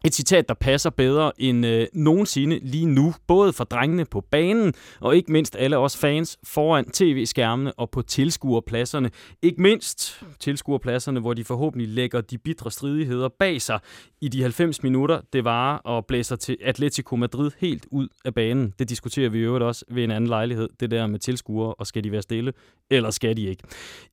[0.06, 4.74] Et citat, der passer bedre end øh, nogensinde lige nu, både for drengene på banen,
[5.00, 9.10] og ikke mindst alle os fans foran tv-skærmene og på tilskuerpladserne.
[9.42, 13.80] Ikke mindst tilskuerpladserne, hvor de forhåbentlig lægger de bitre stridigheder bag sig
[14.20, 18.74] i de 90 minutter, det var og blæser til Atletico Madrid helt ud af banen.
[18.78, 21.86] Det diskuterer vi i øvrigt også ved en anden lejlighed, det der med tilskuere, og
[21.86, 22.52] skal de være stille,
[22.90, 23.62] eller skal de ikke?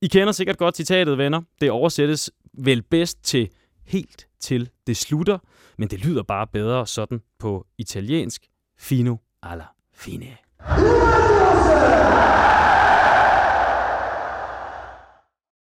[0.02, 1.42] I kender sikkert godt citatet, venner.
[1.60, 3.48] Det oversættes vel bedst til
[3.86, 5.38] helt til det slutter,
[5.78, 8.46] men det lyder bare bedre sådan på italiensk.
[8.78, 9.64] Fino alla
[9.94, 10.36] fine.